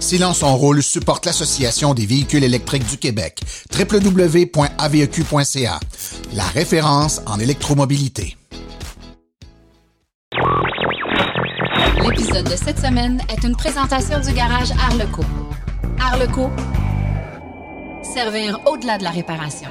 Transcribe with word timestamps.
Silence 0.00 0.42
en 0.42 0.56
rôle 0.56 0.82
supporte 0.82 1.26
l'Association 1.26 1.92
des 1.92 2.06
véhicules 2.06 2.42
électriques 2.42 2.88
du 2.88 2.96
Québec, 2.96 3.42
www.aveq.ca, 3.78 5.80
la 6.34 6.44
référence 6.44 7.20
en 7.26 7.38
électromobilité. 7.38 8.38
L'épisode 12.02 12.46
de 12.46 12.56
cette 12.56 12.78
semaine 12.78 13.20
est 13.28 13.46
une 13.46 13.54
présentation 13.54 14.18
du 14.20 14.32
garage 14.32 14.70
Arleco. 14.72 15.22
Arleco, 16.00 16.50
servir 18.02 18.58
au-delà 18.66 18.96
de 18.96 19.04
la 19.04 19.10
réparation. 19.10 19.68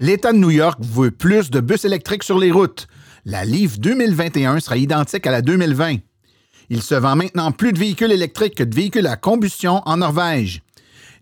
L'État 0.00 0.32
de 0.32 0.38
New 0.38 0.50
York 0.50 0.78
veut 0.80 1.10
plus 1.10 1.50
de 1.50 1.60
bus 1.60 1.84
électriques 1.84 2.24
sur 2.24 2.38
les 2.38 2.50
routes. 2.50 2.86
La 3.26 3.44
Leaf 3.44 3.78
2021 3.78 4.60
sera 4.60 4.78
identique 4.78 5.26
à 5.26 5.30
la 5.30 5.42
2020. 5.42 5.98
Il 6.70 6.82
se 6.82 6.94
vend 6.94 7.16
maintenant 7.16 7.52
plus 7.52 7.72
de 7.72 7.78
véhicules 7.78 8.12
électriques 8.12 8.54
que 8.54 8.64
de 8.64 8.74
véhicules 8.74 9.06
à 9.06 9.16
combustion 9.16 9.82
en 9.84 9.98
Norvège. 9.98 10.62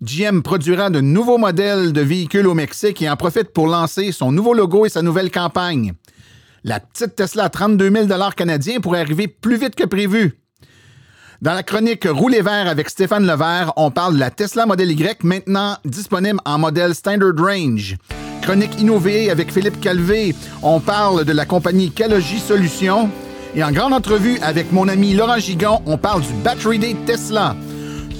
GM 0.02 0.42
produira 0.42 0.90
de 0.90 1.00
nouveaux 1.00 1.38
modèles 1.38 1.92
de 1.92 2.00
véhicules 2.00 2.46
au 2.46 2.54
Mexique 2.54 3.02
et 3.02 3.08
en 3.08 3.16
profite 3.16 3.52
pour 3.52 3.68
lancer 3.68 4.10
son 4.10 4.32
nouveau 4.32 4.52
logo 4.54 4.84
et 4.84 4.88
sa 4.88 5.02
nouvelle 5.02 5.30
campagne. 5.30 5.92
La 6.64 6.80
petite 6.80 7.16
Tesla 7.16 7.44
à 7.44 7.48
32 7.48 7.90
000 7.90 8.06
canadiens 8.36 8.80
pourrait 8.80 9.00
arriver 9.00 9.28
plus 9.28 9.56
vite 9.56 9.74
que 9.74 9.84
prévu. 9.84 10.38
Dans 11.40 11.54
la 11.54 11.64
chronique 11.64 12.06
Rouler 12.08 12.40
vert 12.40 12.68
avec 12.68 12.88
Stéphane 12.88 13.26
Levert, 13.26 13.72
on 13.76 13.90
parle 13.90 14.14
de 14.14 14.20
la 14.20 14.30
Tesla 14.30 14.64
Model 14.64 14.92
Y 14.92 15.24
maintenant 15.24 15.76
disponible 15.84 16.38
en 16.44 16.58
modèle 16.58 16.94
Standard 16.94 17.34
Range. 17.36 17.96
Chronique 18.42 18.80
innovée 18.80 19.28
avec 19.28 19.52
Philippe 19.52 19.80
Calvé, 19.80 20.36
on 20.62 20.78
parle 20.78 21.24
de 21.24 21.32
la 21.32 21.44
compagnie 21.44 21.90
Calogy 21.90 22.38
Solutions. 22.38 23.10
Et 23.54 23.62
en 23.62 23.70
grande 23.70 23.92
entrevue 23.92 24.38
avec 24.40 24.72
mon 24.72 24.88
ami 24.88 25.12
Laurent 25.12 25.38
Gigon, 25.38 25.80
on 25.84 25.98
parle 25.98 26.22
du 26.22 26.32
Battery 26.42 26.78
Day 26.78 26.96
Tesla. 27.06 27.54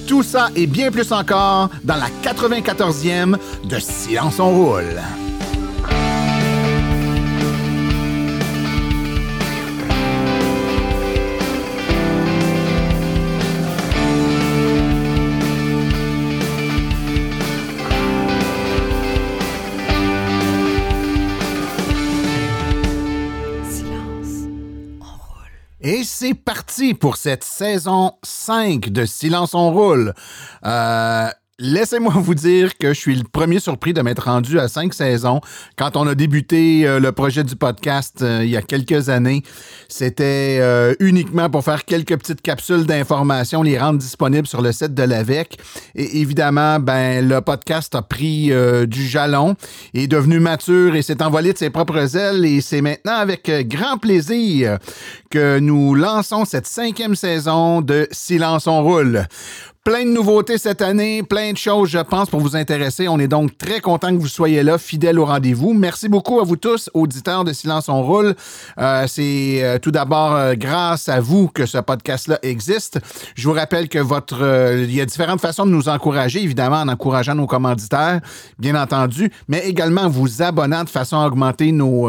Tout 0.07 0.23
ça 0.23 0.49
et 0.55 0.67
bien 0.67 0.91
plus 0.91 1.11
encore 1.11 1.71
dans 1.85 1.97
la 1.97 2.09
94e 2.23 3.37
de 3.65 3.79
Silence 3.79 4.39
on 4.39 4.51
roule. 4.51 5.01
Et 25.85 26.05
c'est 26.05 26.35
parti 26.35 26.95
pour 26.95 27.16
cette 27.16 27.43
saison 27.43 28.13
5 28.23 28.91
de 28.91 29.05
Silence 29.05 29.52
on 29.52 29.73
roule. 29.73 30.15
Euh, 30.65 31.29
Laissez-moi 31.65 32.13
vous 32.16 32.35
dire 32.35 32.77
que 32.77 32.88
je 32.88 32.99
suis 32.99 33.15
le 33.15 33.23
premier 33.23 33.60
surpris 33.60 33.95
de 33.95 34.02
m'être 34.02 34.24
rendu 34.24 34.59
à 34.59 34.66
cinq 34.66 34.93
saisons. 34.93 35.41
Quand 35.77 35.96
on 35.96 36.09
a 36.09 36.16
débuté 36.16 36.88
euh, 36.88 36.99
le 36.99 37.13
projet 37.13 37.45
du 37.45 37.55
podcast 37.55 38.21
euh, 38.21 38.41
il 38.43 38.51
y 38.51 38.57
a 38.57 38.63
quelques 38.63 39.10
années, 39.10 39.45
c'était 39.88 40.59
euh, 40.60 40.96
uniquement 40.99 41.49
pour 41.51 41.63
faire 41.63 41.85
quelques 41.85 42.18
petites 42.18 42.40
capsules 42.40 42.85
d'informations, 42.85 43.63
les 43.63 43.79
rendre 43.79 44.01
disponibles 44.01 44.49
sur 44.49 44.60
le 44.60 44.73
site 44.73 44.93
de 44.95 45.05
l'AVEC. 45.05 45.57
Et 45.95 46.21
évidemment, 46.21 46.80
ben 46.80 47.29
le 47.29 47.40
podcast 47.40 47.95
a 47.95 48.02
pris 48.02 48.51
du 48.88 49.07
jalon, 49.07 49.55
est 49.95 50.09
devenu 50.09 50.40
mature 50.40 50.96
et 50.96 51.02
s'est 51.02 51.23
envolé 51.23 51.52
de 51.52 51.59
ses 51.59 51.71
propres 51.71 52.16
ailes. 52.16 52.45
Et 52.45 52.60
c'est 52.60 52.80
maintenant 52.80 53.18
avec 53.18 53.49
grand 53.68 53.99
plaisir 53.99 54.79
que 55.30 55.60
nous 55.60 55.95
lançons 55.95 56.45
cette 56.45 56.66
cinquième 56.66 57.15
saison 57.15 57.83
de 57.83 58.09
Silence 58.10 58.66
on 58.66 58.83
roule. 58.83 59.29
Plein 59.85 60.05
de 60.05 60.11
nouveautés 60.11 60.59
cette 60.59 60.80
année, 60.80 61.25
plein 61.25 61.51
de 61.51 61.57
choses, 61.57 61.88
je 61.88 61.99
pense, 61.99 62.30
pour 62.30 62.38
vous 62.38 62.55
intéresser. 62.55 63.09
On 63.09 63.19
est 63.19 63.27
donc 63.27 63.59
très 63.59 63.80
content 63.80 64.15
que 64.15 64.21
vous 64.21 64.28
soyez 64.28 64.62
là, 64.62 64.78
fidèles 64.78 65.19
au 65.19 65.25
rendez-vous. 65.25 65.75
Merci 65.75 66.09
beaucoup 66.09 66.39
à 66.39 66.45
vous 66.45 66.55
tous, 66.55 66.89
auditeurs 66.95 67.43
de 67.43 67.53
Silence 67.53 67.89
on 67.89 68.01
roule. 68.01 68.37
Euh, 68.79 69.06
c'est 69.09 69.59
euh, 69.65 69.81
tout 69.81 69.91
d'abord 69.91 70.37
euh, 70.37 70.55
grâce 70.55 71.09
à 71.09 71.21
vous 71.21 71.49
que 71.49 71.67
ce 71.67 71.79
podcast-là 71.79 72.39
existe. 72.43 73.01
Je 73.34 73.49
vous 73.49 73.55
rappelle 73.55 73.89
que 73.89 73.99
votre, 73.99 74.77
il 74.79 74.95
y 74.95 75.01
a 75.01 75.05
différentes 75.05 75.41
façons 75.41 75.67
de 75.67 75.73
nous 75.73 75.89
encourager, 75.89 76.41
évidemment, 76.41 76.83
en 76.83 76.87
encourageant 76.87 77.35
nos 77.35 77.49
commanditaires, 77.49 78.21
bien 78.61 78.81
entendu, 78.81 79.33
mais 79.49 79.67
également 79.67 80.03
en 80.03 80.11
vous 80.11 80.43
abonnant 80.43 80.85
de 80.85 80.91
façon 80.91 81.17
à 81.17 81.27
augmenter 81.27 81.73
nos, 81.73 82.09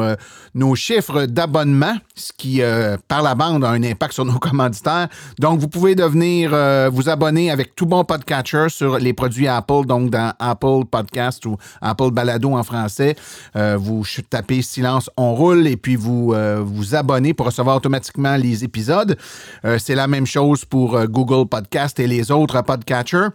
nos 0.53 0.75
chiffres 0.75 1.25
d'abonnement, 1.25 1.95
ce 2.13 2.33
qui, 2.37 2.61
par 3.07 3.23
la 3.23 3.33
bande, 3.33 3.65
a 3.65 3.69
un 3.69 3.81
impact 3.81 4.13
sur 4.13 4.25
nos 4.25 4.33
commanditaires. 4.39 5.07
Donc, 5.39 5.59
vous 5.59 5.69
pouvez 5.69 5.95
devenir 5.95 6.51
vous 6.91 7.09
abonner 7.09 7.49
avec 7.49 7.62
tout 7.75 7.85
bon 7.85 8.03
podcatcher 8.03 8.67
sur 8.69 8.97
les 8.99 9.13
produits 9.13 9.47
Apple, 9.47 9.85
donc 9.85 10.09
dans 10.09 10.33
Apple 10.39 10.85
Podcast 10.89 11.45
ou 11.45 11.57
Apple 11.81 12.11
Balado 12.11 12.51
en 12.53 12.63
français. 12.63 13.15
Euh, 13.55 13.77
vous 13.79 14.03
tapez 14.29 14.61
Silence, 14.61 15.09
on 15.17 15.33
roule 15.33 15.67
et 15.67 15.77
puis 15.77 15.95
vous 15.95 16.33
euh, 16.33 16.61
vous 16.63 16.95
abonnez 16.95 17.33
pour 17.33 17.47
recevoir 17.47 17.77
automatiquement 17.77 18.35
les 18.35 18.63
épisodes. 18.63 19.17
Euh, 19.65 19.77
c'est 19.79 19.95
la 19.95 20.07
même 20.07 20.25
chose 20.25 20.65
pour 20.65 21.01
Google 21.07 21.47
Podcast 21.47 21.99
et 21.99 22.07
les 22.07 22.31
autres 22.31 22.61
podcatchers. 22.61 23.29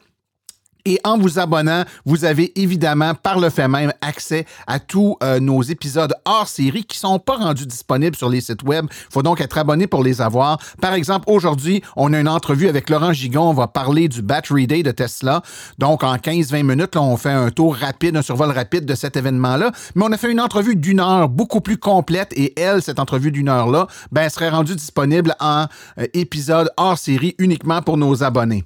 Et 0.84 1.00
en 1.04 1.18
vous 1.18 1.38
abonnant, 1.38 1.84
vous 2.04 2.24
avez 2.24 2.58
évidemment 2.58 3.14
par 3.14 3.40
le 3.40 3.50
fait 3.50 3.68
même 3.68 3.92
accès 4.00 4.46
à 4.66 4.78
tous 4.78 5.16
euh, 5.22 5.40
nos 5.40 5.62
épisodes 5.62 6.14
hors 6.24 6.48
série 6.48 6.84
qui 6.84 6.98
sont 6.98 7.18
pas 7.18 7.36
rendus 7.36 7.66
disponibles 7.66 8.16
sur 8.16 8.28
les 8.28 8.40
sites 8.40 8.62
web. 8.62 8.86
Il 8.90 9.12
faut 9.12 9.22
donc 9.22 9.40
être 9.40 9.58
abonné 9.58 9.86
pour 9.86 10.02
les 10.02 10.20
avoir. 10.20 10.58
Par 10.80 10.94
exemple, 10.94 11.24
aujourd'hui, 11.28 11.82
on 11.96 12.12
a 12.12 12.20
une 12.20 12.28
entrevue 12.28 12.68
avec 12.68 12.88
Laurent 12.90 13.12
Gigon. 13.12 13.50
On 13.50 13.54
va 13.54 13.66
parler 13.66 14.08
du 14.08 14.22
Battery 14.22 14.66
Day 14.66 14.82
de 14.82 14.90
Tesla. 14.90 15.42
Donc, 15.78 16.02
en 16.04 16.16
15-20 16.16 16.62
minutes, 16.62 16.96
on 16.96 17.16
fait 17.16 17.30
un 17.30 17.50
tour 17.50 17.76
rapide, 17.76 18.16
un 18.16 18.22
survol 18.22 18.50
rapide 18.50 18.84
de 18.84 18.94
cet 18.94 19.16
événement-là. 19.16 19.72
Mais 19.94 20.04
on 20.04 20.12
a 20.12 20.16
fait 20.16 20.30
une 20.30 20.40
entrevue 20.40 20.76
d'une 20.76 21.00
heure 21.00 21.28
beaucoup 21.28 21.60
plus 21.60 21.76
complète 21.78 22.32
et 22.34 22.58
elle, 22.58 22.82
cette 22.82 22.98
entrevue 22.98 23.32
d'une 23.32 23.48
heure-là, 23.48 23.86
ben, 24.12 24.28
serait 24.28 24.48
rendue 24.48 24.74
disponible 24.74 25.34
en 25.40 25.66
euh, 25.98 26.06
épisode 26.14 26.70
hors 26.76 26.98
série 26.98 27.34
uniquement 27.38 27.82
pour 27.82 27.96
nos 27.96 28.22
abonnés. 28.22 28.64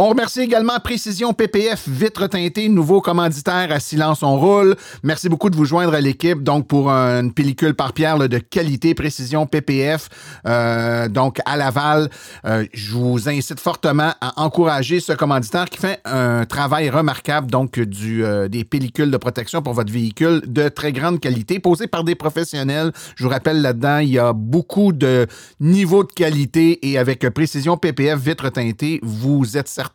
On 0.00 0.10
remercie 0.10 0.42
également 0.42 0.78
Précision 0.78 1.32
PPF 1.32 1.88
Vitre 1.88 2.28
teintée, 2.28 2.68
nouveau 2.68 3.00
commanditaire 3.00 3.72
à 3.72 3.80
Silence 3.80 4.22
on 4.22 4.38
roule. 4.38 4.76
Merci 5.02 5.28
beaucoup 5.28 5.50
de 5.50 5.56
vous 5.56 5.64
joindre 5.64 5.92
à 5.92 6.00
l'équipe 6.00 6.40
donc 6.44 6.68
pour 6.68 6.88
une 6.88 7.32
pellicule 7.32 7.74
par 7.74 7.92
pierre 7.92 8.16
de 8.16 8.38
qualité 8.38 8.94
Précision 8.94 9.48
PPF 9.48 10.08
euh, 10.46 11.08
donc 11.08 11.40
à 11.44 11.56
Laval. 11.56 12.10
Euh, 12.44 12.64
je 12.72 12.92
vous 12.92 13.28
incite 13.28 13.58
fortement 13.58 14.12
à 14.20 14.40
encourager 14.40 15.00
ce 15.00 15.14
commanditaire 15.14 15.64
qui 15.64 15.78
fait 15.78 16.00
un 16.04 16.44
travail 16.44 16.90
remarquable 16.90 17.50
donc 17.50 17.76
euh, 17.76 18.46
des 18.46 18.62
pellicules 18.62 19.10
de 19.10 19.16
protection 19.16 19.62
pour 19.62 19.72
votre 19.72 19.92
véhicule 19.92 20.42
de 20.46 20.68
très 20.68 20.92
grande 20.92 21.18
qualité 21.18 21.58
posées 21.58 21.88
par 21.88 22.04
des 22.04 22.14
professionnels. 22.14 22.92
Je 23.16 23.24
vous 23.24 23.30
rappelle 23.30 23.62
là-dedans, 23.62 23.98
il 23.98 24.10
y 24.10 24.18
a 24.20 24.32
beaucoup 24.32 24.92
de 24.92 25.26
niveaux 25.58 26.04
de 26.04 26.12
qualité 26.12 26.88
et 26.88 26.98
avec 26.98 27.28
Précision 27.30 27.76
PPF 27.76 28.20
Vitre 28.20 28.48
teintée, 28.50 29.00
vous 29.02 29.56
êtes 29.56 29.66
certain 29.66 29.87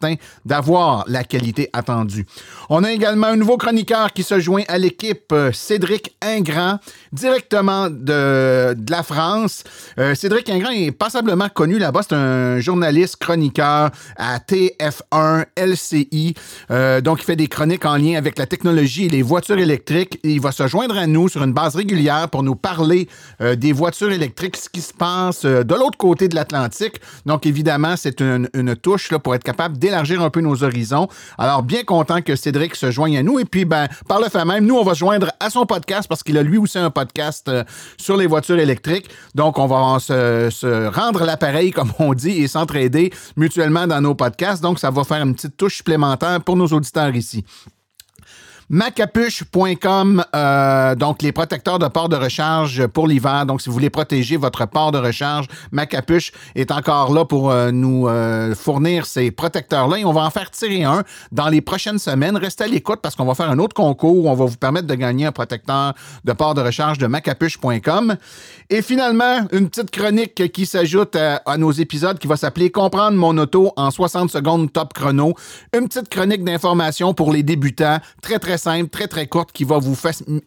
d'avoir 0.46 1.06
la 1.08 1.24
qualité 1.24 1.70
attendue. 1.74 2.26
On 2.70 2.84
a 2.84 2.92
également 2.92 3.28
un 3.28 3.36
nouveau 3.36 3.58
chroniqueur 3.58 4.14
qui 4.14 4.24
se 4.24 4.40
joint 4.40 4.64
à 4.68 4.78
l'équipe, 4.78 5.32
euh, 5.32 5.52
Cédric 5.52 6.16
Ingrand, 6.22 6.80
directement 7.12 7.90
de, 7.90 8.76
la 8.90 9.04
France. 9.04 9.64
Euh, 10.00 10.16
Cédric 10.16 10.50
Ingrand 10.50 10.72
est 10.72 10.92
passablement 10.92 11.50
connu 11.50 11.80
là-bas. 11.80 12.02
C'est 12.04 12.16
un 12.16 12.60
journaliste 12.60 13.18
chroniqueur 13.18 13.92
à 14.18 14.40
TF1, 14.40 15.46
LCI. 15.58 16.36
Euh, 16.72 17.02
donc, 17.02 17.22
il 17.22 17.26
fait 17.26 17.36
des 17.36 17.48
chroniques 17.48 17.86
en 17.86 17.98
lien 17.98 18.18
avec 18.18 18.38
la 18.38 18.46
technologie 18.46 19.06
et 19.06 19.10
les 19.10 19.22
voitures 19.22 19.58
électriques. 19.58 20.20
il 20.24 20.42
va 20.42 20.52
se 20.52 20.68
joindre 20.68 20.98
à 20.98 21.08
nous 21.08 21.30
sur 21.30 21.44
une 21.44 21.54
base 21.54 21.76
régulière 21.76 22.30
pour 22.30 22.44
nous 22.44 22.56
parler 22.56 23.08
des 23.40 23.72
voitures 23.72 24.12
électriques, 24.12 24.58
ce 24.58 24.70
qui 24.70 24.82
se 24.82 24.94
passe 24.94 25.44
de 25.44 25.76
l'autre 25.76 25.98
côté 25.98 26.28
de 26.28 26.36
l'Atlantique. 26.36 26.96
Donc, 27.26 27.46
évidemment, 27.46 27.96
c'est 27.98 28.22
une, 28.22 28.50
une 28.54 28.76
touche 28.76 29.12
là, 29.12 29.20
pour 29.20 29.36
être 29.36 29.44
capable 29.44 29.73
d'élargir 29.74 30.22
un 30.22 30.30
peu 30.30 30.42
nos 30.42 30.64
horizons. 30.64 31.08
Alors, 31.38 31.64
bien 31.64 31.84
content 31.84 32.22
que 32.22 32.36
Cédric 32.36 32.76
se 32.76 32.92
joigne 32.92 33.18
à 33.18 33.24
nous. 33.24 33.40
Et 33.40 33.46
puis, 33.46 33.66
ben, 33.66 33.88
par 34.08 34.20
le 34.20 34.30
fait 34.30 34.46
même, 34.46 34.66
nous, 34.66 34.76
on 34.76 34.84
va 34.84 34.94
joindre 34.94 35.32
à 35.40 35.50
son 35.50 35.66
podcast 35.66 36.08
parce 36.08 36.24
qu'il 36.24 36.38
a 36.38 36.44
lui 36.44 36.58
aussi 36.58 36.78
un 36.78 36.90
podcast 36.90 37.48
euh, 37.50 37.64
sur 37.98 38.18
les 38.18 38.28
voitures 38.28 38.60
électriques. 38.60 39.10
Donc, 39.36 39.58
on 39.58 39.68
va 39.68 40.00
se, 40.00 40.50
se 40.52 40.88
rendre 40.88 41.26
l'appareil, 41.26 41.72
comme 41.74 41.92
on 42.00 42.14
dit, 42.14 42.44
et 42.44 42.48
s'entraider 42.48 43.12
mutuellement 43.36 43.88
dans 43.88 44.02
nos 44.02 44.16
podcasts. 44.16 44.62
Donc, 44.62 44.80
ça 44.80 44.92
va 44.92 45.04
faire 45.04 45.24
une 45.24 45.36
petite 45.36 45.58
touche 45.58 45.78
supplémentaire 45.78 46.42
pour 46.42 46.56
nos 46.56 46.68
auditeurs 46.68 47.16
ici. 47.16 47.44
Macapuche.com, 48.70 50.24
euh, 50.36 50.96
donc 50.96 51.22
les 51.22 51.32
protecteurs 51.32 51.80
de 51.80 51.88
port 51.88 52.10
de 52.10 52.16
recharge 52.16 52.88
pour 52.88 53.08
l'hiver. 53.08 53.46
Donc, 53.46 53.62
si 53.62 53.70
vous 53.70 53.74
voulez 53.74 53.90
protéger 53.90 54.38
votre 54.38 54.68
port 54.68 54.92
de 54.92 54.98
recharge, 54.98 55.48
Macapuche 55.72 56.32
est 56.56 56.72
encore 56.72 57.14
là 57.14 57.26
pour 57.26 57.52
euh, 57.52 57.72
nous 57.72 58.08
euh, 58.08 58.56
fournir 58.56 59.06
ces 59.06 59.32
protecteurs-là 59.32 60.00
et 60.00 60.06
on 60.06 60.14
va 60.14 60.22
en 60.22 60.30
faire 60.30 60.50
tirer 60.52 60.84
un 60.84 61.04
dans 61.32 61.50
les 61.50 61.62
prochaines 61.62 62.00
semaines. 62.00 62.38
Restez 62.38 62.64
à 62.64 62.68
l'écoute 62.68 63.00
parce 63.02 63.16
qu'on 63.16 63.26
va 63.26 63.36
faire 63.36 63.50
un 63.50 63.60
autre 63.60 63.76
concours 63.76 64.18
où 64.18 64.30
on 64.30 64.34
va 64.34 64.46
vous 64.46 64.58
permettre 64.58 64.88
de 64.88 64.96
gagner 64.96 65.26
un 65.26 65.32
protecteur 65.32 65.94
de 66.24 66.34
port 66.34 66.54
de 66.54 66.62
recharge 66.62 66.98
de 66.98 67.08
macapuche.com. 67.08 68.16
Et 68.70 68.82
finalement, 68.82 69.46
une 69.52 69.70
petite 69.70 69.92
chronique 69.92 70.52
qui 70.52 70.66
s'ajoute 70.66 71.16
à, 71.16 71.38
à 71.46 71.58
nos 71.58 71.72
épisodes 71.72 72.18
qui 72.18 72.28
va 72.28 72.38
s'appeler 72.38 72.72
Comprendre 72.72 73.18
mon 73.18 73.38
auto 73.38 73.72
en 73.76 73.92
60 73.92 74.32
secondes 74.32 74.72
top 74.72 74.94
chrono. 74.94 75.36
Une 75.78 75.88
petite 75.88 76.10
chronique 76.10 76.44
d'information 76.44 77.14
pour 77.14 77.32
les 77.32 77.44
débutants, 77.44 77.98
très 78.22 78.40
très 78.40 78.53
simple, 78.58 78.90
très 78.90 79.08
très 79.08 79.28
courte, 79.28 79.52
qui 79.52 79.64
va 79.64 79.78
vous 79.78 79.96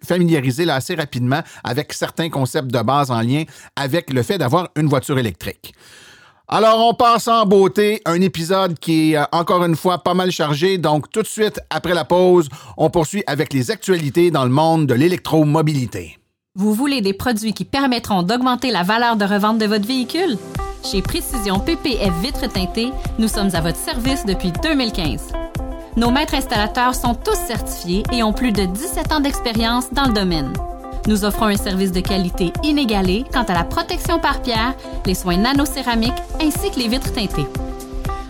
familiariser 0.05 0.65
là, 0.65 0.77
assez 0.77 0.95
rapidement 0.95 1.43
avec 1.65 1.93
certains 1.93 2.31
concepts 2.31 2.71
de 2.71 2.83
base 2.83 3.11
en 3.11 3.21
lien 3.21 3.45
avec 3.75 4.13
le 4.13 4.23
fait 4.23 4.39
d'avoir 4.39 4.69
une 4.77 4.89
voiture 4.89 5.19
électrique. 5.19 5.75
Alors, 6.49 6.87
on 6.87 6.95
passe 6.95 7.27
en 7.27 7.45
beauté, 7.45 8.01
un 8.05 8.21
épisode 8.21 8.79
qui 8.79 9.13
est 9.13 9.17
euh, 9.17 9.25
encore 9.33 9.65
une 9.65 9.75
fois 9.75 9.99
pas 9.99 10.15
mal 10.15 10.31
chargé. 10.31 10.79
Donc, 10.79 11.11
tout 11.11 11.23
de 11.23 11.27
suite 11.27 11.61
après 11.71 11.93
la 11.93 12.05
pause, 12.05 12.49
on 12.77 12.89
poursuit 12.89 13.25
avec 13.27 13.53
les 13.53 13.73
actualités 13.73 14.31
dans 14.31 14.45
le 14.45 14.51
monde 14.51 14.87
de 14.87 14.95
l'électromobilité. 14.95 16.19
Vous 16.55 16.73
voulez 16.73 17.01
des 17.01 17.15
produits 17.15 17.53
qui 17.53 17.65
permettront 17.65 18.23
d'augmenter 18.23 18.71
la 18.71 18.85
valeur 18.85 19.17
de 19.17 19.25
revente 19.25 19.59
de 19.59 19.67
votre 19.67 19.87
véhicule? 19.87 20.39
Chez 20.85 21.03
Précision 21.03 21.59
PPF 21.59 22.15
Vitres 22.23 22.49
teintées, 22.49 22.93
nous 23.19 23.29
sommes 23.29 23.55
à 23.55 23.61
votre 23.61 23.79
service 23.79 24.25
depuis 24.25 24.53
2015. 24.63 25.46
Nos 25.97 26.11
maîtres 26.11 26.35
installateurs 26.35 26.95
sont 26.95 27.15
tous 27.15 27.39
certifiés 27.47 28.03
et 28.13 28.23
ont 28.23 28.35
plus 28.35 28.53
de 28.53 28.67
17 28.67 29.13
ans 29.13 29.21
d'expérience 29.21 29.91
dans 29.93 30.05
le 30.05 30.13
domaine. 30.13 30.53
Nous 31.07 31.25
offrons 31.25 31.47
un 31.47 31.57
service 31.57 31.91
de 31.91 32.01
qualité 32.01 32.53
inégalé 32.63 33.25
quant 33.33 33.45
à 33.45 33.55
la 33.55 33.65
protection 33.65 34.19
par 34.19 34.43
pierre, 34.43 34.75
les 35.07 35.15
soins 35.15 35.39
nanocéramiques 35.39 36.13
ainsi 36.39 36.71
que 36.71 36.81
les 36.81 36.89
vitres 36.89 37.15
teintées. 37.15 37.47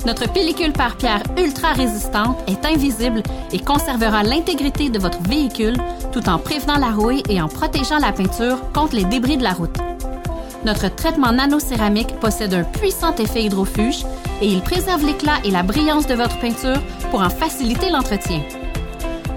Notre 0.06 0.32
pellicule 0.32 0.72
par 0.72 0.96
pierre 0.96 1.24
ultra 1.36 1.72
résistante 1.72 2.38
est 2.46 2.64
invisible 2.64 3.24
et 3.52 3.58
conservera 3.58 4.22
l'intégrité 4.22 4.88
de 4.88 5.00
votre 5.00 5.20
véhicule 5.24 5.76
tout 6.12 6.28
en 6.28 6.38
prévenant 6.38 6.78
la 6.78 6.92
rouille 6.92 7.24
et 7.28 7.42
en 7.42 7.48
protégeant 7.48 7.98
la 7.98 8.12
peinture 8.12 8.58
contre 8.72 8.94
les 8.94 9.04
débris 9.04 9.38
de 9.38 9.42
la 9.42 9.54
route. 9.54 9.76
Notre 10.64 10.94
traitement 10.94 11.32
nanocéramique 11.32 12.14
possède 12.20 12.54
un 12.54 12.62
puissant 12.64 13.14
effet 13.16 13.44
hydrofuge 13.44 14.04
et 14.40 14.46
il 14.46 14.60
préserve 14.60 15.04
l'éclat 15.04 15.38
et 15.44 15.50
la 15.50 15.62
brillance 15.62 16.06
de 16.06 16.14
votre 16.14 16.38
peinture 16.38 16.80
pour 17.10 17.20
en 17.20 17.30
faciliter 17.30 17.90
l'entretien. 17.90 18.42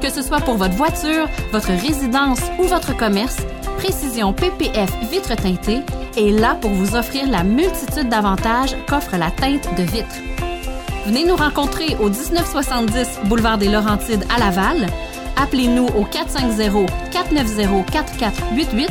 Que 0.01 0.09
ce 0.09 0.21
soit 0.21 0.41
pour 0.41 0.55
votre 0.55 0.75
voiture, 0.75 1.27
votre 1.51 1.71
résidence 1.71 2.39
ou 2.59 2.63
votre 2.63 2.95
commerce, 2.95 3.37
Précision 3.77 4.33
PPF 4.33 4.91
vitre 5.09 5.35
teintée 5.35 5.79
est 6.17 6.31
là 6.31 6.55
pour 6.59 6.71
vous 6.71 6.95
offrir 6.95 7.27
la 7.29 7.45
multitude 7.45 8.09
d'avantages 8.09 8.75
qu'offre 8.87 9.15
la 9.15 9.31
teinte 9.31 9.69
de 9.77 9.83
vitre. 9.83 10.15
Venez 11.05 11.25
nous 11.25 11.37
rencontrer 11.37 11.95
au 12.01 12.09
1970 12.09 13.19
boulevard 13.25 13.57
des 13.57 13.69
Laurentides 13.69 14.25
à 14.35 14.37
Laval. 14.37 14.87
Appelez-nous 15.41 15.87
au 15.97 16.03
450 16.03 16.89
490 17.11 17.85
4488 17.89 18.89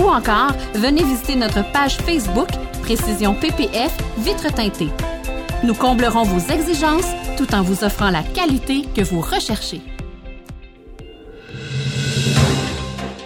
ou 0.00 0.08
encore 0.08 0.52
venez 0.74 1.04
visiter 1.04 1.36
notre 1.36 1.62
page 1.72 1.98
Facebook 1.98 2.48
Précision 2.82 3.34
PPF 3.34 3.94
vitre 4.18 4.52
teintée. 4.52 4.88
Nous 5.62 5.74
comblerons 5.74 6.22
vos 6.22 6.52
exigences 6.52 7.12
tout 7.36 7.54
en 7.54 7.60
vous 7.60 7.84
offrant 7.84 8.10
la 8.10 8.22
qualité 8.22 8.82
que 8.96 9.02
vous 9.02 9.20
recherchez. 9.20 9.82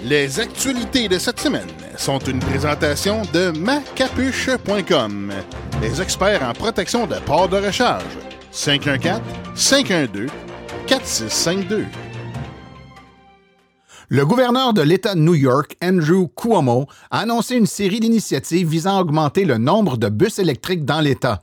Les 0.02 0.40
actualités 0.40 1.08
de 1.08 1.18
cette 1.18 1.38
semaine 1.38 1.68
sont 1.96 2.18
une 2.18 2.40
présentation 2.40 3.22
de 3.32 3.52
macapuche.com, 3.56 5.32
les 5.80 6.02
experts 6.02 6.42
en 6.42 6.52
protection 6.52 7.06
de 7.06 7.14
ports 7.20 7.48
de 7.48 7.56
recharge. 7.56 8.02
514 8.50 9.20
512 9.54 10.28
4652. 10.88 11.86
Le 14.10 14.26
gouverneur 14.26 14.74
de 14.74 14.82
l'État 14.82 15.14
de 15.14 15.20
New 15.20 15.34
York, 15.34 15.78
Andrew 15.82 16.28
Cuomo, 16.36 16.86
a 17.10 17.20
annoncé 17.20 17.56
une 17.56 17.64
série 17.64 18.00
d'initiatives 18.00 18.68
visant 18.68 18.98
à 18.98 19.00
augmenter 19.00 19.46
le 19.46 19.56
nombre 19.56 19.96
de 19.96 20.10
bus 20.10 20.38
électriques 20.38 20.84
dans 20.84 21.00
l'État. 21.00 21.42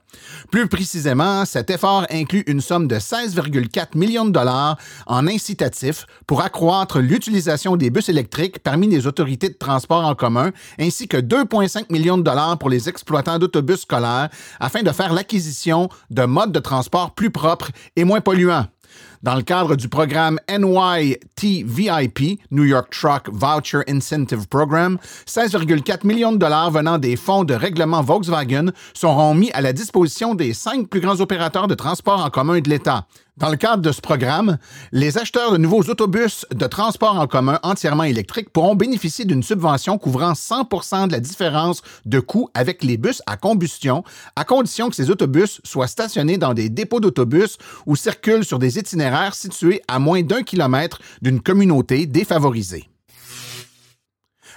Plus 0.51 0.67
précisément, 0.67 1.43
cet 1.45 1.71
effort 1.71 2.05
inclut 2.11 2.43
une 2.45 2.61
somme 2.61 2.87
de 2.87 2.97
16,4 2.97 3.97
millions 3.97 4.25
de 4.25 4.31
dollars 4.31 4.77
en 5.07 5.27
incitatifs 5.27 6.05
pour 6.27 6.41
accroître 6.41 6.99
l'utilisation 6.99 7.77
des 7.77 7.89
bus 7.89 8.09
électriques 8.09 8.59
parmi 8.59 8.87
les 8.87 9.07
autorités 9.07 9.49
de 9.49 9.57
transport 9.57 10.05
en 10.05 10.13
commun, 10.13 10.51
ainsi 10.79 11.07
que 11.07 11.17
2,5 11.17 11.91
millions 11.91 12.19
de 12.19 12.23
dollars 12.23 12.59
pour 12.59 12.69
les 12.69 12.89
exploitants 12.89 13.39
d'autobus 13.39 13.81
scolaires 13.81 14.29
afin 14.59 14.83
de 14.83 14.91
faire 14.91 15.13
l'acquisition 15.13 15.89
de 16.11 16.25
modes 16.25 16.51
de 16.51 16.59
transport 16.59 17.15
plus 17.15 17.31
propres 17.31 17.71
et 17.95 18.03
moins 18.03 18.21
polluants. 18.21 18.67
Dans 19.23 19.35
le 19.35 19.43
cadre 19.43 19.75
du 19.75 19.87
programme 19.87 20.39
NYTVIP, 20.49 22.39
New 22.49 22.63
York 22.63 22.89
Truck 22.89 23.29
Voucher 23.31 23.81
Incentive 23.87 24.47
Program, 24.47 24.97
16,4 25.27 26.07
millions 26.07 26.31
de 26.31 26.37
dollars 26.37 26.71
venant 26.71 26.97
des 26.97 27.15
fonds 27.15 27.43
de 27.43 27.53
règlement 27.53 28.01
Volkswagen 28.01 28.71
seront 28.95 29.35
mis 29.35 29.51
à 29.51 29.61
la 29.61 29.73
disposition 29.73 30.33
des 30.33 30.53
cinq 30.53 30.87
plus 30.89 31.01
grands 31.01 31.21
opérateurs 31.21 31.67
de 31.67 31.75
transport 31.75 32.25
en 32.25 32.31
commun 32.31 32.61
de 32.61 32.69
l'État. 32.69 33.05
Dans 33.37 33.49
le 33.49 33.55
cadre 33.55 33.81
de 33.81 33.93
ce 33.93 34.01
programme, 34.01 34.57
les 34.91 35.17
acheteurs 35.17 35.53
de 35.53 35.57
nouveaux 35.57 35.83
autobus 35.83 36.45
de 36.53 36.67
transport 36.67 37.17
en 37.17 37.27
commun 37.27 37.59
entièrement 37.63 38.03
électriques 38.03 38.49
pourront 38.49 38.75
bénéficier 38.75 39.23
d'une 39.23 39.41
subvention 39.41 39.97
couvrant 39.97 40.33
100% 40.33 41.07
de 41.07 41.13
la 41.13 41.21
différence 41.21 41.81
de 42.05 42.19
coût 42.19 42.49
avec 42.53 42.83
les 42.83 42.97
bus 42.97 43.21
à 43.27 43.37
combustion, 43.37 44.03
à 44.35 44.43
condition 44.43 44.89
que 44.89 44.97
ces 44.97 45.09
autobus 45.09 45.61
soient 45.63 45.87
stationnés 45.87 46.37
dans 46.37 46.53
des 46.53 46.67
dépôts 46.67 46.99
d'autobus 46.99 47.57
ou 47.85 47.95
circulent 47.95 48.45
sur 48.45 48.59
des 48.59 48.77
itinéraires 48.77 49.33
situés 49.33 49.81
à 49.87 49.97
moins 49.97 50.23
d'un 50.23 50.43
kilomètre 50.43 50.99
d'une 51.21 51.39
communauté 51.39 52.07
défavorisée. 52.07 52.90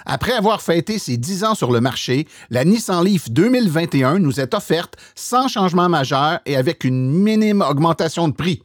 Après 0.05 0.33
avoir 0.33 0.61
fêté 0.61 0.99
ses 0.99 1.17
10 1.17 1.43
ans 1.43 1.55
sur 1.55 1.71
le 1.71 1.81
marché, 1.81 2.27
la 2.51 2.63
Nissan 2.63 3.03
Leaf 3.03 3.31
2021 3.31 4.19
nous 4.19 4.39
est 4.39 4.53
offerte 4.53 4.95
sans 5.15 5.47
changement 5.47 5.89
majeur 5.89 6.39
et 6.45 6.55
avec 6.55 6.83
une 6.83 7.11
minime 7.11 7.61
augmentation 7.67 8.27
de 8.27 8.33
prix. 8.33 8.61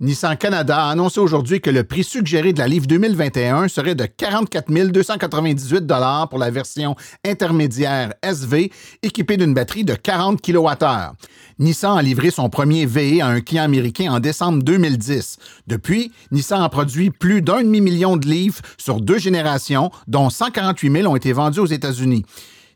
Nissan 0.00 0.36
Canada 0.36 0.76
a 0.76 0.90
annoncé 0.90 1.18
aujourd'hui 1.18 1.60
que 1.60 1.70
le 1.70 1.82
prix 1.82 2.04
suggéré 2.04 2.52
de 2.52 2.60
la 2.60 2.68
Leaf 2.68 2.86
2021 2.86 3.66
serait 3.66 3.96
de 3.96 4.06
44 4.06 4.70
298 4.92 5.84
pour 6.30 6.38
la 6.38 6.50
version 6.50 6.94
intermédiaire 7.26 8.14
SV 8.22 8.70
équipée 9.02 9.36
d'une 9.36 9.54
batterie 9.54 9.84
de 9.84 9.94
40 9.94 10.40
kWh. 10.40 11.16
Nissan 11.58 11.98
a 11.98 12.02
livré 12.02 12.30
son 12.30 12.48
premier 12.48 12.86
VE 12.86 13.20
à 13.20 13.26
un 13.26 13.40
client 13.40 13.64
américain 13.64 14.12
en 14.12 14.20
décembre 14.20 14.62
2010. 14.62 15.38
Depuis, 15.66 16.12
Nissan 16.30 16.62
a 16.62 16.68
produit 16.68 17.10
plus 17.10 17.42
d'un 17.42 17.64
demi-million 17.64 18.16
de 18.16 18.28
livres 18.28 18.60
sur 18.76 19.00
deux 19.00 19.18
générations, 19.18 19.90
dont 20.06 20.30
148 20.30 20.92
000 20.92 21.12
ont 21.12 21.16
été 21.16 21.32
vendus 21.32 21.58
aux 21.58 21.66
États-Unis. 21.66 22.24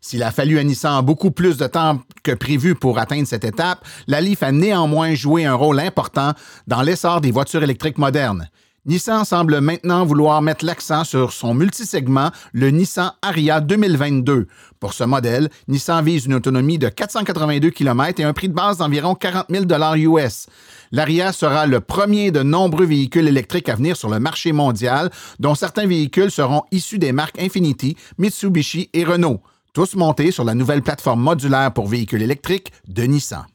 S'il 0.05 0.25
a 0.25 0.33
fallu 0.33 0.59
à 0.59 0.65
Nissan 0.65 1.01
beaucoup 1.05 1.31
plus 1.31 1.57
de 1.57 1.67
temps 1.69 2.01
que 2.25 2.33
prévu 2.33 2.75
pour 2.75 2.99
atteindre 2.99 3.29
cette 3.29 3.45
étape, 3.45 3.87
la 4.09 4.21
Leaf 4.21 4.43
a 4.43 4.51
néanmoins 4.51 5.15
joué 5.15 5.45
un 5.45 5.55
rôle 5.55 5.79
important 5.79 6.33
dans 6.67 6.83
l'essor 6.83 7.21
des 7.21 7.31
voitures 7.31 7.63
électriques 7.63 7.99
modernes. 7.99 8.49
Nissan 8.85 9.25
semble 9.25 9.61
maintenant 9.61 10.05
vouloir 10.05 10.43
mettre 10.43 10.65
l'accent 10.65 11.05
sur 11.05 11.33
son 11.33 11.55
multisegment, 11.55 12.33
le 12.53 12.71
Nissan 12.71 13.13
Aria 13.23 13.61
2022. 13.61 14.49
Pour 14.81 14.93
ce 14.93 15.05
modèle, 15.05 15.51
Nissan 15.69 16.05
vise 16.05 16.27
une 16.27 16.35
autonomie 16.35 16.81
de 16.81 16.89
482 16.89 17.71
km 17.71 18.21
et 18.21 18.25
un 18.25 18.33
prix 18.33 18.49
de 18.49 18.55
base 18.55 18.79
d'environ 18.79 19.15
40 19.15 19.47
000 19.51 19.67
US. 20.19 20.49
L'Aria 20.91 21.33
sera 21.33 21.67
le 21.67 21.79
premier 21.79 22.33
de 22.33 22.43
nombreux 22.43 22.87
véhicules 22.87 23.29
électriques 23.29 23.69
à 23.69 23.77
venir 23.77 23.97
sur 23.97 24.09
le 24.09 24.19
marché 24.19 24.51
mondial, 24.51 25.11
dont 25.39 25.55
certains 25.55 25.87
véhicules 25.87 26.33
seront 26.33 26.65
issus 26.73 26.99
des 26.99 27.13
marques 27.13 27.41
Infiniti, 27.41 27.97
Mitsubishi 28.19 28.91
et 28.93 29.05
Renault, 29.05 29.41
tous 29.73 29.95
montés 29.95 30.31
sur 30.31 30.45
la 30.45 30.55
nouvelle 30.55 30.83
plateforme 30.83 31.23
modulaire 31.23 31.73
pour 31.73 31.87
véhicules 31.87 32.23
électriques 32.23 32.73
de 32.87 33.05
Nissan. 33.05 33.47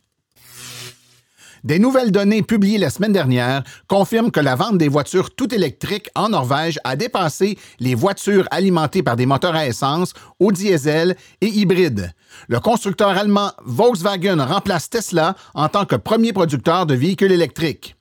Des 1.63 1.79
nouvelles 1.79 2.11
données 2.11 2.43
publiées 2.43 2.77
la 2.77 2.89
semaine 2.89 3.11
dernière 3.11 3.63
confirment 3.87 4.31
que 4.31 4.39
la 4.39 4.55
vente 4.55 4.77
des 4.77 4.87
voitures 4.87 5.35
tout 5.35 5.53
électriques 5.53 6.09
en 6.15 6.29
Norvège 6.29 6.79
a 6.83 6.95
dépassé 6.95 7.57
les 7.79 7.95
voitures 7.95 8.47
alimentées 8.51 9.03
par 9.03 9.15
des 9.15 9.25
moteurs 9.25 9.55
à 9.55 9.67
essence, 9.67 10.13
au 10.39 10.51
diesel 10.51 11.17
et 11.41 11.47
hybrides. 11.47 12.13
Le 12.47 12.59
constructeur 12.59 13.09
allemand 13.09 13.51
Volkswagen 13.65 14.39
remplace 14.39 14.89
Tesla 14.89 15.35
en 15.55 15.67
tant 15.67 15.85
que 15.85 15.95
premier 15.95 16.31
producteur 16.31 16.85
de 16.85 16.93
véhicules 16.93 17.31
électriques. 17.31 17.96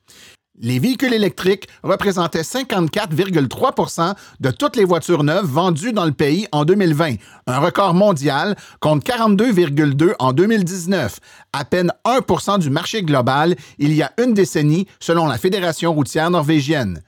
Les 0.59 0.79
véhicules 0.79 1.13
électriques 1.13 1.67
représentaient 1.83 2.41
54,3% 2.41 4.15
de 4.39 4.49
toutes 4.49 4.75
les 4.75 4.85
voitures 4.85 5.23
neuves 5.23 5.45
vendues 5.45 5.93
dans 5.93 6.05
le 6.05 6.13
pays 6.13 6.47
en 6.51 6.65
2020, 6.65 7.15
un 7.45 7.59
record 7.59 7.93
mondial 7.93 8.55
contre 8.79 9.05
42,2 9.05 10.13
en 10.17 10.33
2019, 10.33 11.19
à 11.53 11.63
peine 11.63 11.91
1% 12.05 12.57
du 12.57 12.71
marché 12.71 13.03
global 13.03 13.55
il 13.77 13.93
y 13.93 14.01
a 14.01 14.11
une 14.17 14.33
décennie 14.33 14.87
selon 14.99 15.27
la 15.27 15.37
Fédération 15.37 15.93
routière 15.93 16.31
norvégienne. 16.31 17.03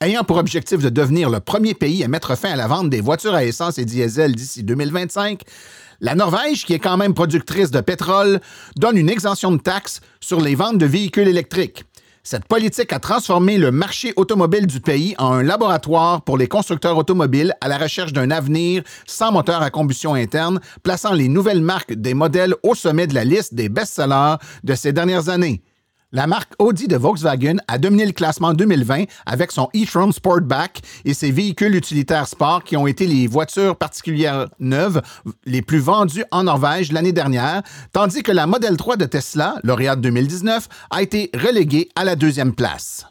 Ayant 0.00 0.22
pour 0.22 0.36
objectif 0.36 0.78
de 0.80 0.88
devenir 0.88 1.28
le 1.28 1.40
premier 1.40 1.74
pays 1.74 2.04
à 2.04 2.08
mettre 2.08 2.36
fin 2.36 2.50
à 2.50 2.56
la 2.56 2.68
vente 2.68 2.88
des 2.88 3.00
voitures 3.00 3.34
à 3.34 3.44
essence 3.44 3.78
et 3.78 3.84
diesel 3.84 4.36
d'ici 4.36 4.62
2025, 4.62 5.42
la 6.00 6.14
Norvège, 6.14 6.64
qui 6.64 6.74
est 6.74 6.78
quand 6.78 6.96
même 6.96 7.14
productrice 7.14 7.72
de 7.72 7.80
pétrole, 7.80 8.40
donne 8.76 8.96
une 8.96 9.08
exemption 9.08 9.50
de 9.50 9.58
taxes 9.58 10.00
sur 10.20 10.40
les 10.40 10.54
ventes 10.54 10.78
de 10.78 10.86
véhicules 10.86 11.26
électriques. 11.26 11.84
Cette 12.28 12.48
politique 12.48 12.92
a 12.92 12.98
transformé 12.98 13.56
le 13.56 13.70
marché 13.70 14.12
automobile 14.16 14.66
du 14.66 14.80
pays 14.80 15.14
en 15.16 15.34
un 15.34 15.42
laboratoire 15.44 16.22
pour 16.22 16.36
les 16.36 16.48
constructeurs 16.48 16.98
automobiles 16.98 17.54
à 17.60 17.68
la 17.68 17.78
recherche 17.78 18.12
d'un 18.12 18.32
avenir 18.32 18.82
sans 19.06 19.30
moteur 19.30 19.62
à 19.62 19.70
combustion 19.70 20.14
interne, 20.14 20.58
plaçant 20.82 21.12
les 21.12 21.28
nouvelles 21.28 21.62
marques 21.62 21.92
des 21.92 22.14
modèles 22.14 22.56
au 22.64 22.74
sommet 22.74 23.06
de 23.06 23.14
la 23.14 23.22
liste 23.22 23.54
des 23.54 23.68
best-sellers 23.68 24.38
de 24.64 24.74
ces 24.74 24.92
dernières 24.92 25.28
années. 25.28 25.62
La 26.16 26.26
marque 26.26 26.54
Audi 26.58 26.88
de 26.88 26.96
Volkswagen 26.96 27.56
a 27.68 27.76
dominé 27.76 28.06
le 28.06 28.12
classement 28.12 28.54
2020 28.54 29.04
avec 29.26 29.52
son 29.52 29.68
e-tron 29.76 30.12
Sportback 30.12 30.80
et 31.04 31.12
ses 31.12 31.30
véhicules 31.30 31.74
utilitaires 31.74 32.26
sport 32.26 32.64
qui 32.64 32.74
ont 32.74 32.86
été 32.86 33.06
les 33.06 33.26
voitures 33.26 33.76
particulières 33.76 34.48
neuves 34.58 35.02
les 35.44 35.60
plus 35.60 35.78
vendues 35.78 36.24
en 36.30 36.44
Norvège 36.44 36.90
l'année 36.90 37.12
dernière, 37.12 37.60
tandis 37.92 38.22
que 38.22 38.32
la 38.32 38.46
Model 38.46 38.78
3 38.78 38.96
de 38.96 39.04
Tesla, 39.04 39.56
lauréate 39.62 40.00
2019, 40.00 40.68
a 40.88 41.02
été 41.02 41.30
reléguée 41.34 41.90
à 41.94 42.04
la 42.04 42.16
deuxième 42.16 42.54
place. 42.54 43.04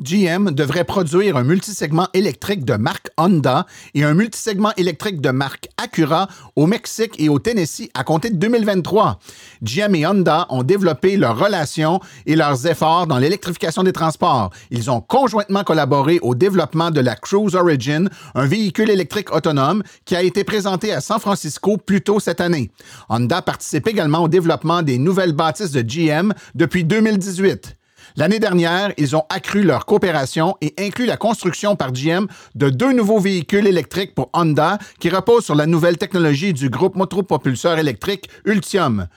GM 0.00 0.50
devrait 0.50 0.82
produire 0.82 1.36
un 1.36 1.44
multisegment 1.44 2.08
électrique 2.14 2.64
de 2.64 2.74
marque 2.74 3.10
Honda 3.16 3.64
et 3.94 4.02
un 4.02 4.14
multisegment 4.14 4.72
électrique 4.76 5.20
de 5.20 5.30
marque 5.30 5.68
Acura 5.76 6.28
au 6.56 6.66
Mexique 6.66 7.14
et 7.18 7.28
au 7.28 7.38
Tennessee 7.38 7.90
à 7.94 8.02
compter 8.02 8.30
de 8.30 8.36
2023. 8.36 9.20
GM 9.62 9.94
et 9.94 10.04
Honda 10.04 10.46
ont 10.50 10.64
développé 10.64 11.16
leurs 11.16 11.38
relations 11.38 12.00
et 12.26 12.34
leurs 12.34 12.66
efforts 12.66 13.06
dans 13.06 13.18
l'électrification 13.18 13.84
des 13.84 13.92
transports. 13.92 14.50
Ils 14.72 14.90
ont 14.90 15.00
conjointement 15.00 15.62
collaboré 15.62 16.18
au 16.22 16.34
développement 16.34 16.90
de 16.90 17.00
la 17.00 17.14
Cruise 17.14 17.54
Origin, 17.54 18.08
un 18.34 18.46
véhicule 18.46 18.90
électrique 18.90 19.32
autonome 19.32 19.84
qui 20.04 20.16
a 20.16 20.22
été 20.22 20.42
présenté 20.42 20.92
à 20.92 21.00
San 21.00 21.20
Francisco 21.20 21.76
plus 21.76 22.00
tôt 22.00 22.18
cette 22.18 22.40
année. 22.40 22.72
Honda 23.08 23.42
participe 23.42 23.86
également 23.86 24.24
au 24.24 24.28
développement 24.28 24.82
des 24.82 24.98
nouvelles 24.98 25.34
bâtisses 25.34 25.70
de 25.70 25.82
GM 25.82 26.32
depuis 26.56 26.82
2018. 26.82 27.76
L'année 28.16 28.38
dernière, 28.38 28.92
ils 28.96 29.16
ont 29.16 29.24
accru 29.28 29.64
leur 29.64 29.86
coopération 29.86 30.56
et 30.60 30.72
inclus 30.78 31.04
la 31.04 31.16
construction 31.16 31.74
par 31.74 31.90
GM 31.90 32.26
de 32.54 32.70
deux 32.70 32.92
nouveaux 32.92 33.18
véhicules 33.18 33.66
électriques 33.66 34.14
pour 34.14 34.30
Honda 34.32 34.78
qui 35.00 35.08
reposent 35.10 35.44
sur 35.44 35.56
la 35.56 35.66
nouvelle 35.66 35.98
technologie 35.98 36.52
du 36.52 36.70
groupe 36.70 36.94
motopropulseur 36.94 37.76
électrique 37.76 38.28
Ultium. 38.44 39.08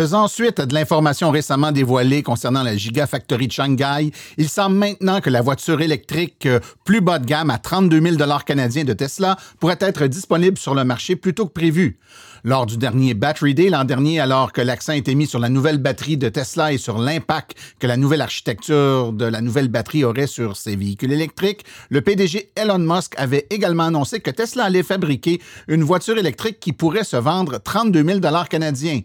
Faisant 0.00 0.28
suite 0.28 0.58
à 0.58 0.64
de 0.64 0.72
l'information 0.72 1.30
récemment 1.30 1.72
dévoilée 1.72 2.22
concernant 2.22 2.62
la 2.62 2.74
Gigafactory 2.74 3.48
de 3.48 3.52
Shanghai, 3.52 4.10
il 4.38 4.48
semble 4.48 4.76
maintenant 4.76 5.20
que 5.20 5.28
la 5.28 5.42
voiture 5.42 5.82
électrique 5.82 6.46
euh, 6.46 6.58
plus 6.84 7.02
bas 7.02 7.18
de 7.18 7.26
gamme 7.26 7.50
à 7.50 7.58
32 7.58 8.16
000 8.16 8.16
canadiens 8.46 8.84
de 8.84 8.94
Tesla 8.94 9.36
pourrait 9.58 9.76
être 9.80 10.06
disponible 10.06 10.56
sur 10.56 10.74
le 10.74 10.84
marché 10.84 11.16
plus 11.16 11.34
tôt 11.34 11.44
que 11.44 11.52
prévu. 11.52 11.98
Lors 12.44 12.64
du 12.64 12.78
dernier 12.78 13.12
Battery 13.12 13.52
Day 13.52 13.68
l'an 13.68 13.84
dernier, 13.84 14.20
alors 14.20 14.52
que 14.52 14.62
l'accent 14.62 14.94
était 14.94 15.14
mis 15.14 15.26
sur 15.26 15.38
la 15.38 15.50
nouvelle 15.50 15.76
batterie 15.76 16.16
de 16.16 16.30
Tesla 16.30 16.72
et 16.72 16.78
sur 16.78 16.96
l'impact 16.96 17.54
que 17.78 17.86
la 17.86 17.98
nouvelle 17.98 18.22
architecture 18.22 19.12
de 19.12 19.26
la 19.26 19.42
nouvelle 19.42 19.68
batterie 19.68 20.04
aurait 20.04 20.26
sur 20.26 20.56
ses 20.56 20.76
véhicules 20.76 21.12
électriques, 21.12 21.66
le 21.90 22.00
PDG 22.00 22.52
Elon 22.56 22.78
Musk 22.78 23.12
avait 23.18 23.46
également 23.50 23.84
annoncé 23.84 24.20
que 24.20 24.30
Tesla 24.30 24.64
allait 24.64 24.82
fabriquer 24.82 25.42
une 25.68 25.84
voiture 25.84 26.16
électrique 26.16 26.58
qui 26.58 26.72
pourrait 26.72 27.04
se 27.04 27.18
vendre 27.18 27.58
32 27.58 28.02
000 28.02 28.20
canadiens. 28.48 29.02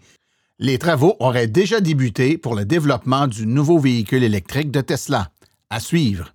Les 0.58 0.78
travaux 0.78 1.18
auraient 1.20 1.48
déjà 1.48 1.82
débuté 1.82 2.38
pour 2.38 2.56
le 2.56 2.64
développement 2.64 3.28
du 3.28 3.46
nouveau 3.46 3.78
véhicule 3.78 4.24
électrique 4.24 4.72
de 4.72 4.80
Tesla. 4.80 5.30
À 5.70 5.82
suivre. 5.82 6.34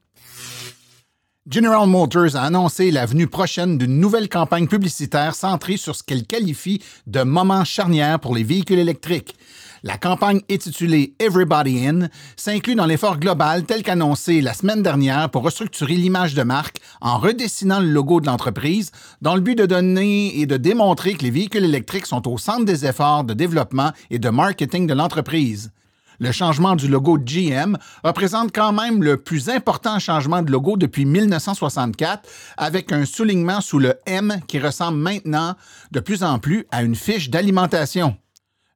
General 1.51 1.89
Motors 1.89 2.37
a 2.37 2.43
annoncé 2.43 2.91
la 2.91 3.07
venue 3.07 3.29
prochaine 3.29 3.79
d'une 3.79 3.99
nouvelle 3.99 4.29
campagne 4.29 4.67
publicitaire 4.67 5.35
centrée 5.35 5.79
sur 5.79 5.97
ce 5.97 6.03
qu'elle 6.03 6.27
qualifie 6.27 6.83
de 7.07 7.23
moment 7.23 7.65
charnière 7.65 8.21
pour 8.21 8.35
les 8.35 8.45
véhicules 8.45 8.79
électriques. 8.79 9.37
La 9.83 9.97
campagne 9.97 10.43
intitulée 10.51 11.15
Everybody 11.19 11.87
In 11.87 12.09
s'inclut 12.37 12.75
dans 12.75 12.85
l'effort 12.85 13.19
global 13.19 13.65
tel 13.65 13.83
qu'annoncé 13.83 14.43
la 14.43 14.53
semaine 14.53 14.83
dernière 14.83 15.31
pour 15.31 15.43
restructurer 15.43 15.95
l'image 15.95 16.35
de 16.35 16.43
marque 16.43 16.77
en 17.01 17.17
redessinant 17.17 17.81
le 17.81 17.91
logo 17.91 18.21
de 18.21 18.27
l'entreprise 18.27 18.91
dans 19.23 19.35
le 19.35 19.41
but 19.41 19.57
de 19.57 19.65
donner 19.65 20.39
et 20.39 20.45
de 20.45 20.59
démontrer 20.59 21.15
que 21.15 21.23
les 21.23 21.31
véhicules 21.31 21.65
électriques 21.65 22.05
sont 22.05 22.31
au 22.31 22.37
centre 22.37 22.67
des 22.67 22.85
efforts 22.85 23.25
de 23.25 23.33
développement 23.33 23.93
et 24.11 24.19
de 24.19 24.29
marketing 24.29 24.87
de 24.87 24.93
l'entreprise. 24.93 25.73
Le 26.19 26.31
changement 26.31 26.77
du 26.77 26.87
logo 26.87 27.17
GM 27.17 27.79
représente 28.05 28.53
quand 28.55 28.73
même 28.73 29.03
le 29.03 29.17
plus 29.17 29.49
important 29.49 29.99
changement 29.99 30.43
de 30.43 30.53
logo 30.53 30.77
depuis 30.77 31.07
1964, 31.07 32.29
avec 32.59 32.93
un 32.93 33.07
soulignement 33.07 33.63
sous 33.63 33.79
le 33.79 33.95
M 34.05 34.41
qui 34.47 34.59
ressemble 34.59 34.99
maintenant 34.99 35.55
de 35.91 36.01
plus 36.01 36.23
en 36.23 36.39
plus 36.39 36.67
à 36.71 36.83
une 36.83 36.97
fiche 36.97 37.31
d'alimentation. 37.31 38.15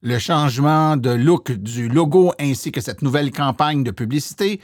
Le 0.07 0.19
changement 0.19 0.99
de 0.99 1.09
look 1.09 1.51
du 1.51 1.89
logo 1.89 2.35
ainsi 2.39 2.71
que 2.73 2.83
cette 2.83 3.01
nouvelle 3.01 3.33
campagne 3.33 3.83
de 3.83 3.91
publicité 3.91 4.61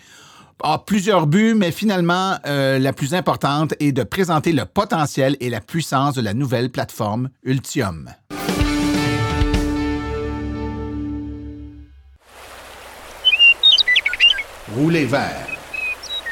a 0.63 0.77
plusieurs 0.77 1.27
buts, 1.27 1.55
mais 1.55 1.73
finalement, 1.73 2.37
euh, 2.47 2.79
la 2.79 2.93
plus 2.93 3.15
importante 3.15 3.73
est 3.81 3.93
de 3.93 4.03
présenter 4.03 4.53
le 4.53 4.67
potentiel 4.67 5.39
et 5.41 5.49
la 5.49 5.63
puissance 5.63 6.15
de 6.15 6.21
la 6.21 6.35
nouvelle 6.35 6.69
plateforme 6.69 7.31
Ultium. 7.43 8.11
Rouler 14.75 15.07
vert 15.07 15.47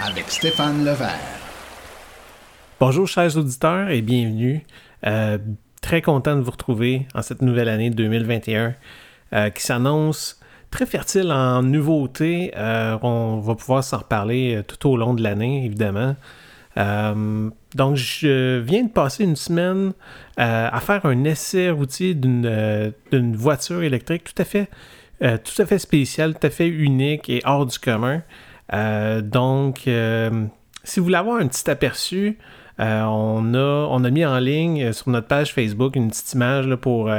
avec 0.05 0.29
Stéphane 0.29 0.85
Levert. 0.85 1.39
Bonjour 2.79 3.09
chers 3.09 3.39
auditeurs 3.39 3.89
et 3.89 4.03
bienvenue. 4.03 4.67
Euh, 5.07 5.39
très 5.81 6.03
content 6.03 6.37
de 6.37 6.41
vous 6.41 6.51
retrouver 6.51 7.07
en 7.15 7.23
cette 7.23 7.43
nouvelle 7.43 7.69
année 7.69 7.91
2021 7.91 8.75
euh, 9.33 9.51
qui 9.51 9.63
s'annonce 9.63 10.41
très 10.71 10.87
fertile 10.87 11.31
en 11.33 11.63
nouveautés. 11.63 12.53
Euh, 12.57 12.99
on 13.03 13.41
va 13.41 13.55
pouvoir 13.55 13.83
s'en 13.85 13.99
reparler 13.99 14.63
tout 14.67 14.89
au 14.89 14.97
long 14.97 15.15
de 15.15 15.23
l'année, 15.23 15.65
évidemment. 15.65 16.17
donc, 16.77 17.97
je 17.97 18.59
viens 18.61 18.85
de 18.85 18.91
passer 18.91 19.25
une 19.25 19.37
semaine 19.37 19.93
à 20.37 20.79
faire 20.81 21.07
un 21.07 21.25
essai 21.25 21.71
routier 21.71 22.15
d'une 22.15 23.37
voiture 23.37 23.83
électrique 23.83 24.25
tout 24.25 24.43
à 24.43 24.45
fait 24.45 24.69
euh, 25.23 25.37
tout 25.37 25.61
à 25.61 25.67
fait 25.67 25.79
spécial, 25.79 26.35
tout 26.35 26.47
à 26.47 26.51
fait 26.51 26.69
unique 26.69 27.29
et 27.29 27.41
hors 27.45 27.67
du 27.67 27.79
commun. 27.79 28.23
Euh, 28.73 29.21
donc, 29.21 29.89
euh, 29.89 30.47
si 30.85 31.01
vous 31.01 31.05
voulez 31.05 31.17
avoir 31.17 31.41
un 31.41 31.49
petit 31.49 31.69
aperçu, 31.69 32.39
on, 32.79 33.55
a, 33.55 33.89
on 33.91 34.05
a 34.05 34.11
mis 34.11 34.25
en 34.25 34.39
ligne 34.39 34.93
sur 34.93 35.11
notre 35.11 35.27
page 35.27 35.53
Facebook 35.53 35.97
une 35.97 36.09
petite 36.09 36.33
image 36.35 36.75
pour 36.77 37.11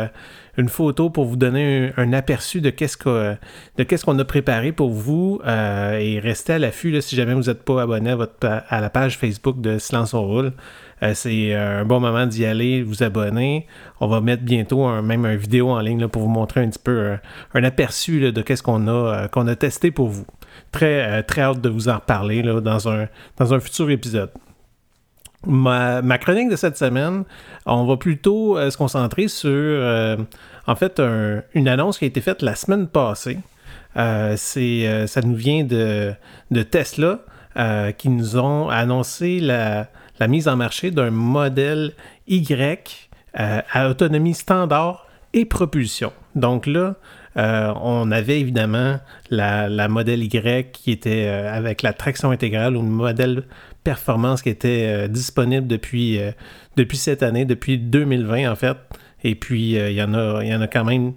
une 0.57 0.69
photo 0.69 1.09
pour 1.09 1.25
vous 1.25 1.35
donner 1.35 1.91
un, 1.97 2.13
aperçu 2.13 2.61
de 2.61 2.69
qu'est-ce 2.69 2.97
qu'on 2.97 4.19
a 4.19 4.25
préparé 4.25 4.71
pour 4.71 4.91
vous 4.91 5.41
et 5.45 6.19
restez 6.19 6.53
à 6.53 6.59
l'affût 6.59 7.01
si 7.01 7.15
jamais 7.15 7.33
vous 7.33 7.43
n'êtes 7.43 7.63
pas 7.63 7.81
abonné 7.81 8.15
à, 8.41 8.81
la 8.81 8.89
page 8.89 9.17
Facebook 9.17 9.59
de 9.61 9.77
Silence 9.77 10.13
on 10.13 10.25
roule. 10.25 10.53
Euh, 11.01 11.13
c'est 11.13 11.53
euh, 11.53 11.81
un 11.81 11.85
bon 11.85 11.99
moment 11.99 12.25
d'y 12.25 12.45
aller, 12.45 12.83
vous 12.83 13.03
abonner. 13.03 13.67
On 13.99 14.07
va 14.07 14.21
mettre 14.21 14.43
bientôt 14.43 15.01
même 15.01 15.25
une 15.25 15.37
vidéo 15.37 15.69
en 15.69 15.79
ligne 15.79 16.07
pour 16.07 16.23
vous 16.23 16.29
montrer 16.29 16.61
un 16.61 16.69
petit 16.69 16.79
peu 16.79 16.91
euh, 16.91 17.17
un, 17.53 17.63
aperçu 17.63 18.31
de 18.31 18.41
qu'est-ce 18.41 18.63
qu'on 18.63 18.87
a, 18.87 19.27
qu'on 19.29 19.47
a 19.47 19.55
testé 19.55 19.91
pour 19.91 20.07
vous. 20.07 20.25
Très, 20.71 21.23
très 21.23 21.41
hâte 21.41 21.61
de 21.61 21.69
vous 21.69 21.89
en 21.89 21.95
reparler 21.95 22.43
dans, 22.43 22.89
un, 22.89 23.07
dans 23.37 23.53
un 23.53 23.59
futur 23.59 23.89
épisode. 23.89 24.29
Ma, 25.45 26.17
chronique 26.17 26.49
de 26.49 26.55
cette 26.55 26.77
semaine, 26.77 27.23
on 27.65 27.85
va 27.85 27.97
plutôt 27.97 28.57
se 28.69 28.75
concentrer 28.75 29.27
sur, 29.29 30.17
en 30.67 30.75
fait, 30.75 31.01
une 31.53 31.67
annonce 31.69 31.97
qui 31.97 32.05
a 32.05 32.07
été 32.07 32.19
faite 32.19 32.41
la 32.41 32.55
semaine 32.55 32.87
passée. 32.87 33.39
c'est, 34.35 35.07
ça 35.07 35.21
nous 35.21 35.35
vient 35.35 35.63
de, 35.63 36.13
Tesla 36.69 37.19
qui 37.97 38.09
nous 38.09 38.37
ont 38.37 38.67
annoncé 38.67 39.39
la, 39.39 39.87
mise 40.27 40.49
en 40.49 40.57
marché 40.57 40.91
d'un 40.91 41.11
modèle 41.11 41.93
Y 42.27 43.09
euh, 43.39 43.61
à 43.71 43.89
autonomie 43.89 44.33
standard 44.33 45.05
et 45.33 45.45
propulsion. 45.45 46.11
Donc 46.33 46.65
là, 46.65 46.95
euh, 47.37 47.71
on 47.79 48.09
avait 48.09 48.39
évidemment 48.39 48.99
la, 49.29 49.87
modèle 49.87 50.23
Y 50.23 50.71
qui 50.71 50.91
était 50.91 51.27
euh, 51.27 51.53
avec 51.53 51.83
la 51.83 51.93
traction 51.93 52.31
intégrale 52.31 52.75
ou 52.75 52.81
le 52.81 52.87
modèle 52.87 53.43
performance 53.89 54.41
qui 54.41 54.49
était 54.49 55.07
disponible 55.09 55.67
depuis, 55.67 56.19
depuis 56.75 56.97
cette 56.97 57.23
année, 57.23 57.45
depuis 57.45 57.77
2020 57.77 58.51
en 58.51 58.55
fait. 58.55 58.77
Et 59.23 59.35
puis, 59.35 59.71
il 59.71 59.93
y, 59.93 60.03
en 60.03 60.13
a, 60.13 60.67
quand 60.67 60.85
même 60.85 61.13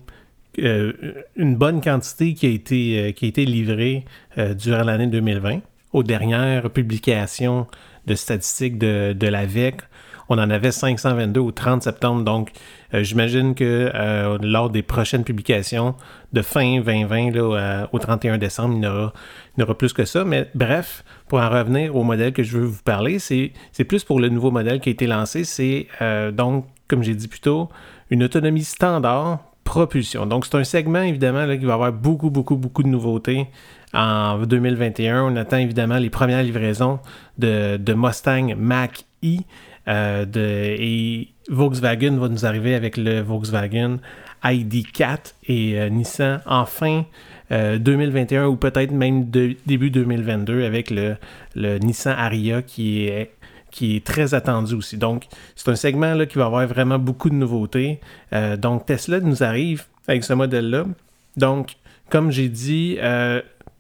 une 0.57 1.57
bonne 1.57 1.81
quantité 1.81 2.35
qui 2.35 2.47
a 2.47 2.50
été, 2.50 3.12
qui 3.14 3.25
a 3.26 3.29
été 3.29 3.45
livrée 3.45 4.05
durant 4.59 4.85
l'année 4.85 5.07
2020. 5.07 5.61
Aux 5.93 6.02
dernières 6.02 6.71
publications 6.71 7.67
de 8.07 8.14
statistiques 8.14 8.79
de, 8.79 9.12
de 9.12 9.26
l'AVEC, 9.26 9.83
on 10.32 10.38
en 10.38 10.50
avait 10.50 10.72
522 10.72 11.40
au 11.40 11.52
30 11.52 11.82
septembre. 11.82 12.24
Donc, 12.24 12.50
euh, 12.94 13.02
j'imagine 13.02 13.54
que 13.54 13.90
euh, 13.94 14.38
lors 14.42 14.70
des 14.70 14.82
prochaines 14.82 15.24
publications 15.24 15.94
de 16.32 16.42
fin 16.42 16.80
2020 16.80 17.30
là, 17.30 17.88
au 17.92 17.98
31 17.98 18.38
décembre, 18.38 18.74
il 18.76 18.84
y, 18.84 18.86
aura, 18.86 19.12
aura 19.60 19.78
plus 19.78 19.92
que 19.92 20.04
ça. 20.04 20.24
Mais 20.24 20.48
bref, 20.54 21.04
pour 21.28 21.40
en 21.40 21.48
revenir 21.48 21.94
au 21.94 22.02
modèle 22.02 22.32
que 22.32 22.42
je 22.42 22.56
veux 22.56 22.64
vous 22.64 22.82
parler, 22.82 23.18
c'est 23.18 23.52
plus 23.84 24.04
pour 24.04 24.20
le 24.20 24.28
nouveau 24.28 24.50
modèle 24.50 24.80
qui 24.80 24.88
a 24.88 24.92
été 24.92 25.06
lancé. 25.06 25.44
C'est 25.44 25.86
donc, 26.32 26.66
comme 26.88 27.02
j'ai 27.02 27.14
dit 27.14 27.28
plus 27.28 27.40
tôt, 27.40 27.68
une 28.10 28.22
autonomie 28.24 28.64
standard 28.64 29.40
propulsion. 29.64 30.26
Donc, 30.26 30.44
c'est 30.46 30.56
un 30.56 30.64
segment, 30.64 31.02
évidemment, 31.02 31.46
là, 31.46 31.56
qui 31.56 31.64
va 31.64 31.74
avoir 31.74 31.92
beaucoup, 31.92 32.30
beaucoup, 32.30 32.56
beaucoup 32.56 32.82
de 32.82 32.88
nouveautés 32.88 33.48
en 33.94 34.38
2021. 34.38 35.24
On 35.24 35.36
attend 35.36 35.58
évidemment 35.58 35.98
les 35.98 36.10
premières 36.10 36.42
livraisons 36.42 36.98
de, 37.38 37.94
Mustang 37.94 38.54
Mach-E. 38.56 39.38
Euh, 39.88 40.24
et 40.36 41.28
Volkswagen 41.48 42.16
va 42.16 42.28
nous 42.28 42.46
arriver 42.46 42.74
avec 42.74 42.96
le 42.96 43.20
Volkswagen 43.20 43.98
ID4 44.44 45.34
et 45.48 45.80
euh, 45.80 45.88
Nissan 45.88 46.40
enfin 46.46 47.04
2021 47.50 48.44
euh, 48.44 48.46
ou 48.46 48.56
peut-être 48.56 48.92
même 48.92 49.28
début 49.30 49.90
2022 49.90 50.64
avec 50.64 50.90
le, 50.90 51.16
Nissan 51.54 52.14
Ariya 52.16 52.62
qui 52.62 53.08
est 53.08 54.04
très 54.04 54.32
attendu 54.32 54.74
aussi. 54.74 54.96
Donc, 54.96 55.26
c'est 55.54 55.70
un 55.70 55.76
segment 55.76 56.14
là, 56.14 56.24
qui 56.24 56.38
va 56.38 56.46
avoir 56.46 56.66
vraiment 56.66 56.98
beaucoup 56.98 57.28
de 57.28 57.34
nouveautés. 57.34 58.00
Euh, 58.32 58.56
donc, 58.56 58.86
Tesla 58.86 59.20
nous 59.20 59.42
arrive 59.42 59.84
avec 60.08 60.24
ce 60.24 60.32
modèle-là. 60.32 60.86
Donc, 61.36 61.76
comme 62.08 62.30
j'ai 62.30 62.48
dit, 62.48 62.98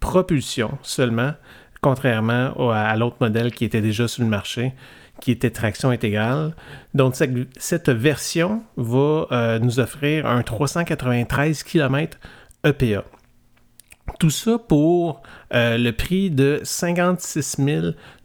propulsion 0.00 0.72
seulement, 0.82 1.32
contrairement 1.80 2.70
à, 2.72 2.94
l'autre 2.96 3.16
modèle 3.20 3.52
qui 3.52 3.64
était 3.64 3.80
déjà 3.80 4.06
sur 4.06 4.22
le 4.22 4.28
marché, 4.28 4.74
qui 5.22 5.30
était 5.30 5.50
traction 5.50 5.90
intégrale. 5.90 6.52
Donc, 6.94 7.14
cette, 7.14 7.88
version 7.88 8.60
va 8.76 9.26
euh, 9.30 9.58
nous 9.60 9.78
offrir 9.78 10.26
un 10.26 10.42
393 10.42 11.62
km 11.62 12.18
EPA. 12.64 13.04
Tout 14.18 14.30
ça 14.30 14.58
pour 14.58 15.22
euh, 15.54 15.78
le 15.78 15.92
prix 15.92 16.28
de 16.28 16.60
56 16.64 17.60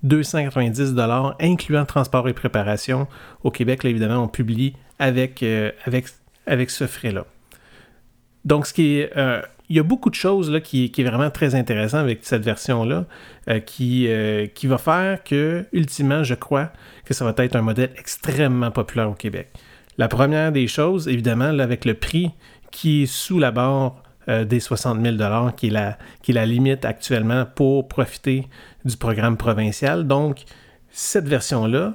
290 0.01 0.96
incluant 1.39 1.86
transport 1.86 2.27
et 2.30 2.34
préparation. 2.34 3.08
Au 3.44 3.51
Québec, 3.51 3.86
évidemment, 3.86 4.24
on 4.24 4.27
publie 4.27 4.74
avec, 4.98 5.44
euh, 5.44 5.72
avec, 5.86 6.08
avec 6.48 6.72
ce 6.72 6.88
frais-là. 6.88 7.27
Donc, 8.44 8.66
ce 8.66 8.74
qui 8.74 8.98
est, 8.98 9.16
il 9.70 9.76
y 9.76 9.80
a 9.80 9.84
beaucoup 9.84 10.10
de 10.10 10.16
choses 10.16 10.50
là, 10.50 10.62
qui, 10.62 10.92
qui 10.92 11.02
est 11.02 11.04
vraiment 11.04 11.30
très 11.30 11.56
intéressant 11.56 11.98
avec 11.98 12.20
cette 12.22 12.44
version-là, 12.44 13.06
qui, 13.66 14.08
qui 14.56 14.68
va 14.68 14.78
faire 14.78 15.24
que, 15.24 15.66
ultimement, 15.74 16.24
je 16.24 16.36
crois 16.36 16.72
que 17.06 17.14
ça 17.14 17.26
va 17.26 17.34
être 17.44 17.56
un 17.56 17.62
modèle 17.62 17.92
extrêmement 17.98 18.72
populaire 18.72 19.10
au 19.10 19.14
Québec. 19.14 19.50
La 19.98 20.08
première 20.08 20.52
des 20.52 20.68
choses, 20.68 21.08
évidemment, 21.08 21.46
avec 21.60 21.84
le 21.84 21.96
prix 21.96 22.32
qui 22.72 23.04
est 23.04 23.06
sous 23.08 23.40
la 23.40 23.52
barre 23.52 24.04
euh, 24.30 24.46
des 24.46 24.60
60 24.60 25.02
000 25.02 25.16
qui 25.56 25.68
est, 25.68 25.72
la, 25.72 25.98
qui 26.22 26.32
est 26.32 26.34
la 26.36 26.46
limite 26.46 26.86
actuellement 26.86 27.46
pour 27.46 27.88
profiter 27.88 28.48
du 28.86 28.98
programme 28.98 29.38
provincial. 29.38 30.06
Donc, 30.06 30.44
cette 30.92 31.28
version-là, 31.28 31.94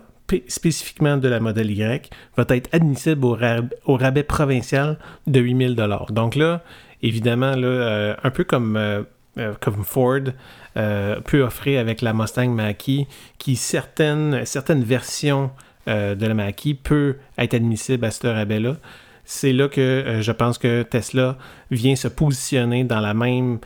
spécifiquement 0.49 1.19
de 1.19 1.29
la 1.29 1.41
modèle 1.41 1.71
Y, 1.71 2.11
va 2.37 2.45
être 2.49 2.71
admissible 2.73 3.25
au, 3.25 3.97
rabais 3.97 4.23
provincial 4.23 4.99
de 5.27 5.41
8 5.41 5.77
000 5.77 5.89
Donc 6.11 6.35
là, 6.35 6.65
évidemment, 7.03 7.55
euh, 7.57 8.15
un 8.23 8.31
peu 8.31 8.45
comme, 8.45 8.77
euh, 8.77 9.03
comme 9.61 9.85
Ford 9.85 10.21
peut 10.75 11.43
offrir 11.43 11.81
avec 11.81 12.01
la 12.01 12.15
Mustang 12.15 12.49
Mach-E, 12.49 13.05
qui 13.39 13.57
certaines, 13.57 14.45
versions 14.85 15.51
de 15.87 16.27
la 16.27 16.35
Mach-E 16.35 16.75
peut 16.83 17.17
être 17.37 17.55
admissible 17.55 18.05
à 18.07 18.11
ce 18.11 18.27
rabais-là 18.27 18.77
c'est 19.25 19.53
là 19.53 19.69
que 19.69 19.81
euh, 19.81 20.23
je 20.23 20.33
pense 20.33 20.59
que 20.59 20.83
Tesla 20.83 21.39
vient 21.71 21.95
se 21.95 22.09
positionner 22.09 22.83
dans 22.83 23.01
la 23.01 23.15
même, 23.15 23.61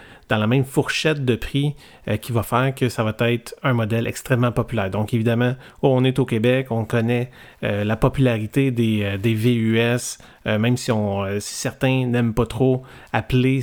fourchette 0.64 1.24
de 1.24 1.34
prix 1.34 1.74
euh, 2.08 2.18
qui 2.18 2.32
va 2.32 2.42
faire 2.42 2.74
que 2.74 2.88
ça 2.90 3.02
va 3.02 3.14
être 3.30 3.54
un 3.62 3.72
modèle 3.72 4.06
extrêmement 4.06 4.52
populaire. 4.52 4.90
Donc 4.90 5.14
évidemment, 5.14 5.54
on 5.82 6.04
est 6.04 6.18
au 6.18 6.26
Québec, 6.26 6.66
on 6.70 6.84
connaît 6.84 7.30
euh, 7.64 7.84
la 7.84 7.96
popularité 7.96 8.70
des, 8.70 9.34
VUS, 9.34 10.18
même 10.44 10.76
si, 10.76 10.92
certains 11.40 12.06
n'aiment 12.06 12.34
pas 12.34 12.46
trop 12.46 12.84
appeler 13.12 13.60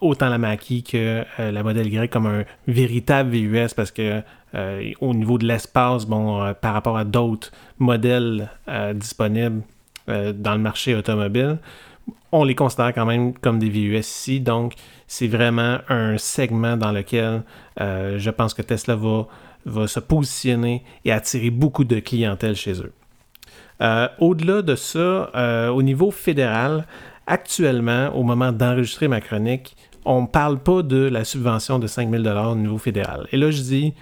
autant 0.00 0.28
la 0.28 0.38
Mach-E 0.38 0.82
que 0.88 1.24
la 1.38 1.62
modèle 1.62 1.92
Y 1.92 2.10
comme 2.10 2.26
un 2.26 2.44
véritable 2.66 3.30
VUS 3.30 3.74
parce 3.76 3.90
que 3.90 4.22
au 5.00 5.14
niveau 5.14 5.36
de 5.36 5.46
l'espace, 5.46 6.06
bon, 6.06 6.54
par 6.62 6.72
rapport 6.72 6.96
à 6.96 7.04
d'autres 7.04 7.50
modèles 7.78 8.48
disponibles, 8.94 9.62
euh, 10.08 10.32
dans 10.32 10.54
le 10.54 10.60
marché 10.60 10.94
automobile, 10.94 11.58
on 12.32 12.44
les 12.44 12.54
considère 12.54 12.92
quand 12.92 13.06
même 13.06 13.32
comme 13.34 13.58
des 13.58 13.68
VUS 13.68 13.98
ici. 13.98 14.40
Donc, 14.40 14.74
c'est 15.06 15.28
vraiment 15.28 15.78
un 15.88 16.18
segment 16.18 16.76
dans 16.76 16.92
lequel 16.92 17.42
euh, 17.80 18.18
je 18.18 18.30
pense 18.30 18.54
que 18.54 18.62
Tesla 18.62 18.96
va, 18.96 19.86
se 19.86 20.00
positionner 20.00 20.82
et 21.04 21.12
attirer 21.12 21.50
beaucoup 21.50 21.84
de 21.84 22.00
clientèle 22.00 22.54
chez 22.54 22.80
eux. 22.82 22.92
Euh, 23.80 24.08
au-delà 24.18 24.62
de 24.62 24.74
ça, 24.74 25.30
au 25.72 25.82
niveau 25.82 26.10
fédéral, 26.10 26.86
actuellement, 27.26 28.10
au 28.14 28.22
moment 28.22 28.52
d'enregistrer 28.52 29.08
ma 29.08 29.20
chronique, 29.20 29.74
on 30.04 30.22
ne 30.22 30.26
parle 30.26 30.58
pas 30.58 30.82
de 30.82 30.98
la 30.98 31.24
subvention 31.24 31.78
de 31.78 31.86
5000 31.86 32.28
au 32.28 32.54
niveau 32.56 32.78
fédéral. 32.78 33.26
Et 33.32 33.38
là, 33.38 33.50
je 33.50 33.62
dis 33.62 33.94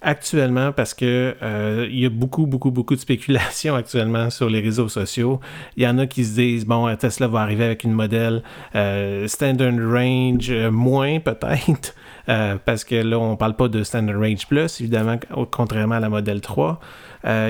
actuellement 0.00 0.72
parce 0.72 0.94
que 0.94 1.34
euh, 1.42 1.86
il 1.90 1.98
y 1.98 2.06
a 2.06 2.08
beaucoup, 2.08 2.46
beaucoup, 2.46 2.70
beaucoup 2.70 2.94
de 2.94 3.00
spéculation 3.00 3.74
actuellement 3.74 4.30
sur 4.30 4.48
les 4.48 4.60
réseaux 4.60 4.88
sociaux. 4.88 5.40
Il 5.76 5.82
y 5.82 5.88
en 5.88 5.98
a 5.98 6.06
qui 6.06 6.24
se 6.24 6.34
disent 6.34 6.66
bon, 6.66 6.94
Tesla 6.96 7.26
va 7.26 7.40
arriver 7.40 7.64
avec 7.64 7.84
une 7.84 7.92
modèle 7.92 8.42
euh, 8.74 9.26
standard 9.26 9.74
range 9.74 10.50
euh, 10.50 10.70
moins 10.70 11.20
peut-être. 11.20 11.94
parce 12.66 12.84
que 12.84 12.94
là, 12.96 13.18
on 13.18 13.36
parle 13.36 13.56
pas 13.56 13.68
de 13.68 13.82
Standard 13.82 14.20
Range 14.20 14.46
Plus, 14.46 14.82
évidemment, 14.82 15.16
contrairement 15.50 15.94
à 15.94 16.00
la 16.00 16.10
modèle 16.10 16.42
3, 16.42 16.78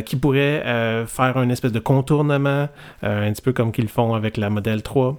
qui 0.07 0.15
pourrait 0.15 0.63
faire 1.09 1.43
une 1.43 1.51
espèce 1.51 1.73
de 1.73 1.81
contournement, 1.81 2.69
un 3.03 3.33
petit 3.33 3.43
peu 3.43 3.53
comme 3.53 3.73
qu'ils 3.73 3.89
font 3.89 4.15
avec 4.15 4.37
la 4.37 4.51
modèle 4.51 4.85
3. 4.85 5.19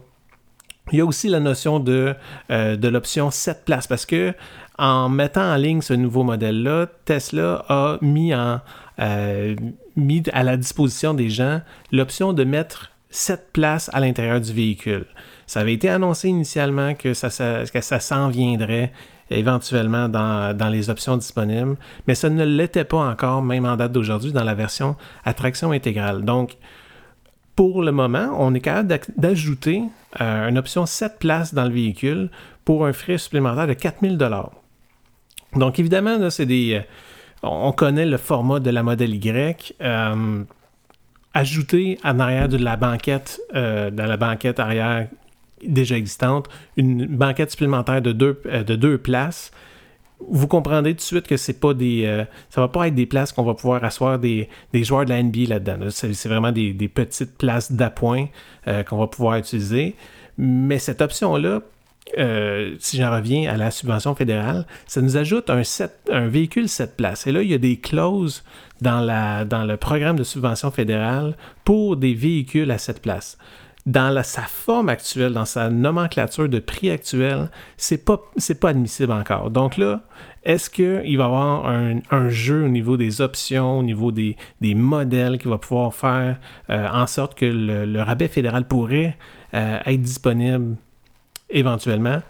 Il 0.93 0.99
y 0.99 1.01
a 1.01 1.05
aussi 1.05 1.27
la 1.27 1.41
notion 1.41 1.81
de, 1.81 2.15
de 2.49 2.87
l'option 2.87 3.31
7 3.31 3.65
places 3.65 3.87
parce 3.87 4.05
que 4.05 4.33
en 4.79 5.09
mettant 5.09 5.53
en 5.53 5.55
ligne 5.57 5.81
ce 5.81 5.93
nouveau 5.93 6.23
modèle-là, 6.23 6.87
Tesla 7.05 7.65
a 7.67 7.97
euh, 8.01 9.55
mis 9.95 10.23
à 10.33 10.43
la 10.43 10.57
disposition 10.57 11.13
des 11.13 11.29
gens 11.29 11.61
l'option 11.91 12.33
de 12.33 12.45
mettre 12.45 12.91
cette 13.09 13.51
places 13.51 13.89
à 13.93 13.99
l'intérieur 13.99 14.39
du 14.39 14.53
véhicule. 14.53 15.05
Ça 15.47 15.61
avait 15.61 15.73
été 15.73 15.89
annoncé 15.89 16.29
initialement 16.29 16.93
que 16.93 17.13
ça, 17.13 17.29
s'en 17.29 18.29
viendrait 18.29 18.93
éventuellement 19.31 20.07
dans, 20.07 20.69
les 20.71 20.89
options 20.89 21.17
disponibles, 21.17 21.75
mais 22.07 22.15
ça 22.15 22.29
ne 22.29 22.45
l'était 22.45 22.85
pas 22.85 22.99
encore, 22.99 23.41
même 23.41 23.65
en 23.65 23.75
date 23.75 23.91
d'aujourd'hui, 23.91 24.31
dans 24.31 24.43
la 24.43 24.53
version 24.53 24.95
attraction 25.25 25.71
intégrale. 25.71 26.23
Donc, 26.23 26.57
pour 27.55 27.83
le 27.83 27.91
moment, 27.91 28.29
on 28.37 28.53
est 28.53 28.61
capable 28.61 28.97
d'ajouter 29.17 29.83
euh, 30.21 30.47
une 30.47 30.57
option 30.57 30.85
7 30.85 31.19
places 31.19 31.53
dans 31.53 31.65
le 31.65 31.71
véhicule 31.71 32.29
pour 32.63 32.85
un 32.85 32.93
frais 32.93 33.17
supplémentaire 33.17 33.67
de 33.67 33.73
4000 33.73 34.17
donc 35.55 35.79
évidemment, 35.79 36.17
là, 36.17 36.29
c'est 36.29 36.45
des. 36.45 36.75
Euh, 36.75 36.81
on 37.43 37.71
connaît 37.71 38.05
le 38.05 38.17
format 38.17 38.59
de 38.59 38.69
la 38.69 38.83
modèle 38.83 39.15
Y. 39.15 39.75
Euh, 39.81 40.43
ajouter 41.33 41.99
en 42.03 42.19
arrière 42.19 42.49
de 42.49 42.57
la 42.57 42.75
banquette, 42.75 43.39
euh, 43.55 43.91
dans 43.91 44.05
la 44.05 44.17
banquette 44.17 44.59
arrière 44.59 45.07
déjà 45.65 45.95
existante, 45.95 46.47
une 46.75 47.05
banquette 47.05 47.51
supplémentaire 47.51 48.01
de 48.01 48.11
deux, 48.11 48.41
de 48.45 48.75
deux 48.75 48.97
places. 48.97 49.51
Vous 50.27 50.47
comprendrez 50.47 50.91
tout 50.91 50.97
de 50.97 51.01
suite 51.01 51.27
que 51.27 51.37
c'est 51.37 51.59
pas 51.59 51.73
des, 51.73 52.25
ça 52.49 52.61
va 52.61 52.67
pas 52.67 52.87
être 52.87 52.95
des 52.95 53.05
places 53.05 53.31
qu'on 53.31 53.43
va 53.43 53.53
pouvoir 53.53 53.83
asseoir 53.83 54.19
des, 54.19 54.49
des 54.73 54.83
joueurs 54.83 55.05
de 55.05 55.09
la 55.09 55.21
NBA 55.21 55.45
là-dedans. 55.47 55.89
C'est, 55.91 56.27
vraiment 56.27 56.51
des, 56.51 56.73
des, 56.73 56.87
petites 56.87 57.37
places 57.37 57.71
d'appoint 57.71 58.27
qu'on 58.87 58.97
va 58.97 59.07
pouvoir 59.07 59.37
utiliser. 59.37 59.95
Mais 60.37 60.79
cette 60.79 61.01
option-là 61.01 61.61
euh, 62.17 62.75
si 62.79 62.97
j'en 62.97 63.11
reviens 63.11 63.51
à 63.51 63.57
la 63.57 63.71
subvention 63.71 64.15
fédérale, 64.15 64.65
ça 64.87 65.01
nous 65.01 65.17
ajoute 65.17 65.49
un, 65.49 65.61
un 66.11 66.27
véhicule 66.27 66.67
7 66.67 66.97
places. 66.97 67.27
Et 67.27 67.31
là, 67.31 67.41
il 67.41 67.49
y 67.49 67.53
a 67.53 67.59
des 67.59 67.77
clauses 67.77 68.43
dans, 68.81 69.01
la, 69.01 69.45
dans 69.45 69.65
le 69.65 69.77
programme 69.77 70.17
de 70.17 70.23
subvention 70.23 70.71
fédérale 70.71 71.35
pour 71.65 71.97
des 71.97 72.13
véhicules 72.13 72.71
à 72.71 72.77
7 72.77 73.01
places. 73.01 73.37
Dans 73.85 74.23
sa 74.23 74.41
forme 74.41 74.89
actuelle, 74.89 75.33
dans 75.33 75.45
sa 75.45 75.69
nomenclature 75.69 76.49
de 76.49 76.59
prix 76.59 76.91
actuel, 76.91 77.49
c'est 77.77 78.03
pas, 78.05 78.21
pas 78.59 78.69
admissible 78.69 79.11
encore. 79.11 79.49
Donc 79.49 79.77
là, 79.77 80.01
est-ce 80.43 80.69
qu'il 80.69 81.17
va 81.17 81.23
y 81.23 81.27
avoir 81.27 81.65
un, 81.65 82.29
jeu 82.29 82.65
au 82.65 82.67
niveau 82.67 82.97
des 82.97 83.21
options, 83.21 83.79
au 83.79 83.83
niveau 83.83 84.11
des, 84.11 84.35
modèles 84.61 85.37
qui 85.37 85.47
va 85.47 85.57
pouvoir 85.57 85.93
faire 85.93 86.39
euh, 86.69 86.87
en 86.91 87.07
sorte 87.07 87.35
que 87.35 87.45
le, 87.45 88.01
rabais 88.01 88.27
fédéral 88.27 88.67
pourrait 88.67 89.17
euh, 89.53 89.79
être 89.85 90.01
disponible 90.01 90.75
éventuellement. 91.49 92.21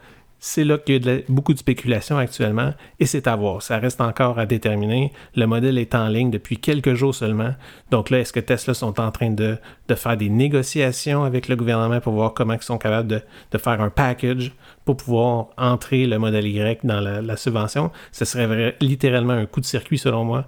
c'est 0.41 0.63
là 0.63 0.77
qu'il 0.77 1.05
y 1.05 1.09
a 1.09 1.17
beaucoup 1.27 1.53
de 1.53 1.59
spéculation 1.59 2.17
actuellement 2.17 2.73
et 2.99 3.05
c'est 3.05 3.27
à 3.27 3.35
voir. 3.35 3.61
Ça 3.61 3.77
reste 3.77 3.99
encore 3.99 4.39
à 4.39 4.45
déterminer. 4.45 5.11
Le 5.35 5.45
modèle 5.45 5.77
est 5.77 5.93
en 5.95 6.07
ligne 6.07 6.31
depuis 6.31 6.57
quelques 6.57 6.93
jours 6.93 7.13
seulement. 7.13 7.53
Donc 7.91 8.09
là, 8.09 8.19
est-ce 8.19 8.31
que 8.31 8.39
Tesla 8.39 8.73
sont 8.73 9.01
en 9.01 9.11
train 9.11 9.31
de, 9.31 9.57
faire 9.95 10.15
des 10.15 10.29
négociations 10.29 11.25
avec 11.25 11.49
le 11.49 11.57
gouvernement 11.57 11.99
pour 11.99 12.13
voir 12.13 12.33
comment 12.33 12.53
ils 12.53 12.61
sont 12.61 12.77
capables 12.77 13.09
de, 13.09 13.57
faire 13.57 13.81
un 13.81 13.89
package 13.89 14.53
pour 14.85 14.95
pouvoir 14.95 15.47
entrer 15.57 16.05
le 16.05 16.17
modèle 16.17 16.47
Y 16.47 16.85
dans 16.85 17.01
la, 17.01 17.35
subvention? 17.35 17.91
Ce 18.13 18.23
serait 18.23 18.77
littéralement 18.79 19.33
un 19.33 19.45
coup 19.45 19.59
de 19.59 19.65
circuit 19.65 19.97
selon 19.97 20.23
moi. 20.23 20.45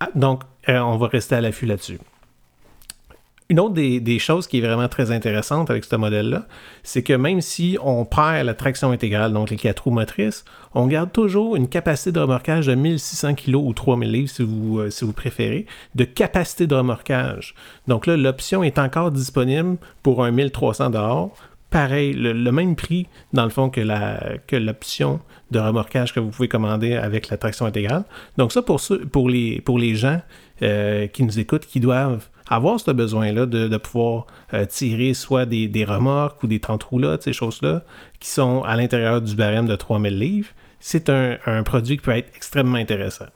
Ah, 0.00 0.08
donc, 0.14 0.44
euh, 0.68 0.78
on 0.78 0.96
va 0.96 1.08
rester 1.08 1.34
à 1.34 1.40
l'affût 1.42 1.66
là-dessus. 1.66 1.98
Une 3.48 3.60
autre 3.60 3.74
des, 3.74 4.18
choses 4.18 4.48
qui 4.48 4.58
est 4.58 4.60
vraiment 4.60 4.88
très 4.88 5.12
intéressante 5.12 5.70
avec 5.70 5.84
ce 5.84 5.94
modèle-là, 5.94 6.46
c'est 6.82 7.04
que 7.04 7.12
même 7.12 7.40
si 7.40 7.78
on 7.80 8.04
perd 8.04 8.44
la 8.44 8.54
traction 8.54 8.90
intégrale, 8.90 9.32
donc 9.32 9.50
les 9.50 9.56
quatre 9.56 9.84
roues 9.84 9.92
motrices, 9.92 10.44
on 10.74 10.88
garde 10.88 11.12
toujours 11.12 11.54
une 11.54 11.68
capacité 11.68 12.10
de 12.10 12.18
remorquage 12.18 12.66
de 12.66 12.74
1600 12.74 13.36
kg 13.36 13.54
ou 13.54 13.72
3000 13.72 14.10
livres 14.10 14.28
si 14.28 14.42
vous, 14.42 14.80
euh, 14.80 14.90
si 14.90 15.04
vous 15.04 15.12
préférez, 15.12 15.66
de 15.94 16.02
capacité 16.02 16.66
de 16.66 16.74
remorquage. 16.74 17.54
Donc 17.86 18.06
là, 18.06 18.16
l'option 18.16 18.64
est 18.64 18.80
encore 18.80 19.12
disponible 19.12 19.76
pour 20.02 20.24
un 20.24 20.32
1300 20.32 20.90
dehors. 20.90 21.32
Pareil, 21.70 22.14
le, 22.14 22.50
même 22.50 22.74
prix, 22.74 23.06
dans 23.32 23.44
le 23.44 23.50
fond, 23.50 23.70
que, 23.70 24.56
l'option 24.56 25.20
de 25.52 25.60
remorquage 25.60 26.12
que 26.12 26.18
vous 26.18 26.30
pouvez 26.30 26.48
commander 26.48 26.94
avec 26.94 27.28
la 27.28 27.36
traction 27.36 27.66
intégrale. 27.66 28.04
Donc 28.38 28.50
ça, 28.50 28.62
pour, 28.62 28.80
pour, 29.12 29.28
les, 29.28 29.60
pour 29.60 29.78
les 29.78 29.94
gens 29.94 30.20
euh, 30.62 31.06
qui 31.06 31.22
nous 31.22 31.38
écoutent, 31.38 31.66
qui 31.66 31.78
doivent 31.78 32.28
avoir 32.48 32.78
ce 32.80 32.90
besoin-là 32.90 33.46
de, 33.46 33.76
pouvoir 33.76 34.26
euh, 34.54 34.64
tirer 34.66 35.14
soit 35.14 35.46
des, 35.46 35.84
remorques 35.84 36.42
ou 36.42 36.46
des 36.46 36.60
30 36.60 36.82
roues-là, 36.82 37.18
ces 37.20 37.32
choses-là, 37.32 37.82
qui 38.20 38.28
sont 38.28 38.62
à 38.62 38.76
l'intérieur 38.76 39.20
du 39.20 39.34
barème 39.34 39.66
de 39.66 39.76
3000 39.76 40.18
livres, 40.18 40.48
c'est 40.80 41.10
un, 41.10 41.62
produit 41.64 41.96
qui 41.96 42.02
peut 42.02 42.12
être 42.12 42.30
extrêmement 42.36 42.78
intéressant. 42.78 43.26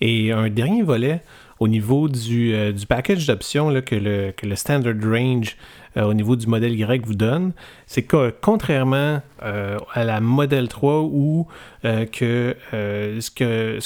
Et 0.00 0.32
un 0.32 0.48
dernier 0.48 0.82
volet 0.82 1.22
au 1.58 1.68
niveau 1.68 2.08
du, 2.08 2.54
euh, 2.54 2.72
package 2.88 3.26
d'options 3.26 3.82
que 3.82 3.96
le, 3.96 4.32
que 4.32 4.46
le 4.46 4.54
Standard 4.54 4.94
Range 5.02 5.56
euh, 5.98 6.04
au 6.04 6.14
niveau 6.14 6.36
du 6.36 6.46
modèle 6.46 6.78
Y 6.78 7.04
vous 7.04 7.14
donne, 7.14 7.52
c'est 7.86 8.02
que 8.02 8.32
contrairement 8.40 9.20
euh, 9.42 9.78
à 9.94 10.04
la 10.04 10.20
Model 10.20 10.68
3 10.68 11.02
ou 11.02 11.46
euh, 11.84 12.06
que, 12.06 12.56
ce 12.72 13.30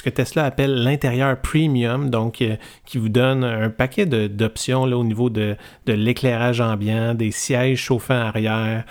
que 0.02 0.10
Tesla 0.10 0.44
appelle 0.44 0.82
l'intérieur 0.82 1.36
premium, 1.40 2.10
donc 2.10 2.42
qui 2.84 2.98
vous 2.98 3.08
donne 3.08 3.44
un 3.44 3.70
paquet 3.70 4.06
d'options 4.06 4.82
au 4.82 5.04
niveau 5.04 5.30
de, 5.30 5.56
de 5.86 5.92
l'éclairage 5.92 6.60
ambiant, 6.60 7.14
des 7.14 7.30
sièges 7.30 7.78
chauffants 7.78 8.14
arrière, 8.14 8.84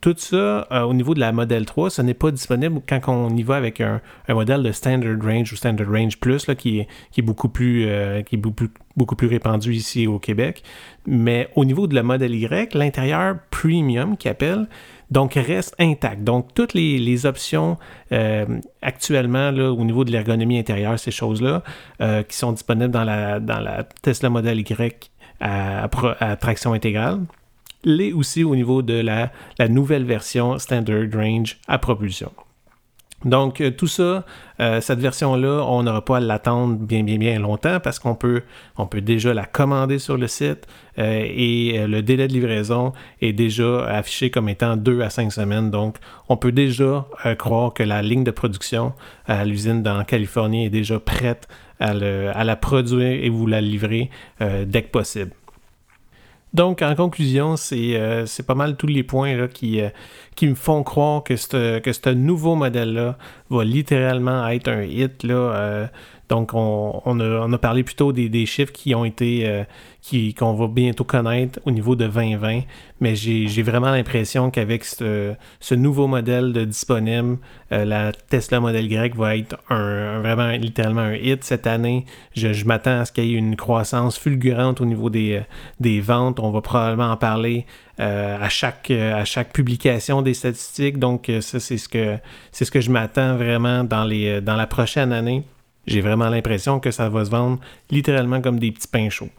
tout 0.00 0.14
ça 0.16 0.68
au 0.86 0.94
niveau 0.94 1.14
de 1.14 1.20
la 1.20 1.32
Model 1.32 1.64
3, 1.64 1.90
ce 1.90 2.02
n'est 2.02 2.14
pas 2.14 2.30
disponible 2.30 2.80
quand 2.86 3.00
on 3.08 3.34
y 3.36 3.42
va 3.42 3.56
avec 3.56 3.80
un, 3.80 4.00
un, 4.28 4.34
modèle 4.34 4.62
de 4.62 4.72
Standard 4.72 5.16
Range 5.22 5.50
ou 5.52 5.56
Standard 5.56 5.90
Range 5.90 6.18
Plus 6.18 6.46
là, 6.46 6.54
qui, 6.54 6.80
est, 6.80 6.88
qui 7.10 7.20
est 7.20 7.24
beaucoup 7.24 7.48
plus 7.48 7.86
qui 8.26 8.34
est 8.34 8.38
beaucoup 8.38 8.66
plus 8.66 8.70
beaucoup 8.96 9.16
plus 9.16 9.26
répandu 9.26 9.72
ici 9.72 10.06
au 10.06 10.18
Québec. 10.18 10.62
Mais 11.06 11.48
au 11.56 11.64
niveau 11.64 11.86
de 11.86 11.94
la 11.94 12.02
modèle 12.02 12.34
Y, 12.34 12.74
l'intérieur 12.74 13.36
premium 13.50 14.16
qui 14.16 14.28
appelle, 14.28 14.68
donc 15.10 15.34
reste 15.34 15.74
intact. 15.78 16.24
Donc 16.24 16.54
toutes 16.54 16.74
les, 16.74 17.26
options 17.26 17.78
euh, 18.12 18.46
actuellement 18.80 19.50
au 19.50 19.84
niveau 19.84 20.04
de 20.04 20.10
l'ergonomie 20.10 20.58
intérieure, 20.58 20.98
ces 20.98 21.10
choses-là, 21.10 21.62
euh, 22.00 22.22
qui 22.22 22.36
sont 22.36 22.52
disponibles 22.52 22.90
dans 22.90 23.04
la, 23.04 23.86
Tesla 24.02 24.30
Model 24.30 24.60
Y 24.60 25.10
à, 25.40 25.88
traction 26.40 26.72
intégrale, 26.72 27.20
les 27.84 28.12
aussi 28.12 28.44
au 28.44 28.54
niveau 28.54 28.80
de 28.82 28.94
la 28.94 29.68
nouvelle 29.68 30.04
version 30.04 30.58
Standard 30.58 31.06
Range 31.12 31.58
à 31.66 31.78
propulsion. 31.78 32.32
Donc, 33.24 33.60
euh, 33.60 33.70
tout 33.70 33.86
ça, 33.86 34.24
euh, 34.60 34.80
cette 34.80 34.98
version-là, 34.98 35.64
on 35.66 35.82
n'aura 35.82 36.04
pas 36.04 36.16
à 36.16 36.20
l'attendre 36.20 36.76
bien, 36.76 37.02
bien, 37.02 37.18
bien 37.18 37.38
longtemps 37.38 37.78
parce 37.80 37.98
qu'on 37.98 38.14
peut, 38.14 38.42
déjà 38.94 39.34
la 39.34 39.44
commander 39.44 39.98
sur 39.98 40.16
le 40.16 40.26
site 40.26 40.66
euh, 40.98 41.24
et 41.24 41.86
le 41.86 42.02
délai 42.02 42.28
de 42.28 42.32
livraison 42.32 42.92
est 43.20 43.32
déjà 43.32 43.86
affiché 43.86 44.30
comme 44.30 44.48
étant 44.48 44.76
2 44.76 45.02
à 45.02 45.10
5 45.10 45.32
semaines. 45.32 45.70
Donc, 45.70 45.96
on 46.28 46.36
peut 46.36 46.52
déjà 46.52 47.06
croire 47.38 47.72
que 47.72 47.82
la 47.82 48.02
ligne 48.02 48.24
de 48.24 48.30
production 48.30 48.92
à 49.26 49.44
l'usine 49.44 49.82
dans 49.82 50.02
Californie 50.04 50.66
est 50.66 50.70
déjà 50.70 50.98
prête 50.98 51.48
à, 51.80 51.94
la 51.94 52.56
produire 52.56 53.24
et 53.24 53.28
vous 53.28 53.46
la 53.46 53.60
livrer 53.60 54.10
dès 54.40 54.82
que 54.82 54.90
possible. 54.90 55.32
Donc, 56.54 56.82
en 56.82 56.94
conclusion, 56.94 57.56
c'est 57.56 57.96
euh, 57.96 58.26
pas 58.46 58.54
mal 58.54 58.76
tous 58.76 58.86
les 58.86 59.02
points 59.02 59.34
là, 59.36 59.48
qui, 59.48 59.80
euh, 59.80 59.88
qui 60.34 60.46
me 60.46 60.54
font 60.54 60.82
croire 60.82 61.24
que 61.24 61.36
ce 61.36 61.78
que 61.78 62.10
nouveau 62.10 62.56
modèle-là 62.56 63.16
va 63.48 63.64
littéralement 63.64 64.46
être 64.48 64.68
un 64.68 64.82
hit. 64.82 65.22
Là, 65.22 65.34
euh, 65.34 65.86
donc, 66.32 66.52
on, 66.54 67.52
a, 67.52 67.58
parlé 67.58 67.82
plutôt 67.82 68.10
des, 68.10 68.46
chiffres 68.46 68.72
qui 68.72 68.94
ont 68.94 69.04
été, 69.04 69.42
euh, 69.46 69.64
qu'on 70.34 70.54
va 70.54 70.66
bientôt 70.66 71.04
connaître 71.04 71.60
au 71.66 71.70
niveau 71.70 71.94
de 71.94 72.06
2020, 72.06 72.60
mais 73.02 73.14
j'ai, 73.16 73.62
vraiment 73.62 73.90
l'impression 73.90 74.50
qu'avec 74.50 74.86
ce, 74.86 75.34
nouveau 75.72 76.06
modèle 76.06 76.54
de 76.54 76.64
disponible, 76.64 77.36
euh, 77.70 77.84
la 77.84 78.12
Tesla 78.12 78.60
Model 78.60 78.90
Y 78.90 79.14
va 79.14 79.36
être 79.36 79.58
un, 79.68 80.22
vraiment 80.22 80.48
littéralement 80.52 81.02
un 81.02 81.16
hit 81.16 81.44
cette 81.44 81.66
année. 81.66 82.06
Je, 82.34 82.64
m'attends 82.64 83.00
à 83.00 83.04
ce 83.04 83.12
qu'il 83.12 83.26
y 83.26 83.34
ait 83.34 83.36
une 83.36 83.56
croissance 83.56 84.18
fulgurante 84.18 84.80
au 84.80 84.86
niveau 84.86 85.10
des, 85.10 85.42
des 85.80 86.00
ventes. 86.00 86.40
On 86.40 86.50
va 86.50 86.62
probablement 86.62 87.10
en 87.10 87.18
parler 87.18 87.66
euh, 88.00 88.38
à, 88.40 88.48
chaque, 88.48 88.90
à 88.90 89.26
chaque 89.26 89.52
publication 89.52 90.22
des 90.22 90.32
statistiques. 90.32 90.98
Donc, 90.98 91.30
ça, 91.42 91.60
c'est 91.60 91.76
ce 91.76 91.90
que, 91.90 92.16
ce 92.52 92.70
que 92.70 92.80
je 92.80 92.90
m'attends 92.90 93.36
vraiment 93.36 93.84
dans, 93.84 94.04
les, 94.04 94.40
dans 94.40 94.56
la 94.56 94.66
prochaine 94.66 95.12
année. 95.12 95.44
J'ai 95.86 96.00
vraiment 96.00 96.28
l'impression 96.28 96.80
que 96.80 96.90
ça 96.90 97.08
va 97.08 97.24
se 97.24 97.30
vendre 97.30 97.58
littéralement 97.90 98.40
comme 98.40 98.58
des 98.58 98.70
petits 98.72 98.88
pains 98.88 99.10
chauds. 99.10 99.30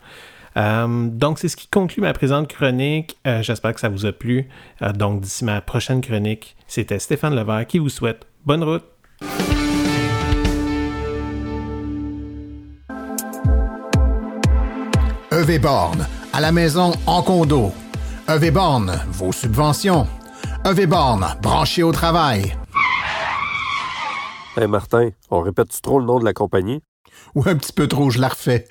Euh, 0.58 1.08
donc, 1.10 1.40
c'est 1.40 1.48
ce 1.48 1.56
qui 1.56 1.68
conclut 1.68 2.02
ma 2.02 2.14
présente 2.14 2.48
chronique. 2.48 3.18
Euh, 3.26 3.42
j'espère 3.42 3.74
que 3.74 3.80
ça 3.80 3.90
vous 3.90 4.06
a 4.06 4.12
plu. 4.12 4.48
Euh, 4.82 4.92
donc, 4.92 5.22
d'ici 5.22 5.46
ma 5.46 5.62
prochaine 5.62 6.02
chronique, 6.02 6.56
c'était 6.68 7.00
Stéphane 7.00 7.36
Levert 7.36 7.66
qui 7.66 7.80
vous 7.80 7.90
souhaite 7.90 8.26
bonne 8.46 8.64
route. 8.64 8.84
EV 15.32 15.58
Borne, 15.58 16.06
à 16.32 16.42
la 16.42 16.52
maison 16.52 16.92
en 17.08 17.24
condo. 17.24 17.72
EV 18.30 18.52
Borne, 18.52 19.02
vos 19.08 19.32
subventions. 19.32 20.08
EV 20.64 20.86
Borne, 20.86 21.26
branché 21.42 21.82
au 21.82 21.92
travail. 21.92 22.56
Hey 24.56 24.68
Martin, 24.68 25.10
on 25.32 25.42
répète 25.42 25.82
trop 25.82 25.98
le 25.98 26.06
nom 26.06 26.20
de 26.20 26.26
la 26.26 26.34
compagnie? 26.34 26.84
Ou 27.34 27.42
un 27.48 27.56
petit 27.56 27.74
peu 27.74 27.88
trop, 27.88 28.12
je 28.12 28.20
la 28.20 28.28
refais. 28.28 28.68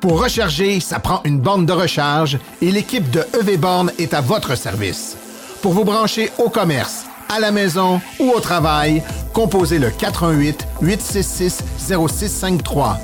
Pour 0.00 0.22
recharger, 0.22 0.78
ça 0.78 1.00
prend 1.00 1.20
une 1.24 1.40
borne 1.40 1.66
de 1.66 1.72
recharge 1.72 2.38
et 2.62 2.70
l'équipe 2.70 3.10
de 3.10 3.26
EV 3.40 3.56
Borne 3.56 3.90
est 3.98 4.14
à 4.14 4.20
votre 4.20 4.54
service. 4.54 5.16
Pour 5.62 5.72
vous 5.72 5.82
brancher 5.84 6.30
au 6.38 6.48
commerce, 6.48 7.06
à 7.28 7.40
la 7.40 7.50
maison 7.50 8.00
ou 8.20 8.30
au 8.30 8.38
travail, 8.38 9.02
composez 9.32 9.80
le 9.80 9.90
418 9.90 10.64
866 10.80 11.64
0653. 11.78 13.00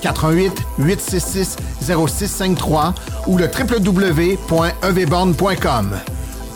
418 0.00 0.62
866 0.78 1.56
0653 1.80 2.94
ou 3.26 3.36
le 3.36 3.46
www.evborne.com. 3.46 5.98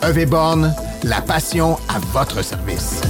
EV 0.03 0.25
Borne, 0.25 0.73
la 1.03 1.19
passion 1.19 1.77
à 1.89 1.99
votre 2.13 2.41
service. 2.41 3.01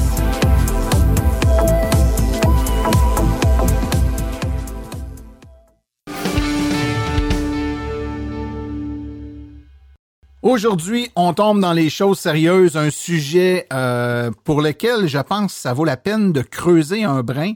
Aujourd'hui, 10.47 11.11
on 11.17 11.33
tombe 11.33 11.59
dans 11.59 11.73
les 11.73 11.89
choses 11.89 12.19
sérieuses, 12.19 12.77
un 12.77 12.89
sujet 12.89 13.67
euh, 13.73 14.31
pour 14.45 14.61
lequel 14.61 15.09
je 15.09 15.17
pense 15.17 15.53
que 15.53 15.59
ça 15.59 15.73
vaut 15.73 15.83
la 15.83 15.97
peine 15.97 16.31
de 16.31 16.41
creuser 16.41 17.03
un 17.03 17.21
brin. 17.21 17.51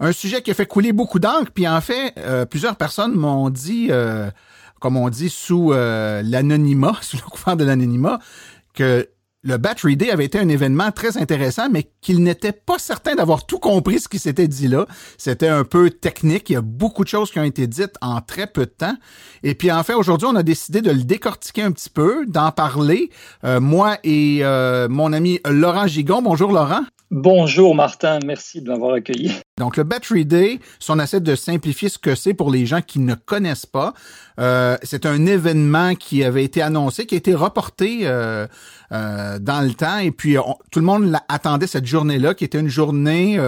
Un 0.00 0.10
sujet 0.10 0.40
qui 0.40 0.50
a 0.50 0.54
fait 0.54 0.64
couler 0.64 0.94
beaucoup 0.94 1.18
d'encre, 1.18 1.50
puis 1.52 1.68
en 1.68 1.82
fait, 1.82 2.14
euh, 2.16 2.46
plusieurs 2.46 2.76
personnes 2.76 3.12
m'ont 3.12 3.50
dit, 3.50 3.88
euh, 3.90 4.30
comme 4.80 4.96
on 4.96 5.10
dit, 5.10 5.28
sous 5.28 5.72
l'anonymat, 5.72 6.96
sous 7.02 7.18
le 7.18 7.30
couvert 7.30 7.58
de 7.58 7.64
l'anonymat, 7.64 8.20
que 8.72 9.06
le 9.44 9.58
Battery 9.58 9.96
Day 9.96 10.10
avait 10.10 10.24
été 10.24 10.38
un 10.38 10.48
événement 10.48 10.90
très 10.90 11.18
intéressant, 11.18 11.68
mais 11.70 11.90
qu'il 12.00 12.22
n'était 12.22 12.52
pas 12.52 12.78
certain 12.78 13.14
d'avoir 13.14 13.46
tout 13.46 13.58
compris 13.58 14.00
ce 14.00 14.08
qui 14.08 14.18
s'était 14.18 14.48
dit 14.48 14.68
là. 14.68 14.86
C'était 15.18 15.48
un 15.48 15.64
peu 15.64 15.90
technique. 15.90 16.48
Il 16.48 16.54
y 16.54 16.56
a 16.56 16.62
beaucoup 16.62 17.04
de 17.04 17.08
choses 17.08 17.30
qui 17.30 17.38
ont 17.38 17.44
été 17.44 17.66
dites 17.66 17.94
en 18.00 18.22
très 18.22 18.46
peu 18.46 18.62
de 18.62 18.70
temps. 18.70 18.96
Et 19.42 19.54
puis, 19.54 19.70
en 19.70 19.82
fait, 19.82 19.94
aujourd'hui, 19.94 20.26
on 20.30 20.36
a 20.36 20.42
décidé 20.42 20.80
de 20.80 20.90
le 20.90 21.04
décortiquer 21.04 21.62
un 21.62 21.72
petit 21.72 21.90
peu, 21.90 22.24
d'en 22.26 22.50
parler. 22.52 23.10
Euh, 23.44 23.60
moi 23.60 23.98
et 24.02 24.38
euh, 24.42 24.88
mon 24.88 25.12
ami 25.12 25.40
Laurent 25.46 25.86
Gigon. 25.86 26.22
Bonjour, 26.22 26.50
Laurent. 26.50 26.80
Bonjour 27.16 27.76
Martin, 27.76 28.18
merci 28.26 28.60
de 28.60 28.68
m'avoir 28.68 28.94
accueilli. 28.94 29.30
Donc 29.56 29.76
le 29.76 29.84
Battery 29.84 30.26
Day, 30.26 30.58
si 30.80 30.90
on 30.90 30.98
essaie 30.98 31.20
de 31.20 31.36
simplifier 31.36 31.88
ce 31.88 31.96
que 31.96 32.16
c'est 32.16 32.34
pour 32.34 32.50
les 32.50 32.66
gens 32.66 32.80
qui 32.82 32.98
ne 32.98 33.14
connaissent 33.14 33.66
pas, 33.66 33.94
euh, 34.40 34.76
c'est 34.82 35.06
un 35.06 35.24
événement 35.24 35.94
qui 35.94 36.24
avait 36.24 36.42
été 36.42 36.60
annoncé, 36.60 37.06
qui 37.06 37.14
a 37.14 37.18
été 37.18 37.32
reporté 37.32 38.00
euh, 38.02 38.48
euh, 38.90 39.38
dans 39.38 39.60
le 39.60 39.74
temps, 39.74 39.98
et 39.98 40.10
puis 40.10 40.34
tout 40.72 40.80
le 40.80 40.84
monde 40.84 41.16
attendait 41.28 41.68
cette 41.68 41.86
journée-là, 41.86 42.34
qui 42.34 42.42
était 42.42 42.58
une 42.58 42.66
journée 42.66 43.38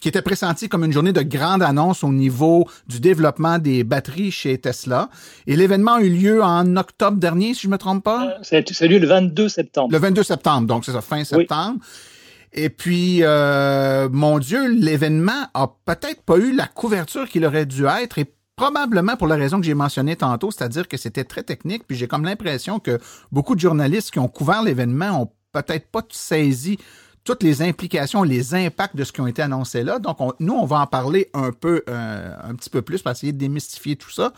qui 0.00 0.08
était 0.08 0.20
pressentie 0.20 0.68
comme 0.68 0.82
une 0.82 0.92
journée 0.92 1.12
de 1.12 1.22
grande 1.22 1.62
annonce 1.62 2.02
au 2.02 2.12
niveau 2.12 2.66
du 2.88 2.98
développement 2.98 3.60
des 3.60 3.84
batteries 3.84 4.32
chez 4.32 4.58
Tesla. 4.58 5.08
Et 5.46 5.54
l'événement 5.54 5.94
a 5.94 6.00
eu 6.00 6.10
lieu 6.10 6.42
en 6.42 6.76
octobre 6.76 7.16
dernier, 7.18 7.54
si 7.54 7.62
je 7.62 7.68
me 7.68 7.78
trompe 7.78 8.02
pas? 8.02 8.38
ça 8.42 8.56
a 8.56 8.84
eu 8.86 8.88
lieu 8.88 8.98
le 8.98 9.06
22 9.06 9.48
septembre. 9.48 9.92
Le 9.92 9.98
22 9.98 10.24
septembre, 10.24 10.66
donc 10.66 10.84
c'est 10.84 10.92
ça, 10.92 11.00
fin 11.00 11.22
septembre. 11.22 11.78
Et 12.54 12.70
puis, 12.70 13.18
euh, 13.22 14.08
mon 14.10 14.38
Dieu, 14.38 14.68
l'événement 14.68 15.48
a 15.54 15.74
peut-être 15.84 16.22
pas 16.22 16.36
eu 16.36 16.54
la 16.54 16.68
couverture 16.68 17.28
qu'il 17.28 17.44
aurait 17.44 17.66
dû 17.66 17.84
être 17.84 18.18
et 18.18 18.32
probablement 18.54 19.16
pour 19.16 19.26
la 19.26 19.34
raison 19.34 19.58
que 19.58 19.66
j'ai 19.66 19.74
mentionnée 19.74 20.14
tantôt, 20.14 20.52
c'est-à-dire 20.52 20.86
que 20.86 20.96
c'était 20.96 21.24
très 21.24 21.42
technique. 21.42 21.84
Puis 21.86 21.96
j'ai 21.96 22.06
comme 22.06 22.24
l'impression 22.24 22.78
que 22.78 23.00
beaucoup 23.32 23.56
de 23.56 23.60
journalistes 23.60 24.12
qui 24.12 24.20
ont 24.20 24.28
couvert 24.28 24.62
l'événement 24.62 25.22
ont 25.22 25.30
peut-être 25.52 25.88
pas 25.88 26.02
saisi 26.10 26.78
toutes 27.24 27.42
les 27.42 27.62
implications, 27.62 28.22
les 28.22 28.54
impacts 28.54 28.94
de 28.94 29.02
ce 29.02 29.10
qui 29.10 29.20
ont 29.20 29.26
été 29.26 29.42
annoncés 29.42 29.82
là. 29.82 29.98
Donc, 29.98 30.18
nous, 30.38 30.54
on 30.54 30.66
va 30.66 30.80
en 30.80 30.86
parler 30.86 31.30
un 31.34 31.50
peu, 31.50 31.82
euh, 31.88 32.36
un 32.40 32.54
petit 32.54 32.70
peu 32.70 32.82
plus 32.82 33.02
pour 33.02 33.10
essayer 33.10 33.32
de 33.32 33.38
démystifier 33.38 33.96
tout 33.96 34.10
ça. 34.10 34.32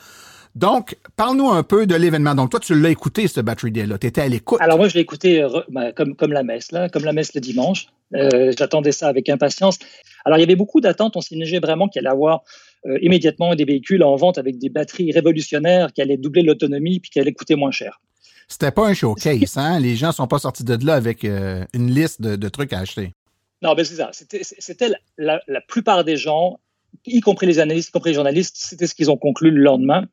Donc, 0.57 0.97
parle-nous 1.16 1.51
un 1.51 1.62
peu 1.62 1.87
de 1.87 1.95
l'événement. 1.95 2.35
Donc, 2.35 2.51
toi, 2.51 2.59
tu 2.59 2.75
l'as 2.75 2.88
écouté, 2.88 3.29
ce 3.29 3.42
Battery 3.42 3.73
Day-là. 3.73 3.99
Tu 3.99 4.07
étais 4.07 4.23
à 4.23 4.29
l'écoute. 4.29 4.59
Alors, 4.62 4.79
moi, 4.79 4.88
je 4.88 4.95
l'ai 4.95 5.01
écouté 5.01 5.42
euh, 5.42 5.61
ben, 5.69 5.92
comme, 5.92 6.16
comme 6.16 6.33
la 6.33 6.42
messe, 6.42 6.73
là, 6.73 6.88
comme 6.88 7.05
la 7.05 7.12
messe 7.12 7.35
le 7.35 7.42
dimanche. 7.42 7.88
Euh, 8.14 8.55
j'attendais 8.57 8.92
ça 8.92 9.09
avec 9.09 9.29
impatience. 9.29 9.79
Alors, 10.25 10.38
il 10.38 10.40
y 10.40 10.45
avait 10.45 10.57
beaucoup 10.57 10.81
d'attentes. 10.81 11.14
On 11.14 11.21
s'imaginait 11.21 11.61
vraiment 11.61 11.88
qu'il 11.88 12.01
allait 12.01 12.09
avoir 12.09 12.42
euh, 12.87 12.99
immédiatement 13.03 13.55
des 13.55 13.66
véhicules 13.66 14.03
en 14.03 14.16
vente 14.16 14.38
avec 14.38 14.57
des 14.57 14.71
batteries 14.71 15.12
révolutionnaires 15.12 15.92
qui 15.92 16.01
allaient 16.01 16.16
doubler 16.16 16.40
l'autonomie 16.40 17.01
puis 17.01 17.11
qui 17.11 17.21
allaient 17.21 17.35
coûter 17.35 17.55
moins 17.55 17.71
cher. 17.71 18.01
C'était 18.49 18.71
pas 18.71 18.87
un 18.87 18.95
showcase, 18.95 19.59
hein? 19.59 19.79
Les 19.79 19.95
gens 19.95 20.12
sont 20.12 20.27
pas 20.27 20.38
sortis 20.38 20.64
de 20.64 20.87
là 20.87 20.95
avec 20.95 21.25
une 21.25 21.90
liste 21.90 22.23
de, 22.23 22.49
trucs 22.49 22.73
à 22.73 22.79
acheter. 22.79 23.12
Non, 23.61 23.75
mais 23.77 23.85
c'est 23.85 23.97
ça. 23.97 24.11
C'était 24.12 24.88
la, 25.19 25.40
la, 25.49 25.61
plupart 25.61 26.05
des 26.05 26.16
gens, 26.16 26.61
y 27.05 27.21
compris 27.21 27.47
les 27.47 27.59
analystes, 27.59 27.88
y 27.88 27.92
compris 27.92 28.11
les 28.11 28.14
journalistes, 28.14 28.55
c'était 28.57 28.87
ce 28.87 28.95
qu'ils 28.95 29.11
ont 29.11 29.16
conclu 29.19 29.51
le 29.51 29.61
lendemain 29.61 30.07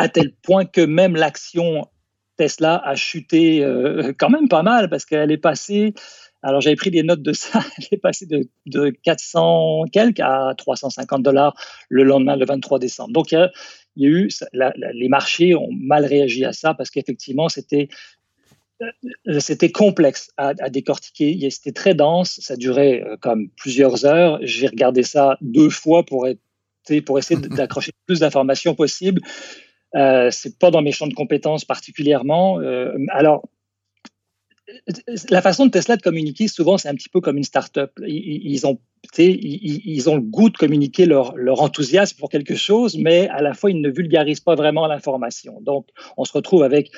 à 0.00 0.08
tel 0.08 0.32
point 0.42 0.64
que 0.64 0.80
même 0.80 1.14
l'action 1.14 1.86
Tesla 2.36 2.80
a 2.84 2.94
chuté 2.94 3.62
euh, 3.62 4.12
quand 4.18 4.30
même 4.30 4.48
pas 4.48 4.62
mal 4.62 4.88
parce 4.88 5.04
qu'elle 5.04 5.30
est 5.30 5.38
passée. 5.38 5.92
Alors 6.42 6.62
j'avais 6.62 6.76
pris 6.76 6.90
des 6.90 7.02
notes 7.02 7.20
de 7.22 7.34
ça. 7.34 7.60
Elle 7.78 7.88
est 7.92 8.00
passée 8.00 8.24
de, 8.24 8.48
de 8.64 8.90
400 9.02 9.84
quelques 9.92 10.20
à 10.20 10.54
350 10.56 11.22
dollars 11.22 11.54
le 11.90 12.02
lendemain, 12.02 12.36
le 12.36 12.46
23 12.46 12.78
décembre. 12.78 13.12
Donc 13.12 13.32
il 13.32 13.34
y 13.96 14.06
a, 14.06 14.08
eu 14.08 14.30
les 14.54 15.08
marchés 15.08 15.54
ont 15.54 15.68
mal 15.70 16.06
réagi 16.06 16.46
à 16.46 16.54
ça 16.54 16.72
parce 16.72 16.88
qu'effectivement 16.88 17.50
c'était 17.50 17.88
euh, 18.80 19.40
c'était 19.40 19.70
complexe 19.70 20.30
à, 20.38 20.54
à 20.60 20.70
décortiquer. 20.70 21.50
C'était 21.50 21.72
très 21.72 21.94
dense. 21.94 22.40
Ça 22.40 22.56
durait 22.56 23.02
euh, 23.02 23.16
comme 23.20 23.50
plusieurs 23.50 24.06
heures. 24.06 24.38
J'ai 24.40 24.66
regardé 24.66 25.02
ça 25.02 25.36
deux 25.42 25.68
fois 25.68 26.06
pour 26.06 26.26
être 26.26 26.40
pour 27.04 27.18
essayer 27.18 27.38
d'accrocher 27.50 27.92
le 27.92 28.06
plus 28.06 28.20
d'informations 28.20 28.74
possible. 28.74 29.20
Euh, 29.96 30.30
c'est 30.30 30.58
pas 30.58 30.70
dans 30.70 30.82
mes 30.82 30.92
champs 30.92 31.06
de 31.06 31.14
compétences 31.14 31.64
particulièrement. 31.64 32.60
Euh, 32.60 32.94
alors, 33.08 33.48
la 35.30 35.42
façon 35.42 35.66
de 35.66 35.70
Tesla 35.70 35.96
de 35.96 36.02
communiquer, 36.02 36.48
souvent, 36.48 36.78
c'est 36.78 36.88
un 36.88 36.94
petit 36.94 37.08
peu 37.08 37.20
comme 37.20 37.36
une 37.36 37.44
start-up. 37.44 37.92
Ils, 38.06 38.66
ont, 38.66 38.78
ils, 39.18 39.82
ils, 39.84 40.08
ont 40.08 40.14
le 40.14 40.20
goût 40.20 40.48
de 40.48 40.56
communiquer 40.56 41.06
leur, 41.06 41.36
leur, 41.36 41.60
enthousiasme 41.60 42.16
pour 42.18 42.28
quelque 42.28 42.54
chose, 42.54 42.96
mais 42.96 43.28
à 43.28 43.42
la 43.42 43.54
fois, 43.54 43.70
ils 43.70 43.80
ne 43.80 43.90
vulgarisent 43.90 44.40
pas 44.40 44.54
vraiment 44.54 44.86
l'information. 44.86 45.60
Donc, 45.60 45.88
on 46.16 46.24
se 46.24 46.32
retrouve 46.32 46.62
avec 46.62 46.90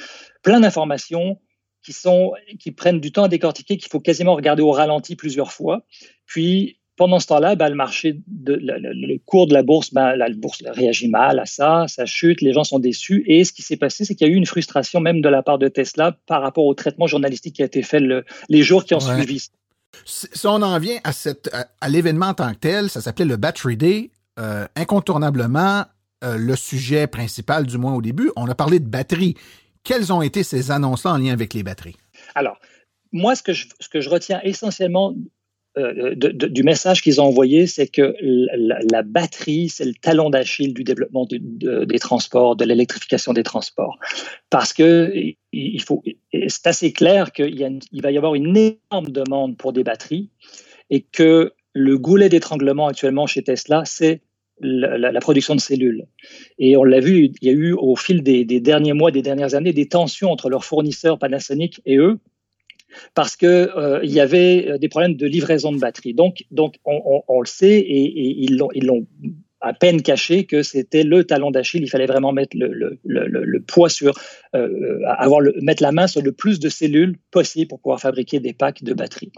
plein 0.42 0.61
d'informations 0.61 1.40
qui, 1.83 1.92
sont, 1.92 2.33
qui 2.61 2.72
prennent 2.72 3.00
du 3.00 3.11
temps 3.11 3.24
à 3.24 3.28
décortiquer, 3.28 3.76
qu'il 3.76 3.90
faut 3.90 4.00
quasiment 4.00 4.35
regarder 4.35 4.62
au 4.62 4.70
ralenti 4.70 5.16
plusieurs 5.16 5.52
fois. 5.52 5.87
Puis, 6.26 6.78
pendant 7.03 7.19
ce 7.19 7.27
temps-là, 7.27 7.57
ben, 7.57 7.69
le 7.69 7.75
marché, 7.75 8.21
de, 8.29 8.55
le, 8.55 9.19
cours 9.27 9.49
de 9.49 9.55
la 9.55 9.65
bourse, 9.65 9.93
ben, 9.93 10.15
la 10.15 10.31
bourse 10.31 10.62
réagit 10.65 11.09
mal 11.09 11.41
à 11.41 11.47
ça, 11.47 11.87
ça 11.88 12.07
chute, 12.07 12.41
les 12.43 12.53
gens 12.53 12.62
sont 12.62 12.79
déçus. 12.79 13.25
Et 13.27 13.43
ce 13.43 13.53
qui 13.53 13.62
s'est 13.62 13.77
passé, 13.77 14.05
c'est 14.05 14.15
qu'il 14.15 14.29
y 14.29 14.31
a 14.31 14.33
eu 14.33 14.37
une 14.37 14.47
frustration 14.47 15.01
même 15.01 15.21
de 15.21 15.29
la 15.29 15.43
part 15.43 15.59
de 15.59 15.67
Tesla 15.67 16.17
par 16.27 16.43
rapport 16.43 16.65
au 16.65 16.75
traitement 16.75 17.09
journalistique 17.09 17.57
qui 17.57 17.62
a 17.62 17.65
été 17.65 17.83
fait 17.83 18.01
les 18.49 18.62
jours 18.62 18.85
qui 18.85 18.95
ont 18.95 19.01
suivi. 19.01 19.49
Si 20.05 20.47
on 20.47 20.62
en 20.62 20.79
vient 20.79 20.99
à, 21.03 21.12
cette, 21.12 21.51
à, 21.81 21.88
l'événement 21.88 22.27
en 22.27 22.35
tant 22.35 22.53
que 22.53 22.59
tel, 22.59 22.88
ça 22.88 23.01
s'appelait 23.01 23.25
le 23.25 23.37
Battery 23.37 23.77
Day. 23.77 24.11
Euh, 24.38 24.69
incontournablement, 24.77 25.85
euh, 26.23 26.37
le 26.37 26.55
sujet 26.55 27.09
principal, 27.09 27.67
du 27.67 27.79
moins 27.79 27.95
au 27.95 28.01
début, 28.01 28.31
on 28.37 28.49
a 28.49 28.55
parlé 28.55 28.79
de 28.79 28.87
batterie. 28.87 29.35
Quelles 29.83 30.12
ont 30.12 30.23
été 30.23 30.45
ces 30.45 30.71
annonces-là 30.71 31.15
en 31.15 31.19
lien 31.19 31.33
avec 31.33 31.53
les 31.53 31.65
batteries? 31.65 31.97
Alors, 32.37 32.61
moi, 33.11 33.35
ce 33.35 33.43
que 33.43 33.53
je, 33.53 33.67
ce 33.81 33.88
que 33.88 34.01
je 34.01 34.09
retiens 34.09 34.41
essentiellement 34.45 35.17
euh, 35.78 36.14
du 36.14 36.62
message 36.62 37.00
qu'ils 37.00 37.20
ont 37.20 37.24
envoyé, 37.24 37.66
c'est 37.66 37.87
que 37.87 38.14
la, 38.20 39.02
batterie, 39.02 39.70
c'est 39.70 39.87
le 39.87 39.94
talon 39.94 40.28
d'Achille 40.28 40.74
du 40.74 40.85
développement 40.85 41.26
des 41.26 41.98
transports, 41.98 42.56
de 42.56 42.64
l'électrification 42.64 43.32
des 43.32 43.42
transports. 43.42 43.98
Parce 44.50 44.74
que 44.74 45.12
il 45.52 45.82
faut, 45.82 46.02
c'est 46.48 46.66
assez 46.66 46.92
clair 46.92 47.32
qu'il 47.32 47.80
il 47.90 48.02
va 48.02 48.11
y 48.11 48.16
avoir 48.18 48.35
une 48.35 48.56
énorme 48.56 49.11
demande 49.11 49.56
pour 49.56 49.72
des 49.72 49.82
batteries 49.82 50.28
et 50.90 51.00
que 51.00 51.52
le 51.72 51.98
goulet 51.98 52.28
d'étranglement 52.28 52.88
actuellement 52.88 53.26
chez 53.26 53.42
Tesla, 53.42 53.85
c'est 53.87 54.20
la, 54.61 55.20
production 55.20 55.54
de 55.54 55.61
cellules. 55.61 56.06
Et 56.58 56.76
on 56.76 56.85
l'a 56.85 57.00
vu, 57.00 57.32
il 57.40 57.46
y 57.46 57.48
a 57.48 57.52
eu 57.52 57.72
au 57.72 57.96
fil 57.96 58.22
des, 58.22 58.44
des, 58.44 58.61
derniers 58.61 58.92
mois, 58.92 59.11
des 59.11 59.22
dernières 59.22 59.54
années, 59.54 59.72
des 59.72 59.88
tensions 59.88 60.30
entre 60.30 60.50
leurs 60.50 60.64
fournisseurs 60.64 61.18
Panasonic 61.18 61.80
et 61.87 61.96
eux, 61.96 62.18
parce 63.14 63.37
que 63.37 63.46
euh, 63.76 64.00
il 64.02 64.11
y 64.11 64.20
avait 64.20 64.68
euh, 64.68 64.78
des 64.78 64.88
problèmes 64.88 65.16
de 65.16 65.26
livraison 65.26 65.72
de 65.72 65.78
batterie. 65.78 66.14
Donc, 66.14 66.44
donc 66.50 66.76
on, 66.85 67.40
le 67.40 67.46
sait 67.46 67.78
et, 67.78 68.44
ils 68.44 68.57
l'ont 68.57 69.07
à 69.61 69.72
peine 69.72 70.02
caché 70.02 70.44
que 70.44 70.62
c'était 70.62 71.05
le 71.05 71.24
talon 71.24 71.50
d'Achille. 71.50 71.83
Il 71.83 71.90
fallait 71.90 72.07
vraiment 72.07 72.33
mettre 72.33 72.57
le, 72.57 73.61
poids 73.61 73.88
sur, 73.88 74.18
euh, 74.55 74.98
avoir 75.07 75.40
le, 75.40 75.55
mettre 75.61 75.83
la 75.83 75.92
main 75.92 76.07
sur 76.07 76.22
le 76.22 76.33
plus 76.33 76.59
de 76.59 76.68
cellules 76.68 77.16
possible 77.31 77.68
pour 77.68 77.81
pouvoir 77.81 78.00
fabriquer 78.00 78.40
des 78.40 78.52
packs 78.52 78.83
de 78.83 78.92
batterie. 78.92 79.31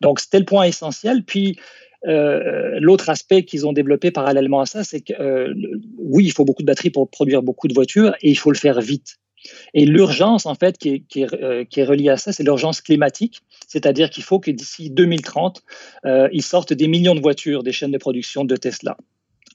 Donc 0.00 0.20
c'était 0.20 0.40
le 0.40 0.44
point 0.44 0.64
essentiel. 0.64 1.22
Puis 1.24 1.58
l'autre 2.04 3.08
aspect 3.10 3.42
qu'ils 3.42 3.66
ont 3.66 3.72
développé 3.72 4.10
parallèlement 4.10 4.60
à 4.60 4.66
ça, 4.66 4.84
c'est 4.84 5.00
que 5.00 5.52
oui, 5.98 6.24
il 6.26 6.32
faut 6.32 6.44
beaucoup 6.44 6.62
de 6.62 6.66
batteries 6.66 6.90
pour 6.90 7.08
produire 7.10 7.42
beaucoup 7.42 7.68
de 7.68 7.74
voitures 7.74 8.14
et 8.22 8.30
il 8.30 8.38
faut 8.38 8.52
le 8.52 8.58
faire 8.58 8.80
vite. 8.80 9.18
Et 9.74 9.84
l'urgence, 9.86 10.46
en 10.46 10.54
fait, 10.54 10.78
qui 10.78 11.04
est, 11.14 11.32
euh, 11.34 11.64
reliée 11.76 12.10
à 12.10 12.16
ça, 12.16 12.32
c'est 12.32 12.42
l'urgence 12.42 12.80
climatique, 12.80 13.42
c'est-à-dire 13.66 14.10
qu'il 14.10 14.22
faut 14.22 14.40
que 14.40 14.50
d'ici 14.50 14.90
2030, 14.90 15.62
euh, 16.04 16.28
ils 16.32 16.42
sortent 16.42 16.72
des 16.72 16.88
millions 16.88 17.14
de 17.14 17.20
voitures 17.20 17.62
des 17.62 17.72
chaînes 17.72 17.92
de 17.92 17.98
production 17.98 18.44
de 18.44 18.56
Tesla. 18.56 18.96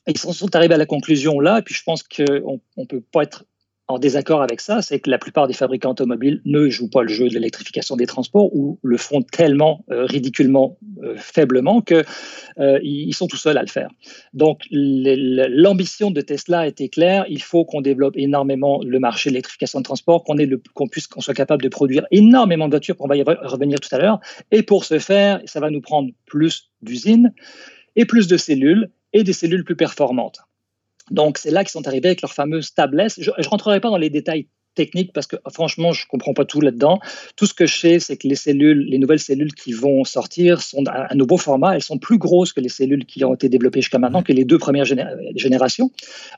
Ils 0.07 0.17
sont 0.17 0.55
arrivés 0.55 0.75
à 0.75 0.77
la 0.77 0.85
conclusion 0.85 1.39
là, 1.39 1.59
et 1.59 1.61
puis 1.61 1.73
je 1.73 1.83
pense 1.83 2.03
qu'on 2.03 2.59
ne 2.77 2.85
peut 2.85 3.01
pas 3.01 3.23
être 3.23 3.45
en 3.89 3.99
désaccord 3.99 4.41
avec 4.41 4.61
ça, 4.61 4.81
c'est 4.81 4.99
que 4.99 5.09
la 5.09 5.17
plupart 5.17 5.47
des 5.47 5.53
fabricants 5.53 5.91
automobiles 5.91 6.41
ne 6.45 6.69
jouent 6.69 6.89
pas 6.89 7.01
le 7.01 7.09
jeu 7.09 7.27
de 7.27 7.33
l'électrification 7.33 7.97
des 7.97 8.05
transports 8.05 8.55
ou 8.55 8.79
le 8.81 8.95
font 8.97 9.21
tellement 9.21 9.83
euh, 9.91 10.05
ridiculement 10.05 10.77
euh, 11.03 11.15
faiblement 11.17 11.81
qu'ils 11.81 12.05
euh, 12.59 13.11
sont 13.11 13.27
tout 13.27 13.35
seuls 13.37 13.57
à 13.57 13.61
le 13.61 13.67
faire. 13.67 13.89
Donc 14.33 14.61
l'ambition 14.71 16.11
de 16.11 16.21
Tesla 16.21 16.65
était 16.65 16.87
claire, 16.87 17.25
il 17.27 17.41
faut 17.41 17.65
qu'on 17.65 17.81
développe 17.81 18.15
énormément 18.15 18.79
le 18.83 18.99
marché 18.99 19.29
de 19.29 19.33
l'électrification 19.33 19.79
des 19.79 19.83
transports, 19.83 20.23
qu'on 20.23 20.37
qu'on 20.73 20.87
puisse 20.87 21.07
qu'on 21.07 21.21
soit 21.21 21.33
capable 21.33 21.61
de 21.61 21.69
produire 21.69 22.05
énormément 22.11 22.67
de 22.67 22.71
voitures, 22.71 22.95
on 22.99 23.07
va 23.07 23.17
y 23.17 23.23
revenir 23.23 23.79
tout 23.81 23.93
à 23.93 23.99
l'heure. 23.99 24.19
Et 24.51 24.63
pour 24.63 24.85
ce 24.85 24.97
faire, 24.97 25.41
ça 25.45 25.59
va 25.59 25.69
nous 25.69 25.81
prendre 25.81 26.09
plus 26.25 26.71
d'usines 26.81 27.33
et 27.97 28.05
plus 28.05 28.27
de 28.27 28.37
cellules 28.37 28.89
et 29.11 29.23
des 29.23 29.33
cellules 29.33 29.65
plus 29.65 29.75
performantes. 29.75 30.39
Donc, 31.11 31.37
c'est 31.37 31.51
là 31.51 31.63
qu'ils 31.63 31.71
sont 31.71 31.87
arrivés 31.87 32.09
avec 32.09 32.21
leur 32.21 32.33
fameuse 32.33 32.73
tablette. 32.73 33.13
Je 33.17 33.31
ne 33.37 33.47
rentrerai 33.47 33.79
pas 33.79 33.89
dans 33.89 33.97
les 33.97 34.09
détails 34.09 34.47
technique 34.73 35.13
parce 35.13 35.27
que 35.27 35.35
franchement, 35.51 35.91
je 35.93 36.05
comprends 36.07 36.33
pas 36.33 36.45
tout 36.45 36.61
là-dedans. 36.61 36.99
Tout 37.35 37.45
ce 37.45 37.53
que 37.53 37.65
je 37.65 37.77
sais, 37.77 37.99
c'est 37.99 38.17
que 38.17 38.27
les 38.27 38.35
cellules, 38.35 38.85
les 38.85 38.97
nouvelles 38.97 39.19
cellules 39.19 39.53
qui 39.53 39.73
vont 39.73 40.03
sortir 40.03 40.61
sont 40.61 40.83
un 40.87 41.15
nouveau 41.15 41.37
format. 41.37 41.75
Elles 41.75 41.83
sont 41.83 41.97
plus 41.97 42.17
grosses 42.17 42.53
que 42.53 42.61
les 42.61 42.69
cellules 42.69 43.05
qui 43.05 43.23
ont 43.23 43.33
été 43.33 43.49
développées 43.49 43.81
jusqu'à 43.81 43.99
maintenant, 43.99 44.23
que 44.23 44.33
les 44.33 44.45
deux 44.45 44.57
premières 44.57 44.85
générations. 45.35 45.91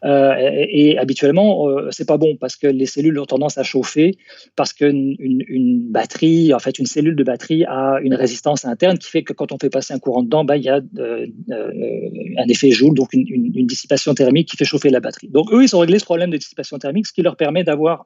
Euh, 0.03 0.33
et, 0.69 0.97
habituellement, 0.97 1.67
euh, 1.69 1.89
c'est 1.91 2.07
pas 2.07 2.17
bon 2.17 2.35
parce 2.35 2.55
que 2.55 2.67
les 2.67 2.85
cellules 2.85 3.19
ont 3.19 3.25
tendance 3.25 3.57
à 3.57 3.63
chauffer 3.63 4.17
parce 4.55 4.73
qu'une 4.73 5.15
une, 5.19 5.91
batterie, 5.91 6.53
en 6.53 6.59
fait, 6.59 6.79
une 6.79 6.85
cellule 6.85 7.15
de 7.15 7.23
batterie 7.23 7.63
a 7.65 7.99
une 8.01 8.15
résistance 8.15 8.65
interne 8.65 8.97
qui 8.97 9.09
fait 9.09 9.23
que 9.23 9.33
quand 9.33 9.51
on 9.51 9.57
fait 9.57 9.69
passer 9.69 9.93
un 9.93 9.99
courant 9.99 10.23
dedans, 10.23 10.43
ben, 10.43 10.55
il 10.55 10.63
y 10.63 10.69
a 10.69 10.81
euh, 10.97 11.25
un 11.49 12.47
effet 12.47 12.71
Joule, 12.71 12.95
donc 12.95 13.13
une, 13.13 13.25
une 13.27 13.67
dissipation 13.67 14.13
thermique 14.13 14.49
qui 14.49 14.57
fait 14.57 14.65
chauffer 14.65 14.89
la 14.89 14.99
batterie. 14.99 15.29
Donc 15.29 15.51
eux, 15.51 15.63
ils 15.63 15.75
ont 15.75 15.79
réglé 15.79 15.99
ce 15.99 16.05
problème 16.05 16.29
de 16.29 16.37
dissipation 16.37 16.77
thermique, 16.77 17.07
ce 17.07 17.13
qui 17.13 17.21
leur 17.21 17.35
permet 17.35 17.63
d'avoir 17.63 18.03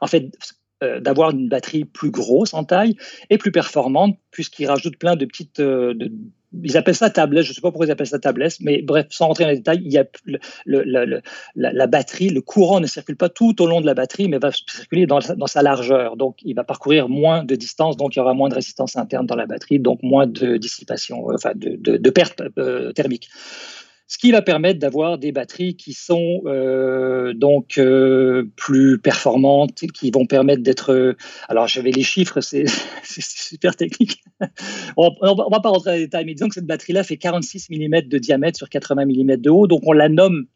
en 0.00 0.06
fait, 0.06 0.30
d'avoir 1.00 1.30
une 1.30 1.48
batterie 1.48 1.86
plus 1.86 2.10
grosse 2.10 2.52
en 2.52 2.64
taille 2.64 2.96
et 3.30 3.38
plus 3.38 3.50
performante, 3.50 4.18
puisqu'ils 4.30 4.66
rajoutent 4.66 4.98
plein 4.98 5.16
de 5.16 5.24
petites, 5.24 5.58
de, 5.58 6.12
ils 6.62 6.76
appellent 6.76 6.94
ça 6.94 7.10
tablette, 7.10 7.44
je 7.44 7.50
ne 7.50 7.54
sais 7.54 7.60
pas 7.60 7.70
pourquoi 7.70 7.86
ils 7.86 7.90
appellent 7.90 8.06
ça 8.06 8.18
tablette, 8.18 8.56
mais 8.60 8.82
bref, 8.82 9.06
sans 9.10 9.28
rentrer 9.28 9.44
dans 9.44 9.50
les 9.50 9.56
détails, 9.56 9.80
il 9.84 9.92
y 9.92 9.98
a 9.98 10.04
la, 11.54 11.86
batterie, 11.86 12.28
le 12.28 12.40
courant 12.40 12.80
ne 12.80 12.86
circule 12.86 13.16
pas 13.16 13.28
tout 13.28 13.60
au 13.62 13.66
long 13.66 13.80
de 13.80 13.86
la 13.86 13.94
batterie, 13.94 14.28
mais 14.28 14.38
va 14.38 14.50
circuler 14.52 15.06
dans, 15.06 15.20
sa 15.20 15.62
largeur. 15.62 16.16
Donc, 16.16 16.38
il 16.42 16.54
va 16.54 16.64
parcourir 16.64 17.08
moins 17.08 17.44
de 17.44 17.54
distance, 17.54 17.96
donc 17.96 18.16
il 18.16 18.18
y 18.18 18.22
aura 18.22 18.34
moins 18.34 18.48
de 18.48 18.54
résistance 18.54 18.96
interne 18.96 19.26
dans 19.26 19.36
la 19.36 19.46
batterie, 19.46 19.78
donc 19.78 20.02
moins 20.02 20.26
de 20.26 20.56
dissipation, 20.56 21.26
enfin 21.32 21.52
de, 21.54 21.96
de, 21.96 22.10
perte 22.10 22.42
euh, 22.58 22.92
thermique 22.92 23.28
ce 24.08 24.18
qui 24.18 24.30
va 24.30 24.42
permettre 24.42 24.78
d'avoir 24.78 25.18
des 25.18 25.32
batteries 25.32 25.76
qui 25.76 25.92
sont 25.92 26.42
euh, 26.46 27.34
donc 27.34 27.78
euh, 27.78 28.44
plus 28.56 28.98
performantes, 28.98 29.74
qui 29.92 30.10
vont 30.10 30.26
permettre 30.26 30.62
d'être. 30.62 31.16
alors 31.48 31.66
j'avais 31.66 31.90
les 31.90 32.02
chiffres, 32.02 32.40
c'est 32.40 32.66
super 33.02 33.74
technique. 33.76 34.22
on, 34.96 35.10
ne 35.10 35.50
va 35.50 35.60
pas 35.60 35.70
rentrer 35.70 35.90
dans 35.90 35.96
les 35.96 36.04
détails, 36.04 36.24
mais 36.24 36.34
disons 36.34 36.48
que 36.48 36.54
cette 36.54 36.66
batterie-là 36.66 37.04
fait 37.04 37.16
46 37.16 37.68
mm 37.70 38.02
de 38.02 38.18
diamètre 38.18 38.58
sur 38.58 38.68
80 38.68 39.06
mm 39.06 39.36
de 39.36 39.50
haut, 39.50 39.66
donc 39.66 39.80
on 39.84 39.92
la 39.92 40.08
nomme 40.08 40.46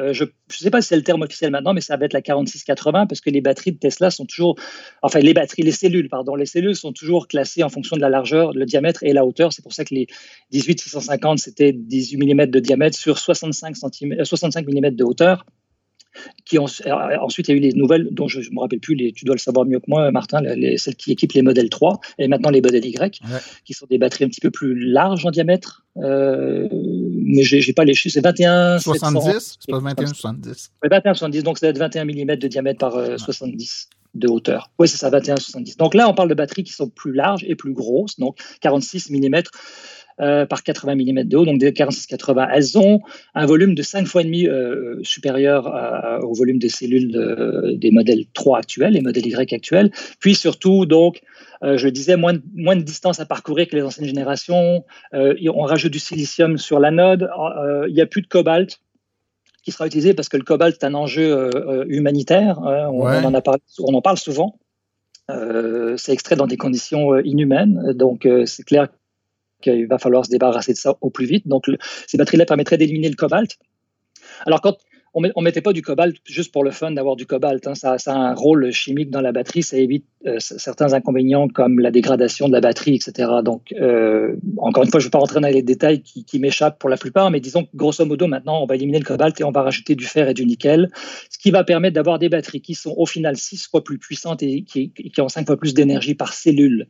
euh, 0.00 0.12
je 0.12 0.24
ne 0.24 0.30
sais 0.48 0.70
pas 0.70 0.80
si 0.80 0.88
c'est 0.88 0.96
le 0.96 1.02
terme 1.02 1.22
officiel 1.22 1.50
maintenant, 1.50 1.74
mais 1.74 1.80
ça 1.80 1.96
va 1.96 2.06
être 2.06 2.12
la 2.12 2.22
4680 2.22 3.06
parce 3.06 3.20
que 3.20 3.30
les 3.30 3.40
batteries 3.40 3.72
de 3.72 3.78
Tesla 3.78 4.10
sont 4.10 4.24
toujours, 4.24 4.56
enfin 5.02 5.20
les 5.20 5.34
batteries, 5.34 5.62
les 5.62 5.72
cellules, 5.72 6.08
pardon, 6.08 6.34
les 6.34 6.46
cellules 6.46 6.76
sont 6.76 6.92
toujours 6.92 7.28
classées 7.28 7.62
en 7.62 7.68
fonction 7.68 7.96
de 7.96 8.00
la 8.00 8.08
largeur, 8.08 8.52
le 8.52 8.64
diamètre 8.64 9.02
et 9.02 9.12
la 9.12 9.24
hauteur. 9.24 9.52
C'est 9.52 9.62
pour 9.62 9.72
ça 9.72 9.84
que 9.84 9.94
les 9.94 10.06
18650 10.52 11.38
c'était 11.38 11.72
18 11.72 12.16
mm 12.18 12.46
de 12.46 12.60
diamètre 12.60 12.96
sur 12.96 13.18
65, 13.18 13.76
65 13.76 14.66
mm 14.66 14.90
de 14.90 15.04
hauteur. 15.04 15.44
Qui 16.44 16.58
ont, 16.58 16.66
ensuite, 17.20 17.48
il 17.48 17.50
y 17.50 17.54
a 17.54 17.56
eu 17.56 17.60
les 17.60 17.72
nouvelles 17.72 18.08
dont 18.10 18.28
je 18.28 18.40
ne 18.40 18.54
me 18.54 18.60
rappelle 18.60 18.80
plus, 18.80 18.94
les, 18.94 19.12
tu 19.12 19.24
dois 19.24 19.34
le 19.34 19.40
savoir 19.40 19.64
mieux 19.64 19.78
que 19.78 19.84
moi, 19.88 20.10
Martin, 20.10 20.40
les, 20.40 20.76
celles 20.76 20.96
qui 20.96 21.12
équipent 21.12 21.32
les 21.32 21.42
modèles 21.42 21.70
3 21.70 22.00
et 22.18 22.28
maintenant 22.28 22.50
les 22.50 22.60
modèles 22.60 22.84
Y, 22.84 23.20
qui 23.64 23.74
sont 23.74 23.86
des 23.88 23.98
batteries 23.98 24.24
un 24.24 24.28
petit 24.28 24.40
peu 24.40 24.50
plus 24.50 24.74
larges 24.74 25.24
en 25.24 25.30
diamètre. 25.30 25.84
Euh, 25.96 26.68
mais 26.72 27.42
je 27.42 27.56
n'ai 27.56 27.72
pas 27.72 27.84
les 27.84 27.94
chiffres, 27.94 28.14
c'est 28.14 28.24
21. 28.24 28.78
70 28.78 29.58
C'est 29.60 29.70
pas 29.70 29.78
21 29.78 30.06
70 30.06 30.72
Oui, 30.82 30.88
21 30.90 31.14
70, 31.14 31.42
donc 31.42 31.58
ça 31.58 31.66
va 31.66 31.70
être 31.70 31.78
21 31.78 32.04
mm 32.04 32.36
de 32.36 32.48
diamètre 32.48 32.78
par 32.78 32.92
70 33.18 33.88
euh, 33.92 33.96
de 34.14 34.28
hauteur. 34.28 34.70
Oui, 34.78 34.88
c'est 34.88 34.96
ça, 34.96 35.10
21 35.10 35.36
70. 35.36 35.76
Donc 35.76 35.94
là, 35.94 36.08
on 36.08 36.14
parle 36.14 36.28
de 36.28 36.34
batteries 36.34 36.64
qui 36.64 36.72
sont 36.72 36.88
plus 36.88 37.12
larges 37.12 37.44
et 37.46 37.54
plus 37.54 37.72
grosses, 37.72 38.18
donc 38.18 38.38
46 38.60 39.10
mm 39.10 39.42
euh, 40.20 40.44
par 40.44 40.62
80 40.62 40.96
mm 40.96 41.24
de 41.24 41.36
haut, 41.38 41.46
donc 41.46 41.58
des 41.58 41.72
46-80. 41.72 42.50
Elles 42.52 42.76
ont 42.76 43.00
un 43.34 43.46
volume 43.46 43.74
de 43.74 43.82
5 43.82 44.06
fois 44.06 44.20
et 44.20 44.24
demi 44.24 44.46
euh, 44.46 44.98
supérieur 45.02 45.66
au 46.22 46.34
volume 46.34 46.58
des 46.58 46.68
cellules 46.68 47.78
des 47.78 47.90
modèles 47.90 48.26
3 48.34 48.58
actuels, 48.58 48.92
les 48.92 49.00
modèles 49.00 49.26
Y 49.26 49.54
actuels. 49.54 49.90
Puis 50.18 50.34
surtout, 50.34 50.84
donc, 50.84 51.22
euh, 51.62 51.78
je 51.78 51.86
le 51.86 51.92
disais, 51.92 52.18
moins 52.18 52.34
de, 52.34 52.42
moins 52.54 52.76
de 52.76 52.82
distance 52.82 53.18
à 53.18 53.24
parcourir 53.24 53.66
que 53.66 53.76
les 53.76 53.82
anciennes 53.82 54.08
générations. 54.08 54.84
on 55.12 55.62
rajoute 55.62 55.92
du 55.92 55.98
silicium 55.98 56.58
sur 56.58 56.80
l'anode. 56.80 57.30
il 57.88 57.94
n'y 57.94 58.02
a 58.02 58.06
plus 58.06 58.20
de 58.20 58.26
cobalt 58.26 58.78
qui 59.62 59.72
sera 59.72 59.86
utilisé 59.86 60.12
parce 60.12 60.28
que 60.28 60.36
le 60.36 60.42
cobalt 60.42 60.74
est 60.74 60.84
un 60.84 60.92
enjeu 60.92 61.50
humanitaire. 61.88 62.58
Hein. 62.58 62.90
on, 62.92 63.04
en 63.04 63.32
a 63.32 63.40
parlé, 63.40 63.60
on 63.78 63.94
en 63.94 64.02
parle 64.02 64.18
souvent. 64.18 64.58
c'est 65.96 66.12
extrait 66.12 66.36
dans 66.36 66.46
des 66.46 66.58
conditions 66.58 67.18
inhumaines. 67.20 67.94
Donc, 67.94 68.28
c'est 68.44 68.64
clair 68.64 68.88
qu'il 69.60 69.86
va 69.86 69.98
falloir 69.98 70.24
se 70.24 70.30
débarrasser 70.30 70.72
de 70.72 70.78
ça 70.78 70.96
au 71.00 71.10
plus 71.10 71.26
vite. 71.26 71.46
Donc, 71.48 71.66
ces 72.06 72.18
batteries-là 72.18 72.46
permettraient 72.46 72.78
d'éliminer 72.78 73.08
le 73.08 73.16
cobalt. 73.16 73.58
Alors, 74.46 74.60
quand 74.60 74.76
on 75.14 75.22
ne 75.22 75.42
mettait 75.42 75.60
pas 75.60 75.72
du 75.72 75.82
cobalt 75.82 76.16
juste 76.24 76.52
pour 76.52 76.62
le 76.62 76.70
fun 76.70 76.92
d'avoir 76.92 77.16
du 77.16 77.26
cobalt. 77.26 77.66
Hein. 77.66 77.74
Ça, 77.74 77.96
a 78.06 78.12
un 78.12 78.34
rôle 78.34 78.70
chimique 78.70 79.10
dans 79.10 79.20
la 79.20 79.32
batterie. 79.32 79.62
Ça 79.62 79.76
évite 79.76 80.04
euh, 80.26 80.36
certains 80.38 80.92
inconvénients 80.92 81.48
comme 81.48 81.80
la 81.80 81.90
dégradation 81.90 82.46
de 82.46 82.52
la 82.52 82.60
batterie, 82.60 82.94
etc. 82.94 83.28
Donc, 83.44 83.72
euh, 83.72 84.36
encore 84.58 84.84
une 84.84 84.90
fois, 84.90 85.00
je 85.00 85.06
ne 85.06 85.08
vais 85.08 85.12
pas 85.12 85.18
rentrer 85.18 85.40
dans 85.40 85.48
les 85.48 85.62
détails 85.62 86.02
qui, 86.02 86.38
m'échappent 86.38 86.78
pour 86.78 86.88
la 86.88 86.96
plupart, 86.96 87.30
mais 87.30 87.40
disons 87.40 87.64
que 87.64 87.70
grosso 87.74 88.04
modo, 88.06 88.26
maintenant, 88.26 88.62
on 88.62 88.66
va 88.66 88.76
éliminer 88.76 88.98
le 88.98 89.04
cobalt 89.04 89.38
et 89.40 89.44
on 89.44 89.50
va 89.50 89.62
rajouter 89.62 89.94
du 89.94 90.04
fer 90.04 90.28
et 90.28 90.34
du 90.34 90.46
nickel, 90.46 90.90
ce 91.28 91.38
qui 91.38 91.50
va 91.50 91.64
permettre 91.64 91.94
d'avoir 91.94 92.18
des 92.18 92.28
batteries 92.28 92.62
qui 92.62 92.74
sont 92.74 92.94
au 92.96 93.04
final 93.04 93.36
six 93.36 93.66
fois 93.66 93.82
plus 93.82 93.98
puissantes 93.98 94.42
et 94.42 94.62
qui, 94.62 94.92
ont 95.18 95.28
cinq 95.28 95.46
fois 95.46 95.56
plus 95.56 95.74
d'énergie 95.74 96.14
par 96.14 96.32
cellule. 96.32 96.86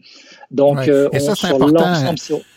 Donc, 0.50 0.88
euh, 0.88 1.08
et 1.12 1.20
ça, 1.20 1.34
c'est 1.34 1.48
important. 1.48 1.94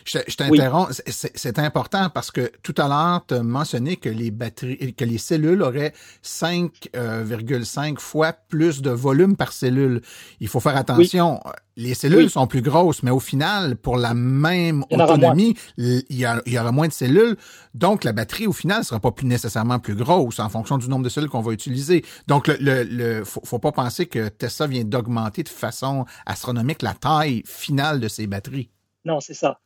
Je, 0.05 0.35
t'interromps. 0.35 1.01
C'est 1.07 1.59
important 1.59 2.09
parce 2.13 2.31
que 2.31 2.51
tout 2.61 2.75
à 2.77 2.87
l'heure, 2.87 3.25
tu 3.27 3.35
as 3.35 3.43
mentionné 3.43 3.95
que 3.95 4.09
les 4.09 4.31
batteries, 4.31 4.93
que 4.93 5.05
les 5.05 5.17
cellules 5.17 5.52
auraient 5.61 5.93
5,5 6.23 7.99
fois 7.99 8.33
plus 8.33 8.81
de 8.81 8.89
volume 8.89 9.35
par 9.35 9.53
cellule. 9.53 10.01
Il 10.39 10.47
faut 10.47 10.59
faire 10.59 10.75
attention. 10.75 11.39
Les 11.75 11.95
cellules 11.95 12.29
sont 12.29 12.45
plus 12.45 12.61
grosses, 12.61 13.01
mais 13.01 13.11
au 13.11 13.19
final, 13.19 13.75
pour 13.75 13.97
la 13.97 14.13
même 14.13 14.83
autonomie, 14.91 15.55
il 15.77 16.03
y, 16.09 16.57
aura 16.57 16.71
moins 16.71 16.87
de 16.87 16.93
cellules. 16.93 17.35
Donc, 17.73 18.03
la 18.03 18.13
batterie, 18.13 18.45
au 18.45 18.53
final, 18.53 18.79
ne 18.79 18.83
sera 18.83 18.99
pas 18.99 19.11
plus 19.11 19.25
nécessairement 19.25 19.79
plus 19.79 19.95
grosse 19.95 20.39
en 20.39 20.49
fonction 20.49 20.77
du 20.77 20.87
nombre 20.87 21.03
de 21.03 21.09
cellules 21.09 21.29
qu'on 21.29 21.41
va 21.41 21.51
utiliser. 21.51 22.05
Donc, 22.27 22.47
le, 22.47 22.83
le, 22.83 23.23
faut, 23.23 23.59
pas 23.59 23.71
penser 23.71 24.05
que 24.05 24.29
Tesla 24.29 24.67
vient 24.67 24.83
d'augmenter 24.83 25.43
de 25.43 25.49
façon 25.49 26.05
astronomique 26.25 26.83
la 26.83 26.93
taille 26.93 27.43
finale 27.45 27.99
de 27.99 28.07
ses 28.07 28.27
batteries. 28.27 28.69
Non, 29.05 29.19
c'est 29.19 29.33
ça. 29.33 29.59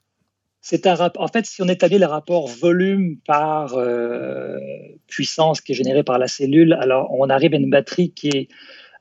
C'est 0.69 0.85
un 0.85 1.11
En 1.15 1.27
fait, 1.29 1.45
si 1.45 1.61
on 1.61 1.69
établit 1.69 1.97
le 1.97 2.07
rapport 2.07 2.49
volume 2.49 3.19
par 3.25 3.75
euh, 3.75 4.59
puissance 5.07 5.61
qui 5.61 5.71
est 5.71 5.75
générée 5.75 6.03
par 6.03 6.19
la 6.19 6.27
cellule, 6.27 6.73
alors 6.73 7.07
on 7.17 7.29
arrive 7.29 7.53
à 7.53 7.57
une 7.57 7.69
batterie 7.69 8.11
qui 8.11 8.27
est 8.27 8.47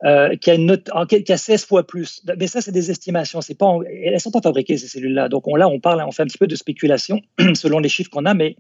euh, 0.04 0.36
qui, 0.36 0.52
a 0.52 0.54
une 0.54 0.66
note, 0.66 0.88
qui 1.08 1.32
a 1.32 1.36
16 1.36 1.64
fois 1.64 1.84
plus. 1.84 2.22
Mais 2.38 2.46
ça, 2.46 2.60
c'est 2.60 2.70
des 2.70 2.92
estimations. 2.92 3.40
C'est 3.40 3.58
pas, 3.58 3.66
elles 4.04 4.20
sont 4.20 4.30
pas 4.30 4.42
fabriquées, 4.42 4.76
ces 4.76 4.86
cellules-là. 4.86 5.28
Donc 5.28 5.48
on, 5.48 5.56
là, 5.56 5.66
on 5.68 5.80
parle, 5.80 6.04
on 6.06 6.12
fait 6.12 6.22
un 6.22 6.26
petit 6.26 6.38
peu 6.38 6.46
de 6.46 6.54
spéculation 6.54 7.20
selon 7.54 7.80
les 7.80 7.88
chiffres 7.88 8.10
qu'on 8.10 8.26
a, 8.26 8.34
mais 8.34 8.54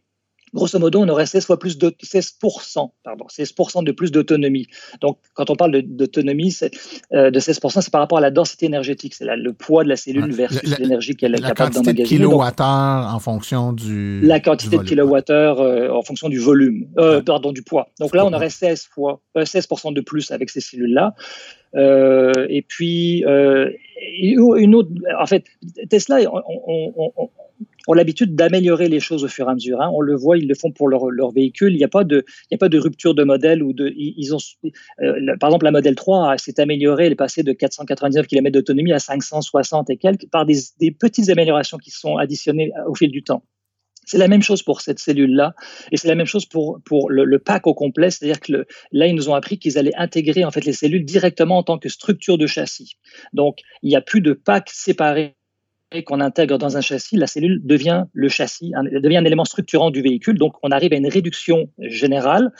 grosso 0.54 0.78
modo, 0.78 1.00
on 1.00 1.08
aurait 1.08 1.26
16 1.26 1.46
fois 1.46 1.58
plus 1.58 1.78
de 1.78 1.90
16%, 1.90 2.90
pardon, 3.02 3.26
16% 3.28 3.84
de 3.84 3.92
plus 3.92 4.12
d'autonomie. 4.12 4.66
Donc, 5.00 5.18
quand 5.34 5.50
on 5.50 5.56
parle 5.56 5.82
d'autonomie 5.82 6.56
euh, 7.12 7.30
de 7.30 7.40
16%, 7.40 7.80
c'est 7.80 7.90
par 7.90 8.00
rapport 8.00 8.18
à 8.18 8.20
la 8.20 8.30
densité 8.30 8.66
énergétique, 8.66 9.14
c'est 9.14 9.24
le 9.24 9.52
poids 9.52 9.84
de 9.84 9.88
la 9.88 9.96
cellule 9.96 10.32
versus 10.32 10.78
l'énergie 10.78 11.16
qu'elle 11.16 11.34
est 11.34 11.40
capable 11.40 11.74
d'emmagasiner. 11.74 11.78
La 11.78 11.80
quantité 11.80 12.02
de 12.02 12.08
kilowattheure 12.08 13.14
en 13.14 13.18
fonction 13.18 13.72
du 13.72 14.20
La 14.22 14.40
quantité 14.40 14.78
de 14.78 14.82
kilowattheure 14.82 15.60
euh, 15.60 15.90
en 15.90 16.02
fonction 16.02 16.28
du 16.28 16.38
volume, 16.38 16.88
euh, 16.98 17.22
pardon, 17.22 17.52
du 17.52 17.62
poids. 17.62 17.88
Donc 18.00 18.14
là, 18.14 18.24
on 18.24 18.32
aurait 18.32 18.50
16 18.50 18.88
fois, 18.92 19.20
16% 19.36 19.92
de 19.92 20.00
plus 20.00 20.30
avec 20.30 20.50
ces 20.50 20.60
cellules-là. 20.60 21.14
et 22.48 22.62
puis, 22.66 23.24
une 24.20 24.74
autre, 24.74 24.90
en 25.18 25.26
fait, 25.26 25.44
Tesla, 25.90 26.18
on, 26.32 27.30
ont 27.86 27.92
l'habitude 27.92 28.34
d'améliorer 28.34 28.88
les 28.88 29.00
choses 29.00 29.24
au 29.24 29.28
fur 29.28 29.46
et 29.48 29.50
à 29.50 29.54
mesure. 29.54 29.80
Hein. 29.80 29.90
On 29.94 30.00
le 30.00 30.14
voit, 30.14 30.36
ils 30.36 30.48
le 30.48 30.54
font 30.54 30.72
pour 30.72 30.88
leur, 30.88 31.30
véhicule. 31.32 31.72
Il 31.72 31.78
n'y 31.78 31.84
a 31.84 31.88
pas 31.88 32.04
de, 32.04 32.24
rupture 32.78 33.14
de 33.14 33.24
modèle 33.24 33.62
ou 33.62 33.72
de, 33.72 33.94
euh, 35.02 35.36
par 35.38 35.50
exemple, 35.50 35.64
la 35.64 35.70
modèle 35.70 35.94
3 35.94 36.38
s'est 36.38 36.60
améliorée, 36.60 37.06
elle 37.06 37.12
est 37.12 37.16
passée 37.16 37.42
de 37.42 37.52
499 37.52 38.26
km 38.26 38.52
d'autonomie 38.52 38.92
à 38.92 38.98
560 38.98 39.90
et 39.90 39.96
quelques 39.96 40.28
par 40.30 40.46
des, 40.46 40.56
petites 40.98 41.28
améliorations 41.28 41.78
qui 41.78 41.90
sont 41.90 42.16
additionnées 42.16 42.72
au 42.86 42.94
fil 42.94 43.10
du 43.10 43.22
temps. 43.22 43.42
C'est 44.04 44.18
la 44.18 44.28
même 44.28 44.42
chose 44.42 44.62
pour 44.62 44.82
cette 44.82 45.00
cellule-là, 45.00 45.54
et 45.90 45.96
c'est 45.96 46.06
la 46.06 46.14
même 46.14 46.26
chose 46.26 46.46
pour, 46.46 46.80
le, 47.10 47.38
pack 47.38 47.66
au 47.66 47.74
complet, 47.74 48.10
c'est-à-dire 48.10 48.38
que 48.38 48.64
là, 48.92 49.06
ils 49.08 49.14
nous 49.16 49.28
ont 49.28 49.34
appris 49.34 49.58
qu'ils 49.58 49.78
allaient 49.78 49.96
intégrer 49.96 50.44
en 50.44 50.52
fait 50.52 50.64
les 50.64 50.72
cellules 50.72 51.04
directement 51.04 51.58
en 51.58 51.64
tant 51.64 51.78
que 51.78 51.88
structure 51.88 52.38
de 52.38 52.46
châssis. 52.46 52.94
Donc, 53.32 53.58
il 53.82 53.88
n'y 53.88 53.96
a 53.96 54.00
plus 54.00 54.20
de 54.20 54.32
pack 54.32 54.70
séparé 54.72 55.35
qu'on 56.02 56.20
intègre 56.20 56.58
dans 56.58 56.76
un 56.76 56.80
châssis, 56.80 57.16
la 57.16 57.26
cellule 57.26 57.60
devient 57.64 58.04
le 58.12 58.28
châssis, 58.28 58.72
devient 59.02 59.18
un 59.18 59.24
élément 59.24 59.44
structurant 59.44 59.90
du 59.90 60.02
véhicule. 60.02 60.38
Donc, 60.38 60.54
on 60.62 60.70
arrive 60.70 60.92
à 60.92 60.96
une 60.96 61.08
réduction 61.08 61.70
générale 61.78 62.52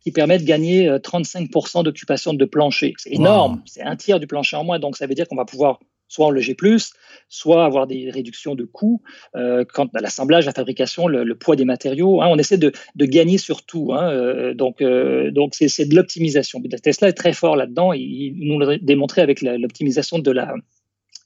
qui 0.00 0.12
permet 0.12 0.38
de 0.38 0.44
gagner 0.44 0.88
35% 0.88 1.80
euh, 1.80 1.82
d'occupation 1.82 2.34
de 2.34 2.44
plancher. 2.44 2.94
C'est 2.98 3.12
énorme, 3.12 3.62
c'est 3.64 3.82
un 3.82 3.96
tiers 3.96 4.20
du 4.20 4.26
plancher 4.26 4.56
en 4.56 4.64
moins. 4.64 4.78
Donc, 4.78 4.96
ça 4.96 5.06
veut 5.06 5.14
dire 5.14 5.26
qu'on 5.26 5.36
va 5.36 5.46
pouvoir 5.46 5.80
soit 6.08 6.26
enlever 6.26 6.54
plus, 6.54 6.92
soit 7.28 7.64
avoir 7.64 7.86
des 7.86 8.10
réductions 8.10 8.54
de 8.54 8.64
coûts. 8.64 9.02
Euh, 9.34 9.64
quant 9.64 9.88
à 9.94 10.00
l'assemblage, 10.00 10.44
la 10.44 10.52
fabrication, 10.52 11.08
le, 11.08 11.34
poids 11.34 11.56
des 11.56 11.64
matériaux, 11.64 12.20
hein, 12.20 12.28
on 12.30 12.36
essaie 12.36 12.58
de, 12.58 12.72
gagner 12.96 13.38
sur 13.38 13.64
tout. 13.64 13.94
Hein, 13.94 14.10
euh, 14.10 14.54
donc, 14.54 14.82
donc 14.82 15.54
c'est 15.54 15.88
de 15.88 15.96
l'optimisation. 15.96 16.60
Tesla 16.82 17.08
est 17.08 17.14
très 17.14 17.32
fort 17.32 17.56
là-dedans. 17.56 17.94
Il, 17.94 18.02
il 18.02 18.48
nous 18.48 18.58
l'a 18.58 18.76
démontré 18.76 19.22
avec 19.22 19.40
l'optimisation 19.40 20.18
de 20.18 20.30
la, 20.30 20.54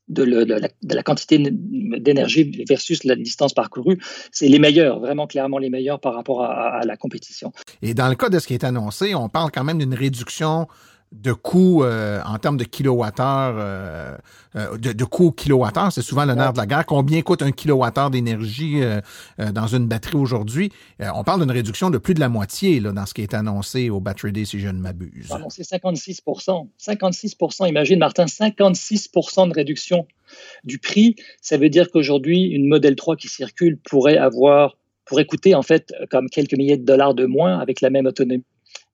de, 0.09 0.23
la, 0.95 1.03
quantité 1.03 1.39
d'énergie 1.39 2.65
versus 2.69 3.05
la 3.05 3.17
distance 3.17 3.53
parcourue, 3.53 3.99
c'est 4.33 4.49
les 4.49 4.59
meilleurs, 4.59 5.01
vraiment 5.01 5.27
clairement 5.27 5.59
les 5.59 5.71
meilleurs 5.71 6.01
par 6.01 6.15
rapport 6.15 6.45
à, 6.45 6.81
la 6.85 6.97
compétition. 6.97 7.53
Et 7.83 7.95
dans 7.95 8.09
le 8.09 8.15
cas 8.15 8.29
de 8.29 8.39
ce 8.39 8.47
qui 8.47 8.55
est 8.55 8.65
annoncé, 8.65 9.15
on 9.15 9.29
parle 9.29 9.51
quand 9.51 9.65
même 9.65 9.79
d'une 9.79 9.95
réduction 9.95 10.69
de 11.13 11.33
coût 11.33 11.83
euh, 11.83 12.21
en 12.25 12.39
termes 12.39 12.57
de 12.57 12.65
kilowattheure, 12.65 13.57
euh, 13.59 14.17
euh, 14.57 14.77
de, 14.77 14.93
de 14.93 15.05
coût 15.05 15.33
kilowattheure, 15.33 15.93
c'est 15.93 16.03
souvent 16.03 16.25
le 16.25 16.35
nerf 16.35 16.53
de 16.53 16.59
la 16.59 16.67
guerre. 16.67 16.85
Combien 16.87 17.23
coûte 17.23 17.43
un 17.43 17.51
kilowattheure 17.51 18.11
d'énergie 18.11 18.81
dans 19.39 19.67
une 19.67 19.87
batterie 19.87 20.17
aujourd'hui? 20.17 20.71
on 21.01 21.25
parle 21.25 21.41
d'une 21.41 21.51
réduction 21.51 21.91
de 21.91 21.99
plus 21.99 22.15
de 22.15 22.21
la 22.21 22.29
moitié 22.29 22.81
là, 22.81 22.93
dans 22.93 23.07
ce 23.07 23.15
qui 23.15 23.23
est 23.23 23.35
annoncé 23.35 23.91
au 23.91 24.01
Battery 24.01 24.33
Day, 24.33 24.45
si 24.45 24.61
je 24.61 24.69
ne 24.69 24.79
m'abuse. 24.81 25.33
C'est 25.49 25.63
56% 25.63 26.69
56% 26.79 27.69
imagine, 27.69 27.99
Martin, 27.99 28.27
56% 28.27 29.49
de 29.49 29.55
réduction 29.55 30.07
du 30.65 30.79
prix. 30.79 31.17
Ça 31.41 31.57
veut 31.57 31.71
dire 31.71 31.91
qu'aujourd'hui, 31.91 32.43
une 32.45 32.69
Model 32.69 32.97
3 32.97 33.17
qui 33.17 33.29
circule 33.29 33.79
pourrait 33.79 34.19
avoir 34.19 34.77
pourrait 35.07 35.25
coûter 35.25 35.55
en 35.55 35.63
fait 35.63 35.95
comme 36.11 36.29
quelques 36.29 36.53
milliers 36.53 36.77
de 36.77 36.85
dollars 36.85 37.15
de 37.15 37.25
moins 37.25 37.59
avec 37.59 37.81
la 37.81 37.89
même 37.89 38.05
autonomie. 38.05 38.45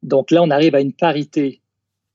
Donc 0.04 0.30
là, 0.30 0.42
on 0.42 0.50
arrive 0.50 0.76
à 0.76 0.80
une 0.80 0.92
parité 0.92 1.60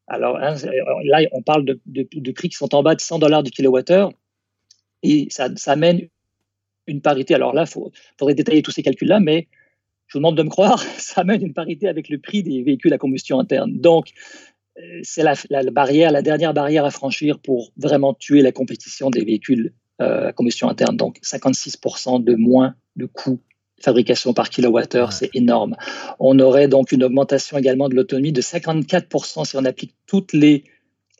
alors 0.10 0.38
hein, 0.38 0.56
là, 1.04 1.22
on 1.32 1.42
parle 1.42 1.66
de, 1.66 2.32
prix 2.32 2.50
qui 2.50 2.56
sont 2.56 2.74
en 2.76 2.84
bas 2.84 2.96
de 2.96 3.02
100 3.02 3.20
dollars 3.20 3.44
du 3.44 3.52
kilowattheure 3.52 4.12
et 5.04 5.28
ça, 5.30 5.50
ça 5.56 5.74
amène 5.74 6.08
une 6.88 7.02
parité. 7.02 7.36
Alors 7.36 7.54
là, 7.54 7.66
il 7.68 7.92
faudrait 8.18 8.36
détailler 8.36 8.62
tous 8.62 8.72
ces 8.72 8.84
calculs-là, 8.84 9.20
mais 9.20 9.48
je 10.08 10.14
vous 10.14 10.20
demande 10.20 10.38
de 10.38 10.44
me 10.44 10.50
croire, 10.50 10.80
ça 10.98 11.22
amène 11.22 11.46
une 11.46 11.54
parité 11.54 11.88
avec 11.88 12.10
le 12.10 12.20
prix 12.20 12.44
des 12.44 12.64
véhicules 12.64 12.94
à 12.94 12.98
combustion 12.98 13.40
interne. 13.40 13.80
Donc, 13.80 14.12
euh, 14.78 15.00
c'est 15.04 15.24
la, 15.24 15.36
barrière, 15.72 16.12
la 16.12 16.22
dernière 16.22 16.54
barrière 16.54 16.86
à 16.86 16.92
franchir 16.92 17.40
pour 17.40 17.72
vraiment 17.78 18.14
tuer 18.14 18.42
la 18.42 18.52
compétition 18.52 19.10
des 19.10 19.24
véhicules 19.24 19.74
euh, 20.02 20.30
à 20.30 20.34
combustion 20.34 20.68
interne. 20.68 20.98
Donc, 20.98 21.20
56% 21.24 22.24
de 22.24 22.36
moins 22.36 22.76
de 22.96 23.06
coûts 23.06 23.40
fabrication 23.82 24.34
par 24.34 24.50
kilowattheure, 24.50 25.14
c'est 25.14 25.30
énorme. 25.34 25.76
On 26.20 26.40
aurait 26.40 26.68
donc 26.68 26.92
une 26.92 27.04
augmentation 27.04 27.58
également 27.58 27.90
de 27.90 27.96
l'autonomie 27.96 28.32
de 28.32 28.42
54% 28.42 29.46
si 29.46 29.58
on 29.58 29.66
applique 29.66 29.96
toutes 30.06 30.34
les 30.34 30.64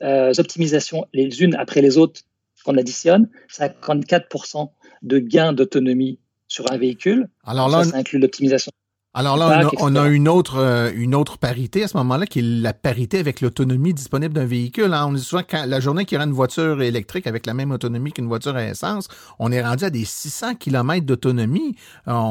euh, 0.02 0.32
optimisations 0.38 1.06
les 1.12 1.42
unes 1.42 1.54
après 1.56 1.82
les 1.82 1.98
autres 1.98 2.22
qu'on 2.64 2.76
additionne, 2.76 3.28
54% 3.50 4.70
de 5.02 5.18
gain 5.18 5.52
d'autonomie 5.52 6.18
sur 6.48 6.70
un 6.70 6.76
véhicule. 6.76 7.28
Alors 7.44 7.68
là, 7.68 7.84
ça 7.84 7.96
inclut 7.96 8.18
l'optimisation 8.18 8.72
alors 9.12 9.36
là, 9.36 9.68
on 9.78 9.96
a, 9.96 10.06
une, 10.08 10.28
autre, 10.28 10.58
euh, 10.58 10.92
une 10.94 11.16
autre 11.16 11.36
parité 11.36 11.82
à 11.82 11.88
ce 11.88 11.96
moment-là, 11.96 12.26
qui 12.26 12.38
est 12.38 12.42
la 12.42 12.72
parité 12.72 13.18
avec 13.18 13.40
l'autonomie 13.40 13.92
disponible 13.92 14.32
d'un 14.32 14.44
véhicule. 14.44 14.94
Hein. 14.94 15.06
On 15.08 15.12
dit 15.12 15.22
souvent 15.22 15.42
que 15.42 15.56
la 15.56 15.80
journée 15.80 16.04
qu'il 16.04 16.14
y 16.14 16.18
aura 16.18 16.26
une 16.26 16.32
voiture 16.32 16.80
électrique 16.80 17.26
avec 17.26 17.44
la 17.46 17.54
même 17.54 17.72
autonomie 17.72 18.12
qu'une 18.12 18.28
voiture 18.28 18.54
à 18.54 18.64
essence, 18.64 19.08
on 19.40 19.50
est 19.50 19.62
rendu 19.62 19.84
à 19.84 19.90
des 19.90 20.04
600 20.04 20.54
km 20.54 21.04
d'autonomie. 21.04 21.74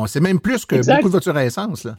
C'est 0.07 0.21
même 0.21 0.39
plus 0.39 0.65
que 0.65 0.77
beaucoup 0.77 1.07
de 1.07 1.11
voitures 1.11 1.35
à 1.35 1.43
essence. 1.43 1.83
Là 1.83 1.97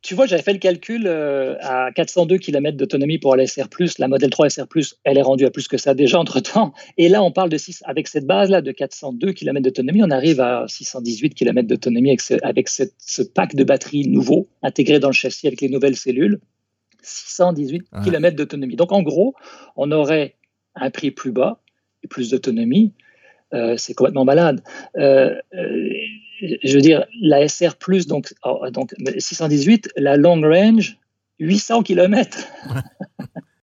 tu 0.00 0.14
vois, 0.14 0.26
j'avais 0.26 0.42
fait 0.42 0.52
le 0.52 0.60
calcul 0.60 1.06
euh, 1.06 1.56
à 1.60 1.90
402 1.92 2.38
km 2.38 2.76
d'autonomie 2.76 3.18
pour 3.18 3.34
la 3.34 3.46
SR+, 3.46 3.66
la 3.98 4.06
Model 4.06 4.30
3 4.30 4.48
SR+, 4.48 4.66
elle 5.02 5.18
est 5.18 5.22
rendue 5.22 5.44
à 5.44 5.50
plus 5.50 5.66
que 5.66 5.76
ça 5.76 5.94
déjà 5.94 6.20
entre-temps. 6.20 6.72
Et 6.98 7.08
là, 7.08 7.22
on 7.22 7.32
parle 7.32 7.50
de 7.50 7.56
6, 7.56 7.82
avec 7.84 8.06
cette 8.06 8.26
base-là 8.26 8.62
de 8.62 8.70
402 8.70 9.32
km 9.32 9.64
d'autonomie, 9.64 10.02
on 10.04 10.10
arrive 10.10 10.40
à 10.40 10.66
618 10.68 11.34
km 11.34 11.66
d'autonomie 11.66 12.10
avec, 12.10 12.20
ce, 12.20 12.34
avec 12.42 12.68
ce, 12.68 13.22
pack 13.22 13.56
de 13.56 13.64
batteries 13.64 14.08
nouveau 14.08 14.48
intégré 14.62 15.00
dans 15.00 15.08
le 15.08 15.14
châssis 15.14 15.48
avec 15.48 15.60
les 15.60 15.68
nouvelles 15.68 15.96
cellules. 15.96 16.38
618 17.02 17.84
km 18.04 18.36
d'autonomie. 18.36 18.76
Donc, 18.76 18.92
en 18.92 19.02
gros, 19.02 19.34
on 19.76 19.90
aurait 19.90 20.36
un 20.76 20.90
prix 20.90 21.10
plus 21.10 21.32
bas 21.32 21.60
et 22.04 22.08
plus 22.08 22.30
d'autonomie. 22.30 22.92
Euh, 23.54 23.76
c'est 23.76 23.94
complètement 23.94 24.24
malade. 24.24 24.62
Euh, 24.96 25.34
je 26.40 26.74
veux 26.74 26.80
dire, 26.80 27.04
la 27.20 27.46
SR+, 27.48 27.76
donc, 28.06 28.34
oh, 28.44 28.64
donc 28.70 28.94
618, 29.18 29.90
la 29.96 30.16
long 30.16 30.40
range, 30.40 30.98
800 31.38 31.82
km. 31.82 32.38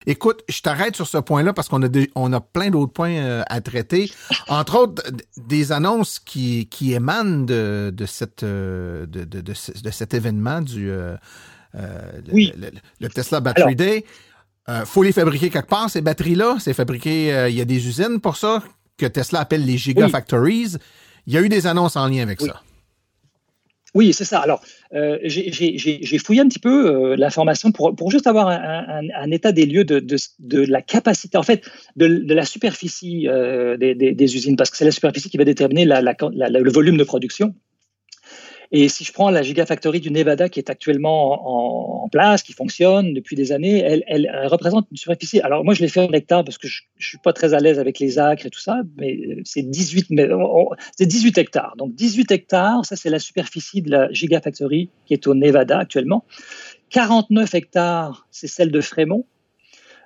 Écoute, 0.07 0.43
je 0.49 0.61
t'arrête 0.61 0.95
sur 0.95 1.07
ce 1.07 1.19
point-là 1.19 1.53
parce 1.53 1.69
qu'on 1.69 1.83
a, 1.83 1.89
on 2.15 2.33
a 2.33 2.41
plein 2.41 2.71
d'autres 2.71 2.91
points 2.91 3.17
euh, 3.17 3.43
à 3.47 3.61
traiter. 3.61 4.11
Entre 4.47 4.75
autres, 4.75 5.03
des 5.37 5.71
annonces 5.71 6.17
qui, 6.19 6.67
qui 6.69 6.93
émanent 6.93 7.45
de, 7.45 7.91
de, 7.93 8.05
cette, 8.07 8.41
euh, 8.41 9.05
de, 9.05 9.25
de, 9.25 9.41
de, 9.41 9.53
cet 9.91 10.13
événement 10.15 10.61
du 10.61 10.89
euh, 10.89 11.15
oui. 12.31 12.51
le, 12.99 13.09
Tesla 13.09 13.41
Battery 13.41 13.75
Day. 13.75 14.05
Il 14.67 14.85
faut 14.85 15.03
les 15.03 15.11
fabriquer 15.11 15.49
quelque 15.49 15.67
part, 15.67 15.89
ces 15.89 16.01
batteries-là. 16.01 16.57
C'est 16.59 16.73
fabriqué, 16.73 17.47
il 17.49 17.55
y 17.55 17.61
a 17.61 17.65
des 17.65 17.87
usines 17.87 18.19
pour 18.21 18.37
ça 18.37 18.63
que 18.97 19.05
Tesla 19.05 19.41
appelle 19.41 19.65
les 19.65 19.77
Gigafactories. 19.77 20.77
Il 21.27 21.33
y 21.33 21.37
a 21.37 21.41
eu 21.41 21.49
des 21.49 21.67
annonces 21.67 21.95
en 21.95 22.07
lien 22.07 22.23
avec 22.23 22.41
ça. 22.41 22.61
Oui, 23.93 24.13
c'est 24.13 24.23
ça. 24.23 24.39
Alors, 24.39 24.61
euh, 24.93 25.17
j'ai 25.23 26.17
fouillé 26.17 26.41
un 26.41 26.47
petit 26.47 26.59
peu 26.59 26.87
euh, 26.87 27.15
l'information 27.17 27.73
pour, 27.73 27.93
pour 27.93 28.09
juste 28.09 28.25
avoir 28.25 28.47
un, 28.47 29.31
état 29.31 29.51
des 29.51 29.65
lieux 29.65 29.83
de, 29.83 29.99
de, 29.99 30.59
la 30.61 30.81
capacité, 30.81 31.37
en 31.37 31.43
fait, 31.43 31.69
de, 31.97 32.33
la 32.33 32.45
superficie 32.45 33.27
euh, 33.27 33.75
des, 33.75 33.93
des, 33.95 34.35
usines, 34.35 34.55
parce 34.55 34.69
que 34.69 34.77
c'est 34.77 34.85
la 34.85 34.91
superficie 34.91 35.29
qui 35.29 35.37
va 35.37 35.43
déterminer 35.43 35.83
la, 35.83 36.01
le 36.01 36.71
volume 36.71 36.97
de 36.97 37.03
production. 37.03 37.53
Et 38.73 38.87
si 38.87 39.03
je 39.03 39.11
prends 39.11 39.29
la 39.29 39.41
Gigafactory 39.41 39.99
du 39.99 40.11
Nevada 40.11 40.47
qui 40.47 40.59
est 40.59 40.69
actuellement 40.69 42.03
en, 42.03 42.07
place, 42.09 42.41
qui 42.41 42.53
fonctionne 42.53 43.13
depuis 43.13 43.35
des 43.35 43.51
années, 43.51 43.79
elle, 44.07 44.29
représente 44.45 44.87
une 44.91 44.97
superficie. 44.97 45.41
Alors 45.41 45.63
moi, 45.63 45.73
je 45.73 45.81
l'ai 45.81 45.87
fait 45.87 45.99
en 45.99 46.11
hectares 46.11 46.43
parce 46.43 46.57
que 46.57 46.67
je 46.67 46.83
ne 46.97 47.03
suis 47.03 47.17
pas 47.17 47.33
très 47.33 47.53
à 47.53 47.59
l'aise 47.59 47.79
avec 47.79 47.99
les 47.99 48.19
acres 48.19 48.45
et 48.45 48.49
tout 48.49 48.59
ça, 48.59 48.81
mais 48.97 49.19
c'est 49.43 49.61
18, 49.61 50.07
c'est 50.97 51.05
18 51.05 51.37
hectares. 51.37 51.75
Donc 51.77 51.95
18 51.95 52.31
hectares, 52.31 52.85
ça 52.85 52.95
c'est 52.95 53.09
la 53.09 53.19
superficie 53.19 53.81
de 53.81 53.91
la 53.91 54.11
Gigafactory 54.11 54.89
qui 55.05 55.13
est 55.13 55.27
au 55.27 55.35
Nevada 55.35 55.79
actuellement. 55.79 56.25
49 56.89 57.53
hectares, 57.55 58.27
c'est 58.31 58.47
celle 58.47 58.71
de 58.71 58.81
Fremont. 58.81 59.25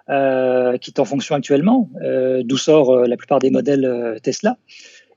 Euh, 0.08 0.78
qui 0.78 0.92
est 0.92 1.00
en 1.00 1.06
fonction 1.06 1.34
actuellement, 1.34 1.90
euh, 2.04 2.44
d'où 2.46 2.58
sort 2.58 2.92
euh, 2.92 3.08
la 3.08 3.18
plupart 3.18 3.40
des 3.40 3.50
modèles 3.50 4.20
Tesla. 4.22 4.56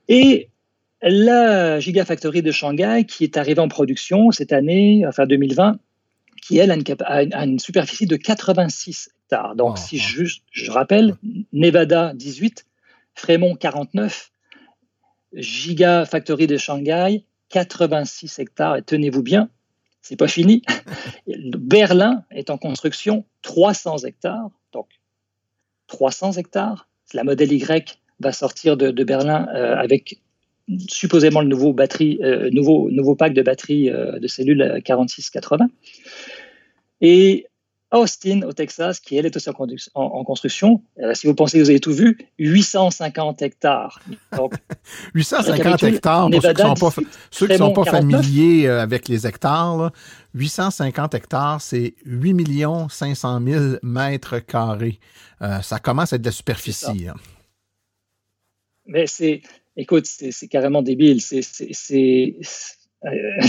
Et 0.07 0.49
la 1.01 1.79
Gigafactory 1.79 2.41
de 2.41 2.51
Shanghai, 2.51 3.05
qui 3.07 3.23
est 3.23 3.37
arrivée 3.37 3.61
en 3.61 3.67
production 3.67 4.31
cette 4.31 4.53
année, 4.53 5.05
enfin 5.07 5.25
2020, 5.25 5.79
qui 6.41 6.57
elle 6.57 6.71
a 6.71 7.43
une, 7.43 7.59
superficie 7.59 8.05
de 8.05 8.15
86 8.15 9.09
hectares. 9.23 9.55
Donc, 9.55 9.77
si 9.77 9.97
je, 9.97 10.23
je, 10.51 10.71
rappelle, 10.71 11.15
Nevada 11.53 12.13
18, 12.15 12.65
Fremont 13.13 13.55
49, 13.55 14.31
Gigafactory 15.33 16.47
de 16.47 16.57
Shanghai 16.57 17.23
86 17.49 18.39
hectares. 18.39 18.77
Et 18.77 18.81
tenez-vous 18.81 19.23
bien, 19.23 19.49
c'est 20.01 20.15
pas 20.15 20.27
fini. 20.27 20.61
Berlin 21.27 22.23
est 22.31 22.49
en 22.49 22.57
construction 22.57 23.25
300 23.41 23.99
hectares. 24.05 24.49
Donc, 24.71 24.87
300 25.87 26.33
hectares. 26.33 26.87
La 27.13 27.23
modèle 27.23 27.51
Y 27.51 27.99
va 28.19 28.31
sortir 28.31 28.77
de, 28.77 28.91
Berlin 29.03 29.47
euh, 29.53 29.75
avec 29.75 30.21
supposément 30.89 31.41
le 31.41 31.47
nouveau, 31.47 31.73
batterie, 31.73 32.19
euh, 32.23 32.49
nouveau, 32.51 32.89
nouveau 32.91 33.15
pack 33.15 33.33
de 33.33 33.41
batteries 33.41 33.89
euh, 33.89 34.19
de 34.19 34.27
cellules 34.27 34.81
4680. 34.83 35.67
Et 37.01 37.45
Austin, 37.91 38.41
au 38.43 38.53
Texas, 38.53 38.99
qui 38.99 39.17
elle 39.17 39.25
est 39.25 39.35
aussi 39.35 39.49
en, 39.95 40.23
construction, 40.23 40.83
euh, 40.99 41.15
si 41.15 41.25
vous 41.25 41.33
pensez 41.33 41.57
que 41.57 41.63
vous 41.63 41.69
avez 41.71 41.79
tout 41.79 41.93
vu, 41.93 42.19
850 42.37 43.41
hectares. 43.41 43.99
Donc, 44.37 44.53
850 45.15 45.83
hectares, 45.83 46.29
pour 46.77 46.93
ceux 47.31 47.47
qui 47.47 47.53
ne 47.53 47.57
sont 47.57 47.73
pas, 47.73 47.85
familiers 47.85 48.67
avec 48.67 49.07
les 49.07 49.25
hectares, 49.25 49.91
850 50.35 51.15
hectares, 51.15 51.61
c'est 51.61 51.95
8 52.05 52.65
500 52.89 53.41
000 53.43 53.63
mètres 53.81 54.37
carrés. 54.39 54.99
ça 55.63 55.79
commence 55.79 56.13
à 56.13 56.17
être 56.17 56.21
de 56.21 56.27
la 56.27 56.31
superficie. 56.31 57.07
Hein. 57.07 57.15
Mais 58.85 59.07
c'est 59.07 59.41
écoute, 59.75 60.05
c'est 60.05 60.47
carrément 60.47 60.81
débile. 60.81 61.21
C'est 61.21 62.35
euh, 63.05 63.41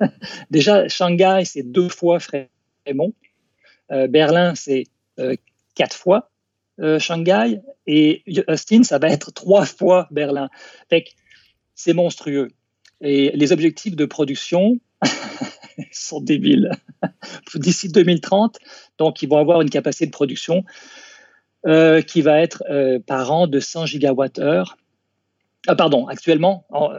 déjà 0.50 0.88
Shanghai, 0.88 1.42
c'est 1.44 1.62
deux 1.62 1.88
fois 1.88 2.18
Fremont. 2.20 3.12
Euh, 3.92 4.06
Berlin, 4.08 4.54
c'est 4.54 4.84
euh, 5.18 5.36
quatre 5.74 5.96
fois 5.96 6.30
Shanghai. 6.98 7.60
Et 7.86 8.22
Austin, 8.48 8.82
ça 8.82 8.98
va 8.98 9.08
être 9.08 9.32
trois 9.32 9.64
fois 9.64 10.08
Berlin. 10.10 10.50
c'est 11.74 11.94
monstrueux. 11.94 12.48
Et 13.00 13.30
les 13.34 13.52
objectifs 13.52 13.96
de 13.96 14.04
production 14.04 14.78
sont 15.92 16.20
débiles. 16.20 16.70
D'ici 17.54 17.88
2030, 17.88 18.58
donc 18.98 19.22
ils 19.22 19.28
vont 19.28 19.38
avoir 19.38 19.62
une 19.62 19.70
capacité 19.70 20.06
de 20.06 20.10
production 20.10 20.64
qui 21.64 22.22
va 22.22 22.40
être 22.40 22.62
par 23.06 23.32
an 23.32 23.46
de 23.46 23.58
100 23.58 23.86
gigawattheures 23.86 24.76
ah, 25.66 25.74
pardon, 25.74 26.06
actuellement, 26.06 26.64
en, 26.70 26.90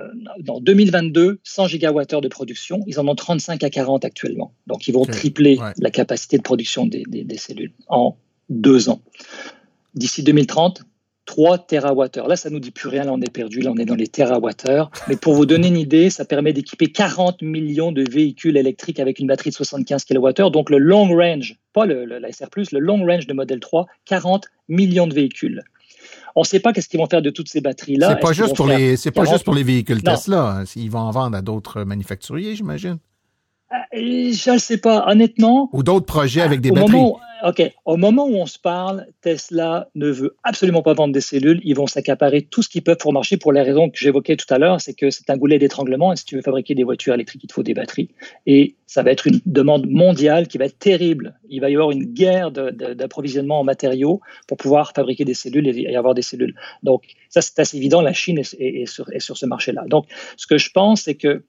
2022, 0.60 1.40
100 1.44 1.68
gigawattheures 1.68 2.22
de 2.22 2.28
production, 2.28 2.82
ils 2.88 3.00
en 3.00 3.08
ont 3.08 3.16
35 3.16 3.64
à 3.64 3.70
40 3.70 4.06
actuellement. 4.06 4.54
Donc, 4.68 4.88
ils 4.88 4.94
vont 4.94 5.06
tripler 5.06 5.58
la 5.80 5.92
capacité 5.92 6.38
de 6.38 6.44
production 6.44 6.86
des, 6.86 7.38
cellules 7.38 7.74
en 7.88 8.18
deux 8.50 8.90
ans. 8.90 9.02
D'ici 9.96 10.24
2030, 10.24 10.84
3 11.26 11.58
TWh. 11.68 12.28
Là, 12.28 12.36
ça 12.36 12.50
nous 12.50 12.60
dit 12.60 12.72
plus 12.72 12.88
rien, 12.88 13.04
là 13.04 13.12
on 13.12 13.22
est 13.22 13.30
perdu, 13.30 13.60
là 13.60 13.72
on 13.72 13.78
est 13.78 13.86
dans 13.86 13.96
les 13.96 14.08
TWh. 14.08 14.90
Mais 15.10 15.18
pour 15.18 15.34
vous 15.34 15.46
donner 15.46 15.68
une 15.68 15.78
idée, 15.78 16.10
ça 16.10 16.24
permet 16.24 16.54
d'équiper 16.54 16.88
40 16.88 17.42
millions 17.42 17.92
de 17.92 18.10
véhicules 18.10 18.56
électriques 18.56 19.00
avec 19.00 19.20
une 19.20 19.28
batterie 19.28 19.50
de 19.50 19.56
75 19.56 20.06
kWh. 20.06 20.50
Donc 20.52 20.70
le 20.70 20.78
long 20.78 21.08
range, 21.10 21.58
pas 21.74 21.86
le, 21.86 22.06
la 22.06 22.32
SR+, 22.32 22.48
le 22.72 22.80
long 22.80 23.06
range 23.06 23.28
de 23.28 23.34
Model 23.34 23.60
3, 23.60 23.88
40 24.06 24.46
millions 24.70 25.06
de 25.06 25.14
véhicules. 25.14 25.64
On 26.38 26.42
ne 26.42 26.46
sait 26.46 26.60
pas 26.60 26.72
qu'est-ce 26.72 26.88
qu'ils 26.88 27.00
vont 27.00 27.08
faire 27.08 27.24
de 27.24 27.32
toutes 27.32 27.50
ces 27.50 27.62
batteries-là. 27.62 28.10
C'est 28.10 28.20
pas, 28.20 28.32
juste 28.32 28.56
pour, 28.56 28.68
les, 28.68 28.96
c'est 28.96 29.10
pas 29.10 29.26
juste 29.26 29.44
pour 29.44 29.56
les 29.56 29.64
véhicules 29.64 30.04
Tesla. 30.04 30.60
Hein. 30.60 30.64
Ils 30.76 30.92
vont 30.92 31.00
en 31.00 31.10
vendre 31.10 31.36
à 31.36 31.42
d'autres 31.42 31.84
manufacturiers, 31.84 32.56
j'imagine. 32.56 33.00
Euh, 33.72 33.76
je 33.96 34.52
ne 34.52 34.60
sais 34.60 34.78
pas, 34.78 35.08
honnêtement. 35.08 35.68
Ou 35.74 35.82
d'autres 35.82 36.06
projets 36.06 36.42
avec 36.42 36.62
des 36.62 36.70
batteries. 36.70 37.12
OK. 37.46 37.62
Au 37.86 37.98
moment 37.98 38.26
où 38.26 38.36
on 38.36 38.46
se 38.46 38.58
parle, 38.58 39.08
Tesla 39.22 39.90
ne 39.96 40.10
veut 40.10 40.36
absolument 40.44 40.82
pas 40.82 40.94
vendre 40.94 41.14
des 41.14 41.22
cellules. 41.22 41.60
Ils 41.64 41.76
vont 41.76 41.88
s'accaparer 41.88 42.42
tout 42.42 42.64
ce 42.64 42.70
qu'ils 42.70 42.84
peuvent 42.84 42.98
pour 42.98 43.14
marcher 43.14 43.38
pour 43.38 43.54
les 43.54 43.62
raisons 43.62 43.90
que 43.90 43.98
j'évoquais 43.98 44.36
tout 44.36 44.52
à 44.54 44.58
l'heure. 44.58 44.82
C'est 44.82 44.94
que 44.94 45.10
c'est 45.10 45.30
un 45.30 45.38
goulet 45.38 45.60
d'étranglement. 45.60 46.14
Et 46.14 46.16
si 46.16 46.26
tu 46.26 46.36
veux 46.36 46.42
fabriquer 46.42 46.76
des 46.76 46.84
voitures 46.84 47.14
électriques, 47.14 47.44
il 47.44 47.48
te 47.48 47.54
faut 47.54 47.64
des 47.64 47.74
batteries. 47.74 48.10
Et 48.46 48.76
ça 48.86 49.04
va 49.04 49.12
être 49.12 49.28
une 49.28 49.40
demande 49.46 49.88
mondiale 49.90 50.48
qui 50.48 50.58
va 50.58 50.66
être 50.66 50.80
terrible. 50.80 51.40
Il 51.50 51.62
va 51.62 51.70
y 51.70 51.74
avoir 51.74 51.92
une 51.92 52.06
guerre 52.06 52.52
d'approvisionnement 52.52 53.60
en 53.60 53.64
matériaux 53.64 54.22
pour 54.48 54.58
pouvoir 54.58 54.94
fabriquer 54.94 55.26
des 55.26 55.34
cellules 55.34 55.68
et 55.68 55.96
avoir 55.96 56.14
des 56.14 56.22
cellules. 56.22 56.56
Donc, 56.84 57.04
ça, 57.30 57.42
c'est 57.42 57.60
assez 57.60 57.78
évident. 57.78 58.02
La 58.02 58.14
Chine 58.14 58.40
est, 58.40 58.54
est 58.60 59.20
sur 59.20 59.38
ce 59.38 59.46
marché-là. 59.46 59.86
Donc, 59.88 60.06
ce 60.38 60.48
que 60.48 60.58
je 60.58 60.72
pense, 60.72 61.02
c'est 61.02 61.16
que 61.16 61.44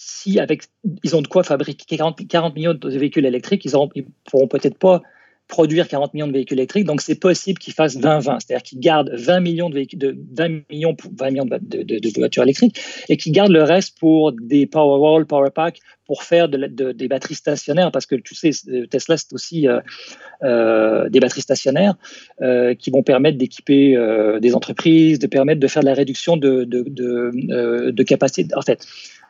si 0.00 0.38
avec, 0.38 0.62
ils 1.02 1.16
ont 1.16 1.22
de 1.22 1.26
quoi 1.26 1.42
fabriquer 1.42 1.96
40, 1.96 2.54
millions 2.54 2.72
de 2.72 2.88
véhicules 2.88 3.26
électriques, 3.26 3.64
ils 3.64 3.72
ne 3.72 4.02
pourront 4.30 4.46
peut-être 4.46 4.78
pas 4.78 5.02
produire 5.48 5.88
40 5.88 6.14
millions 6.14 6.28
de 6.28 6.32
véhicules 6.32 6.58
électriques, 6.58 6.84
donc 6.84 7.00
c'est 7.00 7.18
possible 7.18 7.58
qu'ils 7.58 7.72
fassent 7.72 7.96
20-20, 7.96 8.38
c'est-à-dire 8.38 8.62
qu'ils 8.62 8.78
gardent 8.78 9.10
20 9.12 9.40
millions 9.40 9.70
de 9.70 9.74
véhicules, 9.74 9.98
de 9.98 10.16
20 10.36 10.70
millions, 10.70 10.94
20 11.18 11.30
millions 11.30 11.46
de, 11.46 12.18
voitures 12.20 12.44
électriques 12.44 12.78
et 13.08 13.16
qu'ils 13.16 13.32
gardent 13.32 13.50
le 13.50 13.64
reste 13.64 13.98
pour 13.98 14.30
des 14.32 14.66
Powerwall, 14.66 15.26
Powerpack, 15.26 15.80
pour 16.06 16.22
faire 16.22 16.48
des 16.48 17.08
batteries 17.08 17.34
stationnaires, 17.34 17.90
parce 17.90 18.06
que 18.06 18.14
tu 18.14 18.36
sais, 18.36 18.50
Tesla 18.88 19.16
c'est 19.16 19.32
aussi 19.32 19.66
euh, 19.66 19.80
euh, 20.44 21.08
des 21.08 21.18
batteries 21.18 21.42
stationnaires 21.42 21.96
euh, 22.40 22.74
qui 22.74 22.90
vont 22.90 23.02
permettre 23.02 23.36
d'équiper 23.36 23.96
des 24.40 24.54
entreprises, 24.54 25.18
de 25.18 25.26
permettre 25.26 25.60
de 25.60 25.66
faire 25.66 25.82
de 25.82 25.88
la 25.88 25.94
réduction 25.94 26.36
de, 26.36 26.64
de 26.64 28.02
capacité. 28.04 28.54
En 28.54 28.62
fait, 28.62 28.86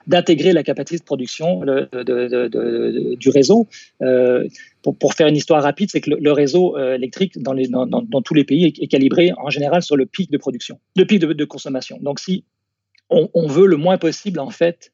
d'intégrer 0.09 0.53
la 0.53 0.63
capacité 0.63 0.99
de 0.99 1.05
production 1.05 1.61
du 1.63 3.29
réseau. 3.29 3.69
Euh, 4.03 4.49
pour, 4.83 5.13
faire 5.13 5.27
une 5.27 5.37
histoire 5.37 5.63
rapide, 5.63 5.91
c'est 5.93 6.01
que 6.01 6.11
le, 6.11 6.33
réseau 6.33 6.77
euh, 6.77 6.95
électrique 6.95 7.39
dans, 7.39 7.55
tous 8.23 8.35
les 8.35 8.45
pays 8.45 8.65
est, 8.65 8.87
calibré 8.89 9.33
en 9.37 9.51
général 9.51 9.83
sur 9.83 9.97
le 9.97 10.07
pic 10.07 10.31
de 10.31 10.39
production, 10.39 10.81
le 10.97 11.05
pic 11.05 11.21
de, 11.21 11.45
consommation. 11.45 11.99
Donc, 12.01 12.21
si 12.21 12.45
on, 13.11 13.47
veut 13.47 13.67
le 13.67 13.77
moins 13.77 13.99
possible, 13.99 14.41
en 14.41 14.51
fait, 14.51 14.93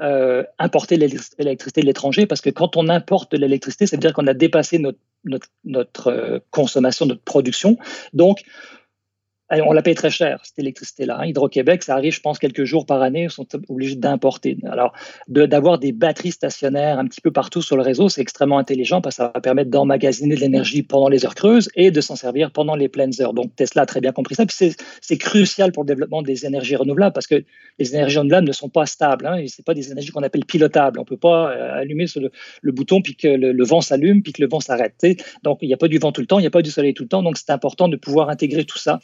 euh, 0.00 0.44
importer 0.58 0.96
l'électricité 0.96 1.80
de 1.80 1.86
l'étranger, 1.86 2.26
parce 2.26 2.40
que 2.40 2.50
quand 2.50 2.76
on 2.76 2.88
importe 2.88 3.32
de 3.32 3.38
l'électricité, 3.38 3.86
ça 3.86 3.96
veut 3.96 4.00
dire 4.00 4.12
qu'on 4.12 4.26
a 4.28 4.34
dépassé 4.34 4.78
notre, 4.78 4.98
notre 5.64 6.40
consommation, 6.50 7.06
notre 7.06 7.22
production. 7.22 7.78
Donc, 8.12 8.42
on 9.60 9.72
la 9.72 9.82
paye 9.82 9.94
très 9.94 10.10
cher, 10.10 10.40
cette 10.44 10.58
électricité-là. 10.58 11.18
Hein. 11.20 11.26
Hydro-Québec, 11.26 11.82
ça 11.82 11.94
arrive, 11.94 12.14
je 12.14 12.20
pense, 12.20 12.38
quelques 12.38 12.64
jours 12.64 12.86
par 12.86 13.02
année, 13.02 13.24
ils 13.24 13.30
sont 13.30 13.46
obligés 13.68 13.96
d'importer. 13.96 14.56
Alors, 14.64 14.92
d'avoir 15.28 15.78
des 15.78 15.92
batteries 15.92 16.32
stationnaires 16.32 16.98
un 16.98 17.06
petit 17.06 17.20
peu 17.20 17.30
partout 17.30 17.60
sur 17.60 17.76
le 17.76 17.82
réseau, 17.82 18.08
c'est 18.08 18.20
extrêmement 18.20 18.58
intelligent 18.58 19.00
parce 19.00 19.16
que 19.16 19.22
ça 19.22 19.32
va 19.34 19.40
permettre 19.40 19.70
d'emmagasiner 19.70 20.34
de 20.34 20.40
l'énergie 20.40 20.82
pendant 20.82 21.08
les 21.08 21.26
heures 21.26 21.34
creuses 21.34 21.68
et 21.74 21.90
de 21.90 22.00
s'en 22.00 22.16
servir 22.16 22.50
pendant 22.50 22.74
les 22.74 22.88
pleines 22.88 23.12
heures. 23.20 23.34
Donc, 23.34 23.54
Tesla 23.56 23.82
a 23.82 23.86
très 23.86 24.00
bien 24.00 24.12
compris 24.12 24.34
ça. 24.34 24.46
Puis 24.46 24.74
c'est 25.00 25.18
crucial 25.18 25.72
pour 25.72 25.82
le 25.82 25.88
développement 25.88 26.22
des 26.22 26.46
énergies 26.46 26.76
renouvelables 26.76 27.12
parce 27.12 27.26
que 27.26 27.44
les 27.78 27.94
énergies 27.94 28.18
renouvelables 28.18 28.46
ne 28.46 28.52
sont 28.52 28.68
pas 28.68 28.86
stables. 28.86 29.26
Hein, 29.26 29.44
Ce 29.46 29.62
pas 29.62 29.74
des 29.74 29.90
énergies 29.90 30.10
qu'on 30.10 30.22
appelle 30.22 30.44
pilotables. 30.44 30.98
On 30.98 31.02
ne 31.02 31.06
peut 31.06 31.16
pas 31.16 31.52
euh, 31.52 31.80
allumer 31.80 32.06
sur 32.06 32.20
le, 32.20 32.72
bouton 32.72 33.02
puis 33.02 33.16
que 33.16 33.28
le, 33.28 33.64
vent 33.64 33.80
s'allume 33.80 34.22
puis 34.22 34.32
que 34.32 34.42
le 34.42 34.48
vent 34.48 34.60
s'arrête. 34.60 34.94
Donc, 35.42 35.58
il 35.62 35.68
n'y 35.68 35.74
a 35.74 35.76
pas 35.76 35.88
du 35.88 35.98
vent 35.98 36.12
tout 36.12 36.20
le 36.20 36.26
temps, 36.26 36.38
il 36.38 36.42
n'y 36.42 36.46
a 36.46 36.50
pas 36.50 36.62
du 36.62 36.70
soleil 36.70 36.94
tout 36.94 37.02
le 37.02 37.08
temps. 37.08 37.22
Donc, 37.22 37.36
c'est 37.36 37.50
important 37.50 37.88
de 37.88 37.96
pouvoir 37.96 38.28
intégrer 38.28 38.64
tout 38.64 38.78
ça 38.78 39.00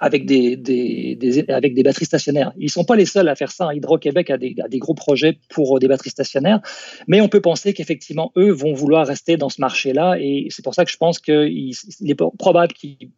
avec 0.00 0.24
des, 0.24 0.56
des, 0.56 1.44
avec 1.48 1.74
des 1.74 1.82
batteries 1.82 2.06
stationnaires. 2.06 2.52
Ils 2.56 2.64
ne 2.64 2.70
sont 2.70 2.84
pas 2.84 2.96
les 2.96 3.04
seuls 3.04 3.28
à 3.28 3.34
faire 3.34 3.52
ça. 3.52 3.72
Hydro-Québec 3.74 4.30
a 4.30 4.38
des, 4.38 4.56
a 4.64 4.68
des 4.68 4.78
gros 4.78 4.94
projets 4.94 5.38
pour 5.50 5.78
des 5.78 5.88
batteries 5.88 6.10
stationnaires, 6.10 6.60
mais 7.06 7.20
on 7.20 7.28
peut 7.28 7.42
penser 7.42 7.74
qu'effectivement, 7.74 8.32
eux 8.36 8.50
vont 8.50 8.72
vouloir 8.72 9.06
rester 9.06 9.36
dans 9.36 9.50
ce 9.50 9.60
marché-là, 9.60 10.16
et 10.18 10.48
c'est 10.50 10.64
pour 10.64 10.74
ça 10.74 10.84
que 10.84 10.90
je 10.90 10.96
pense 10.96 11.18
qu'il 11.18 11.74
est 12.06 12.22
probable 12.38 12.72
qu'ils 12.72 13.10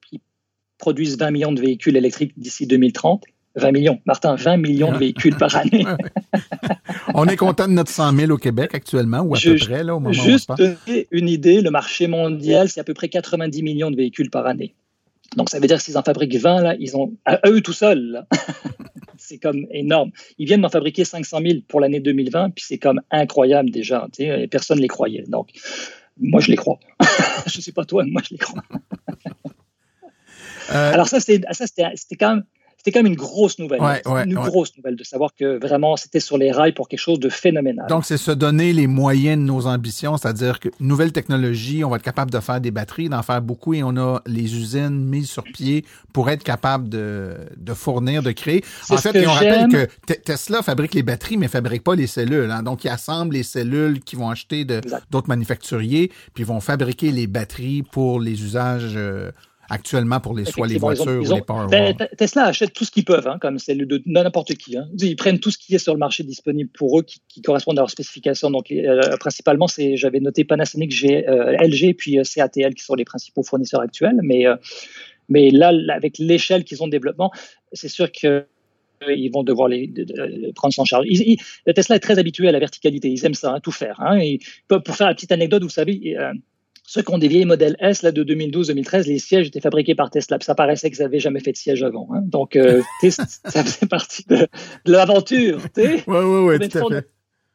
produisent 0.79 1.17
20 1.17 1.31
millions 1.31 1.53
de 1.53 1.61
véhicules 1.61 1.97
électriques 1.97 2.33
d'ici 2.37 2.67
2030. 2.67 3.25
20 3.55 3.73
millions, 3.73 4.01
Martin, 4.07 4.35
20 4.35 4.57
millions 4.57 4.93
de 4.93 4.97
véhicules 4.97 5.37
par 5.37 5.55
année. 5.55 5.85
on 7.15 7.27
est 7.27 7.37
content 7.37 7.69
de 7.69 7.75
notre 7.75 7.91
100 7.91 8.17
000 8.17 8.33
au 8.33 8.39
Québec 8.39 8.75
actuellement, 8.75 9.21
ou 9.21 9.35
à 9.35 9.39
peu 9.39 9.57
près, 9.57 9.85
là, 9.85 9.95
au 9.95 10.01
moment 10.01 10.13
Juste 10.13 10.49
où 10.49 10.55
on 10.55 10.57
donner 10.57 11.07
une 11.11 11.29
idée, 11.29 11.61
le 11.61 11.71
marché 11.71 12.07
mondial, 12.07 12.71
c'est 12.71 12.81
à 12.81 12.85
peu 12.85 12.95
près 12.95 13.11
90 13.11 13.63
millions 13.63 13.91
de 13.91 13.97
véhicules 13.97 14.31
par 14.31 14.47
année. 14.47 14.75
Donc, 15.37 15.51
ça 15.51 15.59
veut 15.59 15.67
dire 15.67 15.79
que 15.79 15.83
s'ils 15.83 15.99
en 15.99 16.03
fabriquent 16.03 16.37
20, 16.37 16.63
là, 16.63 16.77
ils 16.79 16.97
ont, 16.97 17.15
à 17.25 17.41
eux 17.47 17.61
tout 17.61 17.73
seuls, 17.73 18.27
c'est 19.19 19.39
comme 19.39 19.67
énorme. 19.71 20.11
Ils 20.39 20.47
viennent 20.47 20.61
d'en 20.61 20.69
fabriquer 20.69 21.05
500 21.05 21.39
000 21.45 21.61
pour 21.69 21.81
l'année 21.81 22.01
2020, 22.01 22.51
puis 22.51 22.65
c'est 22.67 22.79
comme 22.79 23.01
incroyable 23.11 23.71
déjà. 23.71 24.07
Tu 24.13 24.25
sais, 24.25 24.49
personne 24.49 24.79
ne 24.79 24.83
les 24.83 24.89
croyait. 24.89 25.25
Donc, 25.29 25.51
moi, 26.19 26.41
je 26.41 26.51
les 26.51 26.57
crois. 26.57 26.79
je 27.47 27.59
ne 27.59 27.63
sais 27.63 27.73
pas 27.73 27.85
toi, 27.85 28.05
moi, 28.07 28.23
je 28.25 28.35
les 28.35 28.39
crois. 28.39 28.63
Euh, 30.71 30.93
Alors, 30.93 31.09
ça, 31.09 31.21
c'était 31.21 32.17
quand 32.19 32.37
même 32.37 32.45
c'était 32.83 32.99
quand 32.99 33.05
même 33.05 33.13
une 33.13 33.19
grosse 33.19 33.61
nouvelle. 33.61 33.81
une 34.27 34.35
grosse 34.35 34.77
nouvelle 34.77 34.97
de 34.97 35.05
savoir 35.05 35.33
que 35.39 35.57
vraiment 35.65 35.97
c'était 35.97 36.19
sur 36.19 36.37
les 36.37 36.51
rails 36.51 36.73
pour 36.73 36.89
quelque 36.89 36.99
chose 36.99 37.21
de 37.21 37.29
phénoménal. 37.29 37.87
Donc, 37.89 38.05
c'est 38.05 38.17
se 38.17 38.33
donner 38.33 38.73
les 38.73 38.89
moyens 38.89 39.39
de 39.39 39.45
nos 39.45 39.69
ambitions, 39.69 40.17
c'est-à-dire 40.17 40.59
que 40.59 40.69
nouvelle 40.81 41.13
technologie, 41.13 41.85
on 41.85 41.91
va 41.91 41.97
être 41.97 42.03
capable 42.03 42.33
de 42.33 42.41
faire 42.41 42.61
des 42.61 42.73
batteries, 42.73 43.09
d'en 43.09 43.23
faire 43.23 43.41
beaucoup 43.41 43.73
et 43.75 43.85
on 43.85 43.97
a 43.97 44.21
les 44.27 44.57
usines 44.57 45.05
mises 45.05 45.31
sur 45.31 45.45
pied 45.45 45.85
pour 46.13 46.29
être 46.29 46.43
capable 46.43 46.89
de, 46.89 47.37
de 47.57 47.73
fournir, 47.73 48.21
de 48.21 48.33
créer. 48.33 48.65
En 48.91 48.97
fait, 48.97 49.27
on 49.27 49.31
rappelle 49.31 49.69
que 49.69 50.13
Tesla 50.15 50.63
fabrique 50.63 50.95
les 50.95 51.05
batteries, 51.05 51.37
mais 51.37 51.47
fabrique 51.47 51.85
pas 51.85 51.95
les 51.95 52.09
cellules. 52.09 52.51
Hein. 52.51 52.65
Donc, 52.65 52.83
il 52.83 52.89
assemble 52.89 53.35
les 53.35 53.45
cellules 53.45 54.01
qu'ils 54.01 54.19
vont 54.19 54.29
acheter 54.29 54.65
d'autres 54.65 55.29
manufacturiers, 55.29 56.11
puis 56.35 56.43
ils 56.43 56.47
vont 56.47 56.61
fabriquer 56.61 57.13
les 57.13 57.29
batteries 57.29 57.85
pour 57.85 58.19
les 58.19 58.43
usages. 58.43 58.95
Euh, 58.97 59.31
actuellement 59.69 60.21
pour 60.21 60.35
les, 60.35 60.45
soit 60.45 60.67
les 60.67 60.79
voitures 60.79 61.23
ou 61.23 61.35
les 61.35 61.43
power 61.43 61.67
ben, 61.71 61.97
Tesla 62.17 62.47
achète 62.47 62.73
tout 62.73 62.85
ce 62.85 62.91
qu'ils 62.91 63.05
peuvent, 63.05 63.27
hein, 63.27 63.39
comme 63.41 63.59
c'est 63.59 63.75
de 63.75 64.03
n'importe 64.07 64.55
qui. 64.55 64.77
Hein. 64.77 64.89
Ils 64.99 65.17
prennent 65.17 65.39
tout 65.39 65.51
ce 65.51 65.59
qui 65.59 65.75
est 65.75 65.79
sur 65.79 65.95
le 65.95 65.99
marché 65.99 66.23
disponible 66.25 66.71
pour 66.71 66.99
eux, 66.99 67.03
qui, 67.03 67.43
correspondent 67.43 67.79
à 67.79 67.83
leurs 67.83 67.91
spécifications. 67.91 68.51
Donc, 68.51 68.71
euh, 68.71 69.01
principalement, 69.19 69.67
c'est, 69.67 69.97
j'avais 69.97 70.21
noté 70.21 70.45
Panasonic, 70.45 70.93
euh, 71.05 71.57
LG 71.59 71.95
puis 71.97 72.19
euh, 72.19 72.23
CATL 72.23 72.75
qui 72.75 72.85
sont 72.85 72.95
les 72.95 73.05
principaux 73.05 73.43
fournisseurs 73.43 73.81
actuels. 73.81 74.19
Mais, 74.23 74.45
mais 75.29 75.51
là, 75.51 75.73
avec 75.95 76.19
l'échelle 76.19 76.65
qu'ils 76.65 76.83
ont 76.83 76.87
de 76.87 76.93
développement, 76.93 77.31
c'est 77.73 77.89
sûr 77.89 78.11
que 78.11 78.47
ils 79.09 79.31
vont 79.31 79.43
devoir 79.43 79.67
les, 79.67 79.93
prendre 80.55 80.73
en 80.79 80.85
charge. 80.85 81.07
Tesla 81.75 81.97
est 81.97 82.01
très 82.01 82.21
habitué 82.21 82.47
à 82.47 82.53
la 82.53 82.61
verticalité. 82.61 83.09
Ils 83.09 83.25
aiment 83.27 83.35
ça, 83.35 83.53
hein, 83.53 83.61
tout 83.61 83.73
faire. 83.73 84.01
Et 84.21 84.39
pour 84.69 84.95
faire 84.95 85.09
la 85.09 85.15
petite 85.15 85.33
anecdote, 85.33 85.65
vous 85.65 85.69
savez, 85.69 86.17
ceux 86.85 87.03
qui 87.03 87.13
ont 87.13 87.19
des 87.19 87.29
vieilles 87.29 87.45
modèles 87.45 87.77
S 87.79 88.03
là, 88.03 88.13
de 88.13 88.25
2012-2013, 88.25 89.07
les 89.07 89.19
sièges 89.19 89.47
étaient 89.47 89.61
fabriqués 89.61 89.95
par 89.95 90.11
Tesla. 90.11 90.39
Ça 90.41 90.55
paraissait 90.55 90.91
qu'ils 90.91 91.03
n'avaient 91.03 91.21
jamais 91.21 91.41
fait 91.41 91.53
de 91.53 91.57
siège 91.57 91.83
avant. 91.83 92.09
Hein. 92.13 92.23
Donc, 92.25 92.57
euh, 92.57 92.83
ça 93.11 93.65
faisait 93.65 93.87
partie 93.87 94.25
de, 94.27 94.49
l'aventure. 94.85 95.61
Oui, 95.77 96.01
oui, 96.07 96.59
oui, 96.59 96.69
tout 96.69 96.79
à 96.79 96.89
fait. 96.89 97.09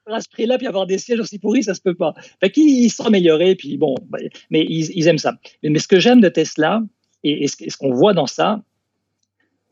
À 0.10 0.22
ce 0.22 0.30
prix-là, 0.30 0.58
puis 0.58 0.68
avoir 0.68 0.86
des 0.86 0.98
sièges 0.98 1.20
aussi 1.20 1.38
pourris, 1.38 1.64
ça 1.64 1.74
se 1.74 1.82
peut 1.82 1.94
pas. 1.94 2.14
Fait 2.40 2.50
qu'ils 2.50 2.90
sont 2.90 3.04
améliorés, 3.04 3.56
puis 3.56 3.78
bon, 3.78 3.94
ben, 4.08 4.30
mais 4.50 4.66
ils, 4.70 5.06
aiment 5.10 5.18
ça. 5.18 5.34
Mais, 5.64 5.80
ce 5.80 5.88
que 5.90 6.00
j'aime 6.00 6.22
de 6.22 6.30
Tesla, 6.30 6.82
et, 7.26 7.44
et 7.44 7.48
ce 7.48 7.76
qu'on 7.76 7.94
voit 7.94 8.14
dans 8.14 8.26
ça, 8.26 8.64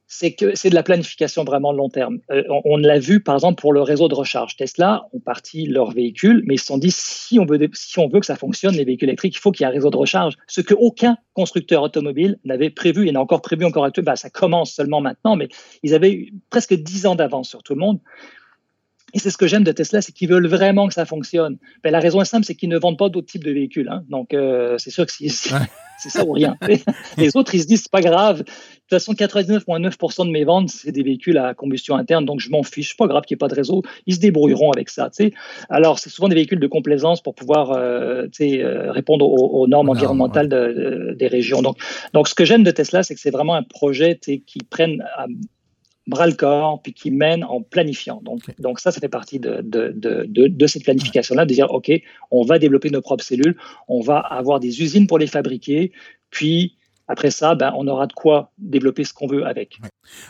c'est 0.07 0.33
que 0.33 0.55
c'est 0.55 0.69
de 0.69 0.75
la 0.75 0.83
planification 0.83 1.43
vraiment 1.43 1.71
long 1.71 1.89
terme. 1.89 2.19
Euh, 2.31 2.43
on, 2.63 2.77
l'a 2.77 2.99
vu 2.99 3.21
par 3.21 3.35
exemple 3.35 3.59
pour 3.59 3.73
le 3.73 3.81
réseau 3.81 4.07
de 4.07 4.15
recharge. 4.15 4.55
Tesla 4.55 5.07
ont 5.13 5.19
parti 5.19 5.65
leur 5.65 5.91
véhicule, 5.91 6.43
mais 6.45 6.55
ils 6.55 6.59
se 6.59 6.65
sont 6.65 6.77
dit 6.77 6.91
si 6.91 7.39
on 7.39 7.45
veut 7.45 7.59
si 7.73 7.99
on 7.99 8.07
veut 8.07 8.19
que 8.19 8.25
ça 8.25 8.35
fonctionne 8.35 8.75
les 8.75 8.85
véhicules 8.85 9.09
électriques, 9.09 9.35
il 9.35 9.39
faut 9.39 9.51
qu'il 9.51 9.63
y 9.63 9.67
ait 9.67 9.71
un 9.71 9.73
réseau 9.73 9.89
de 9.89 9.97
recharge. 9.97 10.35
Ce 10.47 10.61
que 10.61 10.73
aucun 10.73 11.17
constructeur 11.33 11.81
automobile 11.83 12.37
n'avait 12.43 12.69
prévu 12.69 13.07
et 13.07 13.11
n'a 13.11 13.21
encore 13.21 13.41
prévu 13.41 13.65
encore 13.65 13.85
actuellement. 13.85 14.11
Bah, 14.11 14.15
ça 14.15 14.29
commence 14.29 14.73
seulement 14.73 15.01
maintenant, 15.01 15.35
mais 15.35 15.47
ils 15.81 15.95
avaient 15.95 16.11
eu 16.11 16.33
presque 16.49 16.73
dix 16.73 17.05
ans 17.05 17.15
d'avance 17.15 17.49
sur 17.49 17.63
tout 17.63 17.73
le 17.73 17.79
monde. 17.79 17.99
Et 19.15 19.19
c'est 19.19 19.31
ce 19.31 19.37
que 19.37 19.47
j'aime 19.47 19.63
de 19.63 19.71
Tesla, 19.71 20.01
c'est 20.01 20.11
qu'ils 20.11 20.29
veulent 20.29 20.47
vraiment 20.47 20.87
que 20.89 20.93
ça 20.93 21.05
fonctionne. 21.05 21.57
Ben, 21.83 21.91
la 21.91 22.01
raison 22.01 22.21
est 22.21 22.25
simple, 22.25 22.45
c'est 22.45 22.53
qu'ils 22.53 22.67
ne 22.67 22.77
vendent 22.77 22.97
pas 22.97 23.07
d'autres 23.07 23.27
types 23.27 23.45
de 23.45 23.51
véhicules. 23.51 23.87
Hein. 23.87 24.03
Donc, 24.09 24.33
euh, 24.33 24.77
c'est 24.77 24.89
sûr 24.89 25.05
que 25.05 25.11
si, 25.13 25.29
C'est 25.97 26.09
ça 26.09 26.25
ou 26.25 26.33
rien. 26.33 26.57
Les 27.17 27.37
autres, 27.37 27.55
ils 27.55 27.61
se 27.61 27.67
disent, 27.67 27.83
c'est 27.83 27.91
pas 27.91 28.01
grave. 28.01 28.39
De 28.39 28.43
toute 28.43 28.89
façon, 28.89 29.13
99,9% 29.13 30.25
de 30.25 30.31
mes 30.31 30.43
ventes, 30.43 30.67
c'est 30.67 30.91
des 30.91 31.03
véhicules 31.03 31.37
à 31.37 31.53
combustion 31.53 31.95
interne, 31.95 32.25
donc 32.25 32.41
je 32.41 32.49
m'en 32.49 32.63
fiche. 32.63 32.89
C'est 32.89 32.97
pas 32.97 33.07
grave 33.07 33.23
qu'il 33.23 33.35
n'y 33.35 33.37
ait 33.37 33.39
pas 33.39 33.47
de 33.47 33.55
réseau. 33.55 33.81
Ils 34.05 34.15
se 34.15 34.19
débrouilleront 34.19 34.71
avec 34.71 34.89
ça. 34.89 35.09
Alors, 35.69 35.99
c'est 35.99 36.09
souvent 36.09 36.27
des 36.27 36.35
véhicules 36.35 36.59
de 36.59 36.67
complaisance 36.67 37.21
pour 37.21 37.33
pouvoir 37.33 37.71
euh, 37.71 38.27
euh 38.41 38.91
répondre 38.91 39.25
aux, 39.25 39.67
normes 39.67 39.87
environnementales 39.87 41.15
des 41.17 41.27
régions. 41.27 41.61
Donc, 41.61 41.77
donc, 42.11 42.27
ce 42.27 42.35
que 42.35 42.43
j'aime 42.43 42.63
de 42.63 42.71
Tesla, 42.71 43.01
c'est 43.01 43.15
que 43.15 43.21
c'est 43.21 43.31
vraiment 43.31 43.55
un 43.55 43.63
projet 43.63 44.19
qui 44.19 44.59
prenne 44.69 45.01
bras 45.07 45.27
le 46.07 46.33
corps, 46.33 46.81
puis 46.81 46.93
qui 46.93 47.11
mène 47.11 47.43
en 47.43 47.61
planifiant. 47.61 48.21
Donc, 48.23 48.41
donc 48.59 48.79
ça, 48.79 48.91
ça 48.91 48.99
fait 48.99 49.09
partie 49.09 49.39
de, 49.39 49.61
de, 49.61 49.91
de, 49.95 50.25
de 50.47 50.67
cette 50.67 50.83
planification-là, 50.83 51.45
de 51.45 51.53
dire, 51.53 51.71
OK, 51.71 51.91
on 52.31 52.43
va 52.43 52.59
développer 52.59 52.89
nos 52.89 53.01
propres 53.01 53.23
cellules, 53.23 53.57
on 53.87 54.01
va 54.01 54.19
avoir 54.19 54.59
des 54.59 54.81
usines 54.81 55.07
pour 55.07 55.17
les 55.17 55.27
fabriquer, 55.27 55.91
puis 56.29 56.75
après 57.07 57.29
ça, 57.29 57.53
ben, 57.53 57.71
on 57.77 57.87
aura 57.87 58.07
de 58.07 58.13
quoi 58.13 58.51
développer 58.57 59.03
ce 59.03 59.13
qu'on 59.13 59.27
veut 59.27 59.45
avec. 59.45 59.79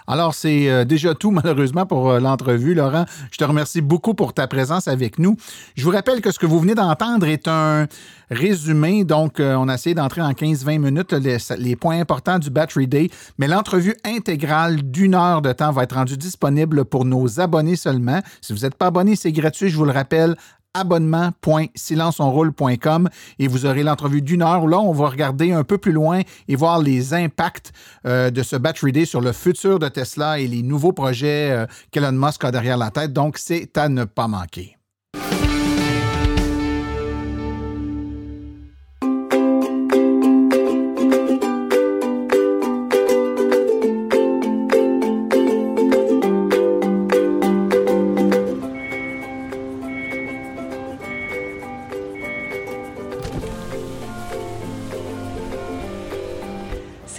Alors, 0.07 0.34
c'est 0.34 0.69
euh, 0.69 0.84
déjà 0.84 1.15
tout, 1.15 1.32
malheureusement, 1.32 1.86
pour 1.86 2.09
euh, 2.09 2.19
l'entrevue. 2.19 2.73
Laurent, 2.73 3.05
je 3.32 3.38
te 3.38 3.43
remercie 3.43 3.82
beaucoup 3.82 4.13
pour 4.13 4.34
ta 4.34 4.47
présence 4.47 4.88
avec 4.88 5.17
nous. 5.17 5.38
Je 5.76 5.86
vous 5.86 5.91
rappelle 5.91 6.21
que 6.21 6.32
ce 6.32 6.39
que 6.39 6.45
vous 6.45 6.59
venez 6.59 6.76
d'entendre 6.76 7.28
est 7.28 7.47
un 7.47 7.88
résumé. 8.30 9.05
Donc, 9.05 9.39
euh, 9.39 9.55
on 9.55 9.69
a 9.69 9.76
essayé 9.76 9.95
d'entrer 9.95 10.21
en 10.21 10.32
15-20 10.32 10.80
minutes 10.80 11.13
les, 11.13 11.38
les, 11.57 11.76
points 11.78 11.99
importants 11.99 12.39
du 12.39 12.49
Battery 12.49 12.88
Day, 12.88 13.09
mais 13.38 13.47
l'entrevue 13.47 13.95
intégrale 14.03 14.82
d'une 14.84 15.15
heure 15.15 15.41
de 15.41 15.53
temps 15.53 15.71
va 15.71 15.84
être 15.84 15.95
rendue 15.95 16.17
disponible 16.17 16.84
pour 16.84 17.05
nos 17.05 17.39
abonnés 17.39 17.78
seulement. 17.78 18.19
Si 18.41 18.51
vous 18.51 18.59
n'êtes 18.59 18.76
pas 18.76 18.88
abonné, 18.88 19.15
c'est 19.15 19.32
gratuit, 19.32 19.69
je 19.69 19.78
vous 19.78 19.86
le 19.86 19.91
rappelle, 19.91 20.36
abonnement.silenceonroule.com 20.76 23.09
et 23.39 23.47
vous 23.47 23.65
aurez 23.65 23.82
l'entrevue 23.82 24.21
d'une 24.21 24.43
heure. 24.43 24.67
Là, 24.67 24.80
on 24.80 24.91
va 24.91 25.09
regarder 25.09 25.51
un 25.51 25.63
peu 25.63 25.80
plus 25.80 25.93
loin 25.93 26.21
et 26.47 26.55
voir 26.55 26.80
les 26.80 27.15
impacts 27.15 27.73
euh, 28.05 28.30
de 28.30 28.43
ce 28.43 28.55
Battery 28.55 28.91
Day 28.91 29.05
sur 29.05 29.21
le 29.21 29.32
futur 29.32 29.80
de 29.80 29.88
Tesla 29.88 30.38
et 30.39 30.45
les 30.47 30.61
nouveaux 30.61 30.93
projets 30.93 31.49
euh, 31.51 31.65
qu'Elon 31.91 32.11
Musk 32.11 32.43
a 32.43 32.51
derrière 32.51 32.78
la 32.78 32.91
tête. 32.91 33.13
Donc, 33.13 33.39
c'est 33.39 33.76
à 33.78 33.89
ne 33.89 34.03
pas 34.03 34.28
manquer. 34.28 34.78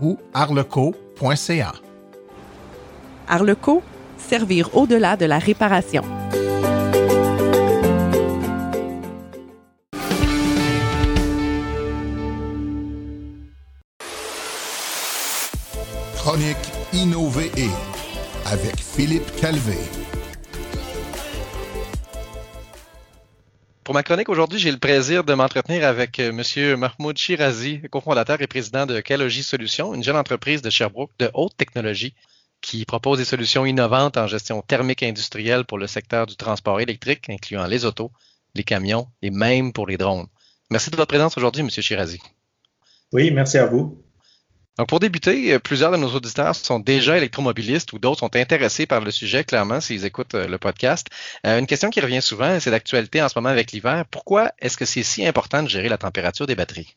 ou 0.00 0.18
arleco.ca. 0.34 1.72
Arleco, 3.28 3.82
servir 4.18 4.74
au-delà 4.76 5.16
de 5.16 5.26
la 5.26 5.38
réparation. 5.38 6.02
Chronique 16.16 16.56
Innover 16.92 17.50
avec 18.46 18.76
Philippe 18.76 19.30
Calvé. 19.40 19.78
Pour 23.86 23.94
ma 23.94 24.02
chronique 24.02 24.28
aujourd'hui, 24.28 24.58
j'ai 24.58 24.72
le 24.72 24.78
plaisir 24.78 25.22
de 25.22 25.32
m'entretenir 25.32 25.86
avec 25.86 26.18
euh, 26.18 26.30
M. 26.30 26.76
Mahmoud 26.76 27.16
Shirazi, 27.16 27.82
cofondateur 27.88 28.42
et 28.42 28.48
président 28.48 28.84
de 28.84 28.98
Calogie 28.98 29.44
Solutions, 29.44 29.94
une 29.94 30.02
jeune 30.02 30.16
entreprise 30.16 30.60
de 30.60 30.70
Sherbrooke 30.70 31.12
de 31.20 31.30
haute 31.34 31.56
technologie 31.56 32.12
qui 32.60 32.84
propose 32.84 33.18
des 33.18 33.24
solutions 33.24 33.64
innovantes 33.64 34.16
en 34.16 34.26
gestion 34.26 34.60
thermique 34.60 35.04
industrielle 35.04 35.64
pour 35.64 35.78
le 35.78 35.86
secteur 35.86 36.26
du 36.26 36.34
transport 36.34 36.80
électrique, 36.80 37.30
incluant 37.30 37.68
les 37.68 37.84
autos, 37.84 38.10
les 38.56 38.64
camions 38.64 39.06
et 39.22 39.30
même 39.30 39.72
pour 39.72 39.86
les 39.86 39.96
drones. 39.96 40.26
Merci 40.68 40.90
de 40.90 40.96
votre 40.96 41.06
présence 41.06 41.36
aujourd'hui, 41.36 41.62
M. 41.62 41.70
Shirazi. 41.70 42.18
Oui, 43.12 43.30
merci 43.30 43.56
à 43.56 43.66
vous. 43.66 44.02
Donc, 44.78 44.88
pour 44.88 45.00
débuter, 45.00 45.54
euh, 45.54 45.58
plusieurs 45.58 45.90
de 45.90 45.96
nos 45.96 46.08
auditeurs 46.08 46.54
sont 46.54 46.78
déjà 46.78 47.16
électromobilistes 47.16 47.94
ou 47.94 47.98
d'autres 47.98 48.20
sont 48.20 48.36
intéressés 48.36 48.84
par 48.84 49.00
le 49.00 49.10
sujet, 49.10 49.42
clairement, 49.42 49.80
s'ils 49.80 50.04
écoutent 50.04 50.34
euh, 50.34 50.46
le 50.46 50.58
podcast. 50.58 51.06
Euh, 51.46 51.58
une 51.58 51.66
question 51.66 51.88
qui 51.88 52.00
revient 52.00 52.20
souvent, 52.20 52.60
c'est 52.60 52.70
d'actualité 52.70 53.22
en 53.22 53.28
ce 53.30 53.38
moment 53.38 53.48
avec 53.48 53.72
l'hiver. 53.72 54.04
Pourquoi 54.10 54.52
est-ce 54.60 54.76
que 54.76 54.84
c'est 54.84 55.02
si 55.02 55.26
important 55.26 55.62
de 55.62 55.68
gérer 55.68 55.88
la 55.88 55.96
température 55.96 56.46
des 56.46 56.54
batteries? 56.54 56.94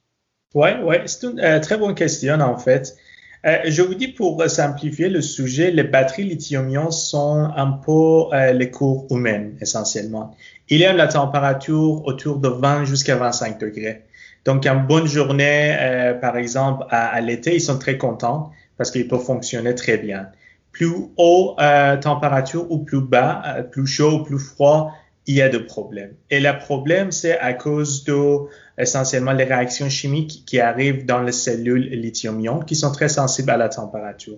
Oui, 0.53 0.71
ouais, 0.83 1.03
c'est 1.05 1.27
une 1.27 1.61
très 1.61 1.77
bonne 1.77 1.95
question, 1.95 2.41
en 2.41 2.57
fait. 2.57 2.97
je 3.43 3.81
vous 3.83 3.93
dis 3.93 4.07
pour 4.07 4.43
simplifier 4.49 5.07
le 5.07 5.21
sujet, 5.21 5.69
les 5.69 5.83
batteries 5.83 6.23
lithium-ion 6.23 6.89
sont 6.89 7.51
un 7.55 7.71
peu 7.73 8.35
les 8.51 8.71
cours 8.71 9.05
humaines, 9.11 9.55
essentiellement. 9.61 10.35
Il 10.67 10.81
aiment 10.81 10.97
la 10.97 11.07
température 11.07 12.03
autour 12.03 12.39
de 12.39 12.49
20 12.49 12.85
jusqu'à 12.85 13.15
25 13.15 13.59
degrés. 13.59 14.08
Donc, 14.45 14.65
une 14.65 14.85
bonne 14.85 15.07
journée, 15.07 15.75
euh, 15.79 16.13
par 16.13 16.37
exemple, 16.37 16.85
à, 16.89 17.19
l'été, 17.21 17.55
ils 17.55 17.61
sont 17.61 17.77
très 17.77 17.97
contents 17.97 18.51
parce 18.77 18.91
qu'ils 18.91 19.07
peuvent 19.07 19.23
fonctionner 19.23 19.75
très 19.75 19.97
bien. 19.97 20.27
Plus 20.71 20.93
haut 21.17 21.55
euh, 21.59 21.97
température 21.97 22.71
ou 22.71 22.79
plus 22.79 23.01
bas, 23.01 23.41
euh, 23.45 23.63
plus 23.63 23.87
chaud 23.87 24.19
ou 24.19 24.23
plus 24.23 24.39
froid, 24.39 24.93
il 25.27 25.35
y 25.35 25.41
a 25.41 25.49
des 25.49 25.59
problèmes. 25.59 26.13
Et 26.29 26.39
le 26.39 26.57
problème, 26.57 27.11
c'est 27.11 27.37
à 27.39 27.53
cause 27.53 28.03
de 28.05 28.47
essentiellement 28.77 29.33
les 29.33 29.43
réactions 29.43 29.89
chimiques 29.89 30.43
qui 30.45 30.59
arrivent 30.59 31.05
dans 31.05 31.21
les 31.21 31.33
cellules 31.33 31.89
lithium-ion 31.89 32.59
qui 32.61 32.75
sont 32.75 32.91
très 32.91 33.09
sensibles 33.09 33.51
à 33.51 33.57
la 33.57 33.69
température. 33.69 34.37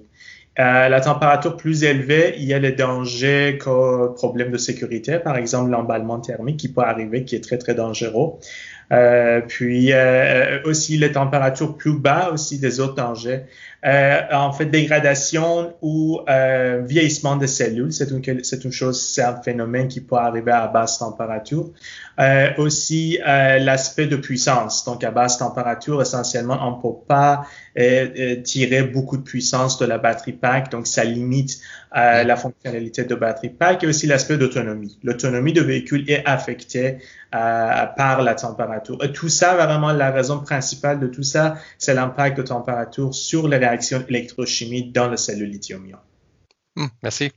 Euh, 0.59 0.89
la 0.89 0.99
température 0.99 1.55
plus 1.55 1.85
élevée, 1.85 2.35
il 2.37 2.43
y 2.43 2.53
a 2.53 2.59
le 2.59 2.73
danger 2.73 3.57
comme 3.57 4.13
problème 4.15 4.51
de 4.51 4.57
sécurité, 4.57 5.17
par 5.17 5.37
exemple 5.37 5.69
l'emballement 5.69 6.19
thermique 6.19 6.57
qui 6.57 6.67
peut 6.67 6.81
arriver, 6.81 7.23
qui 7.23 7.37
est 7.37 7.41
très 7.41 7.57
très 7.57 7.73
dangereux. 7.73 8.33
Euh, 8.91 9.39
puis 9.41 9.93
euh, 9.93 10.61
aussi 10.65 10.97
les 10.97 11.13
températures 11.13 11.77
plus 11.77 11.97
bas 11.97 12.31
aussi 12.31 12.59
des 12.59 12.79
autres 12.79 12.95
dangers. 12.95 13.43
Euh, 13.83 14.21
en 14.31 14.51
fait, 14.51 14.65
dégradation 14.65 15.73
ou 15.81 16.21
euh, 16.29 16.83
vieillissement 16.85 17.35
des 17.35 17.47
cellules, 17.47 17.91
c'est 17.91 18.11
une, 18.11 18.43
c'est 18.43 18.63
une 18.63 18.71
chose, 18.71 19.03
c'est 19.03 19.23
un 19.23 19.41
phénomène 19.41 19.87
qui 19.87 20.01
peut 20.01 20.17
arriver 20.17 20.51
à 20.51 20.67
basse 20.67 20.99
température. 20.99 21.71
Euh, 22.19 22.49
aussi, 22.57 23.19
euh, 23.27 23.57
l'aspect 23.57 24.05
de 24.05 24.17
puissance. 24.17 24.85
Donc, 24.85 25.03
à 25.03 25.09
basse 25.09 25.39
température, 25.39 25.99
essentiellement, 25.99 26.59
on 26.61 26.77
ne 26.77 26.81
peut 26.81 26.99
pas 27.07 27.45
tirer 28.43 28.83
beaucoup 28.83 29.15
de 29.15 29.23
puissance 29.23 29.79
de 29.79 29.85
la 29.85 29.97
batterie 29.97 30.33
pack, 30.33 30.69
donc 30.69 30.87
ça 30.87 31.05
limite 31.05 31.57
la 31.93 32.35
fonctionnalité 32.35 33.05
de 33.05 33.15
batterie 33.15 33.49
pack 33.49 33.85
et 33.85 33.87
aussi 33.87 34.07
l'aspect 34.07 34.37
d'autonomie. 34.37 34.99
L'autonomie 35.03 35.53
de 35.53 35.61
véhicule 35.61 36.03
est 36.09 36.21
affectée 36.25 36.97
par 37.31 38.21
la 38.23 38.35
température. 38.35 39.01
Et 39.01 39.13
tout 39.13 39.29
ça, 39.29 39.55
vraiment, 39.55 39.93
la 39.93 40.11
raison 40.11 40.39
principale 40.39 40.99
de 40.99 41.07
tout 41.07 41.23
ça, 41.23 41.55
c'est 41.77 41.93
l'impact 41.93 42.35
de 42.37 42.43
température 42.43 43.15
sur 43.15 43.47
les 43.47 43.57
réactions 43.71 44.03
électrochimiques 44.07 44.91
dans 44.91 45.07
le 45.07 45.17
cellule 45.17 45.49
lithium-ion. 45.49 45.97
Hum, 46.77 46.89
merci. 47.03 47.31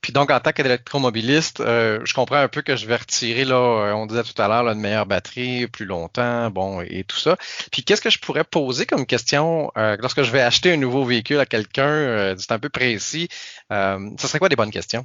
Puis 0.00 0.12
donc, 0.12 0.30
en 0.30 0.38
tant 0.38 0.52
qu'électromobiliste, 0.52 1.58
euh, 1.58 2.00
je 2.04 2.14
comprends 2.14 2.36
un 2.36 2.46
peu 2.46 2.62
que 2.62 2.76
je 2.76 2.86
vais 2.86 2.94
retirer, 2.94 3.44
là, 3.44 3.56
euh, 3.56 3.92
on 3.94 4.06
disait 4.06 4.22
tout 4.22 4.40
à 4.40 4.46
l'heure, 4.46 4.68
une 4.68 4.78
meilleure 4.78 5.06
batterie, 5.06 5.66
plus 5.66 5.86
longtemps, 5.86 6.50
bon, 6.50 6.80
et 6.82 7.02
tout 7.02 7.18
ça. 7.18 7.36
Puis 7.72 7.82
qu'est-ce 7.82 8.00
que 8.00 8.10
je 8.10 8.20
pourrais 8.20 8.44
poser 8.44 8.86
comme 8.86 9.04
question 9.04 9.72
euh, 9.76 9.96
lorsque 9.98 10.22
je 10.22 10.30
vais 10.30 10.40
acheter 10.40 10.72
un 10.72 10.76
nouveau 10.76 11.04
véhicule 11.04 11.40
à 11.40 11.46
quelqu'un, 11.46 12.36
c'est 12.38 12.52
un 12.52 12.60
peu 12.60 12.68
précis, 12.68 13.28
ça 13.70 13.98
serait 14.18 14.38
quoi 14.38 14.48
des 14.48 14.56
bonnes 14.56 14.70
questions? 14.70 15.04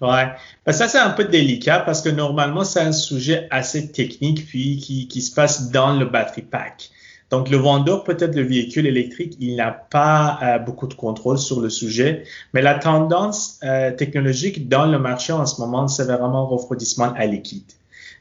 Ouais, 0.00 0.26
ben, 0.66 0.72
ça 0.72 0.88
c'est 0.88 0.98
un 0.98 1.10
peu 1.10 1.24
délicat 1.24 1.78
parce 1.80 2.02
que 2.02 2.08
normalement 2.08 2.64
c'est 2.64 2.80
un 2.80 2.92
sujet 2.92 3.46
assez 3.50 3.92
technique 3.92 4.44
puis 4.44 4.78
qui, 4.78 5.06
qui 5.06 5.22
se 5.22 5.32
passe 5.32 5.70
dans 5.70 5.96
le 5.96 6.06
battery 6.06 6.42
pack. 6.42 6.90
Donc, 7.34 7.50
le 7.50 7.56
vendeur, 7.56 8.04
peut-être 8.04 8.36
le 8.36 8.42
véhicule 8.42 8.86
électrique, 8.86 9.36
il 9.40 9.56
n'a 9.56 9.72
pas 9.72 10.38
euh, 10.40 10.58
beaucoup 10.60 10.86
de 10.86 10.94
contrôle 10.94 11.36
sur 11.36 11.60
le 11.60 11.68
sujet, 11.68 12.22
mais 12.52 12.62
la 12.62 12.74
tendance 12.74 13.58
euh, 13.64 13.90
technologique 13.90 14.68
dans 14.68 14.86
le 14.86 15.00
marché 15.00 15.32
en 15.32 15.44
ce 15.44 15.60
moment, 15.60 15.88
c'est 15.88 16.04
vraiment 16.04 16.46
refroidissement 16.46 17.12
à 17.14 17.26
liquide. 17.26 17.64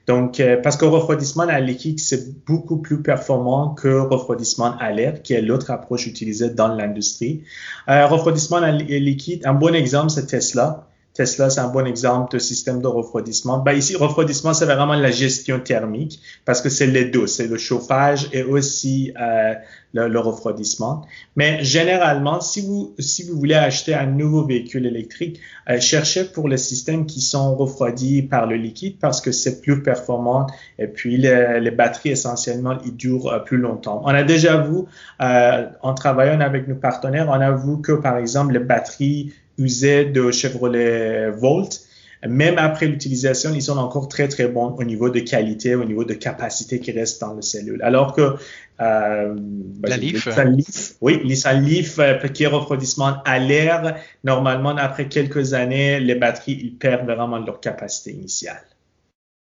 Donc, 0.07 0.39
euh, 0.39 0.57
parce 0.59 0.78
que 0.78 0.86
refroidissement 0.86 1.43
à 1.43 1.59
liquide, 1.59 1.99
c'est 1.99 2.43
beaucoup 2.43 2.78
plus 2.78 3.03
performant 3.03 3.76
que 3.76 3.99
refroidissement 3.99 4.76
à 4.80 4.91
l'air, 4.91 5.22
qui 5.22 5.36
est 5.36 5.43
l'autre 5.43 5.70
approche 5.70 6.07
utilisée 6.07 6.49
dans 6.49 6.70
l'industrie. 6.70 7.43
refroidissement 7.88 8.64
à 8.64 8.72
liquide, 8.72 9.45
un 9.45 9.53
bon 9.53 9.76
exemple, 9.76 10.09
c'est 10.09 10.26
Tesla. 10.26 10.88
Tesla, 11.14 11.49
c'est 11.49 11.59
un 11.59 11.68
bon 11.68 11.86
exemple 11.86 12.34
de 12.34 12.39
système 12.39 12.82
de 12.82 12.88
refroidissement. 12.88 13.59
Ben 13.59 13.74
ici, 13.74 13.95
refroidissement, 13.95 14.53
c'est 14.53 14.66
vraiment 14.66 14.93
la 14.93 15.11
gestion 15.11 15.59
thermique 15.59 16.20
parce 16.45 16.61
que 16.61 16.70
c'est 16.70 16.88
les 16.88 17.05
deux, 17.05 17.28
c'est 17.28 17.47
le 17.47 17.57
chauffage 17.57 18.30
et 18.34 18.43
aussi 18.43 19.14
euh, 19.22 19.53
le, 19.93 20.20
refroidissement. 20.20 21.05
Mais 21.36 21.64
généralement, 21.64 22.41
si 22.41 22.61
vous, 22.61 22.95
si 22.97 23.24
vous 23.24 23.38
voulez 23.38 23.55
acheter 23.55 23.93
un 23.93 24.07
nouveau 24.07 24.43
véhicule 24.43 24.86
électrique, 24.86 25.39
euh, 25.70 25.80
cherchez 25.80 26.24
pour 26.26 26.49
les 26.49 26.57
systèmes 26.57 27.05
qui 27.05 27.22
sont 27.22 27.55
refroidis 27.55 28.24
par 28.24 28.47
le 28.47 28.55
liquide 28.55 28.97
parce 28.99 29.22
que 29.22 29.32
c'est 29.32 29.61
plus 29.61 29.84
performant 29.84 30.47
et 30.80 30.88
puis 30.88 31.18
les, 31.18 31.59
les 31.59 31.72
batteries 31.72 32.09
essentiellement, 32.09 32.78
ils 32.86 32.95
durent 32.95 33.28
euh, 33.28 33.39
plus 33.39 33.57
longtemps. 33.57 34.01
On 34.03 34.09
a 34.09 34.24
déjà 34.24 34.57
vu, 34.57 34.80
euh, 35.22 35.68
en 35.82 35.93
travaillant 35.93 36.39
avec 36.39 36.68
nos 36.68 36.76
partenaires, 36.76 37.28
on 37.30 37.34
a 37.34 37.51
vu 37.51 37.82
que 37.82 37.91
par 37.91 38.18
exemple 38.18 38.53
les 38.53 38.59
batteries 38.59 39.34
usés 39.58 40.06
de 40.06 40.32
Chevrolet 40.32 41.30
Volt, 41.32 41.82
même 42.28 42.58
après 42.58 42.88
l'utilisation, 42.88 43.54
ils 43.54 43.62
sont 43.62 43.78
encore 43.78 44.08
très, 44.08 44.28
très 44.28 44.47
bons 44.47 44.76
au 44.78 44.84
niveau 44.84 45.10
de 45.10 45.20
qualité, 45.20 45.76
au 45.76 45.84
niveau 45.84 46.06
de 46.06 46.14
capacité 46.14 46.80
qui 46.80 46.91
reste 46.91 47.20
dans 47.20 47.34
le 47.34 47.41
cellule. 47.41 47.82
Alors 47.84 48.14
que 48.14 48.36
euh, 48.82 49.36
ben, 49.36 49.89
la 49.89 49.97
Leaf. 49.97 50.95
oui, 51.01 51.22
Nissan 51.26 51.64
Leaf, 51.64 51.99
euh, 51.99 52.18
qui 52.30 52.43
est 52.43 52.47
refroidissement 52.47 53.22
à 53.26 53.39
l'air, 53.39 53.97
normalement, 54.24 54.76
après 54.78 55.10
quelques 55.10 55.54
années, 55.54 55.99
les 55.99 56.16
batteries, 56.16 56.60
ils 56.64 56.78
perdent 56.78 57.06
vraiment 57.06 57.39
leur 57.39 57.60
capacité 57.60 58.12
initiale. 58.12 58.64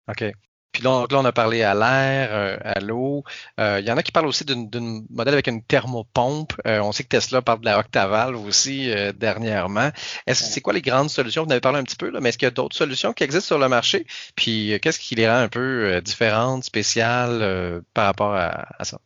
OK. 0.07 0.31
Puis 0.79 0.87
là, 0.87 1.05
on 1.11 1.25
a 1.25 1.31
parlé 1.33 1.61
à 1.61 1.73
l'air, 1.73 2.29
euh, 2.31 2.57
à 2.63 2.79
l'eau. 2.79 3.25
Euh, 3.59 3.81
il 3.81 3.85
y 3.85 3.91
en 3.91 3.97
a 3.97 4.03
qui 4.03 4.13
parlent 4.13 4.27
aussi 4.27 4.45
d'une 4.45 5.05
modèle 5.09 5.33
avec 5.33 5.47
une 5.47 5.61
thermopompe. 5.61 6.53
Euh, 6.65 6.79
on 6.79 6.93
sait 6.93 7.03
que 7.03 7.09
Tesla 7.09 7.41
parle 7.41 7.59
de 7.59 7.65
la 7.65 7.79
Octavalve 7.79 8.45
aussi 8.45 8.89
dernièrement. 9.17 9.89
Est-ce 10.25 10.45
que 10.45 10.49
c'est 10.49 10.61
quoi 10.61 10.71
les 10.71 10.81
grandes 10.81 11.09
solutions? 11.09 11.43
Vous 11.43 11.49
en 11.49 11.51
avez 11.51 11.59
parlé 11.59 11.79
un 11.79 11.83
petit 11.83 11.97
peu, 11.97 12.09
là, 12.09 12.21
mais 12.21 12.29
est-ce 12.29 12.37
qu'il 12.37 12.45
y 12.45 12.47
a 12.47 12.51
d'autres 12.51 12.77
solutions 12.77 13.11
qui 13.11 13.25
existent 13.25 13.47
sur 13.47 13.59
le 13.59 13.67
marché? 13.67 14.05
Puis 14.35 14.79
qu'est-ce 14.81 14.99
qui 14.99 15.15
les 15.15 15.27
rend 15.27 15.39
un 15.39 15.49
peu 15.49 15.99
différentes, 16.01 16.63
spéciales 16.63 17.81
par 17.93 18.05
rapport 18.05 18.33
à, 18.33 18.65
ça? 18.83 18.99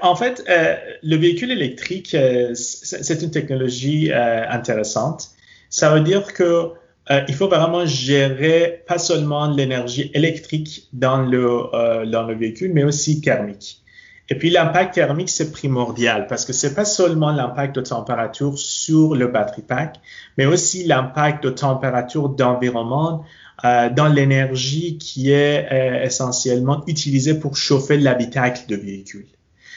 en 0.00 0.16
fait, 0.16 0.42
le 0.48 1.16
véhicule 1.16 1.50
électrique, 1.50 2.16
c'est 2.54 3.22
une 3.22 3.30
technologie 3.30 4.10
intéressante. 4.14 5.28
Ça 5.68 5.92
veut 5.92 6.00
dire 6.00 6.32
que 6.32 6.72
euh, 7.10 7.22
il 7.28 7.34
faut 7.34 7.48
vraiment 7.48 7.86
gérer 7.86 8.82
pas 8.86 8.98
seulement 8.98 9.50
l'énergie 9.50 10.10
électrique 10.14 10.88
dans 10.92 11.22
le, 11.22 11.74
euh, 11.74 12.06
dans 12.06 12.24
le 12.24 12.34
véhicule, 12.34 12.72
mais 12.74 12.84
aussi 12.84 13.20
thermique. 13.20 13.82
Et 14.30 14.34
puis 14.34 14.50
l'impact 14.50 14.94
thermique, 14.94 15.30
c'est 15.30 15.52
primordial 15.52 16.26
parce 16.26 16.44
que 16.44 16.52
c'est 16.52 16.74
pas 16.74 16.84
seulement 16.84 17.32
l'impact 17.32 17.76
de 17.76 17.80
température 17.80 18.58
sur 18.58 19.14
le 19.14 19.26
battery 19.28 19.62
pack, 19.62 20.00
mais 20.36 20.44
aussi 20.44 20.84
l'impact 20.84 21.44
de 21.44 21.50
température 21.50 22.28
d'environnement 22.28 23.24
euh, 23.64 23.88
dans 23.88 24.08
l'énergie 24.08 24.98
qui 24.98 25.30
est 25.30 25.66
euh, 25.72 26.04
essentiellement 26.04 26.84
utilisée 26.86 27.34
pour 27.38 27.56
chauffer 27.56 27.96
l'habitacle 27.96 28.64
de 28.68 28.76
véhicule. 28.76 29.26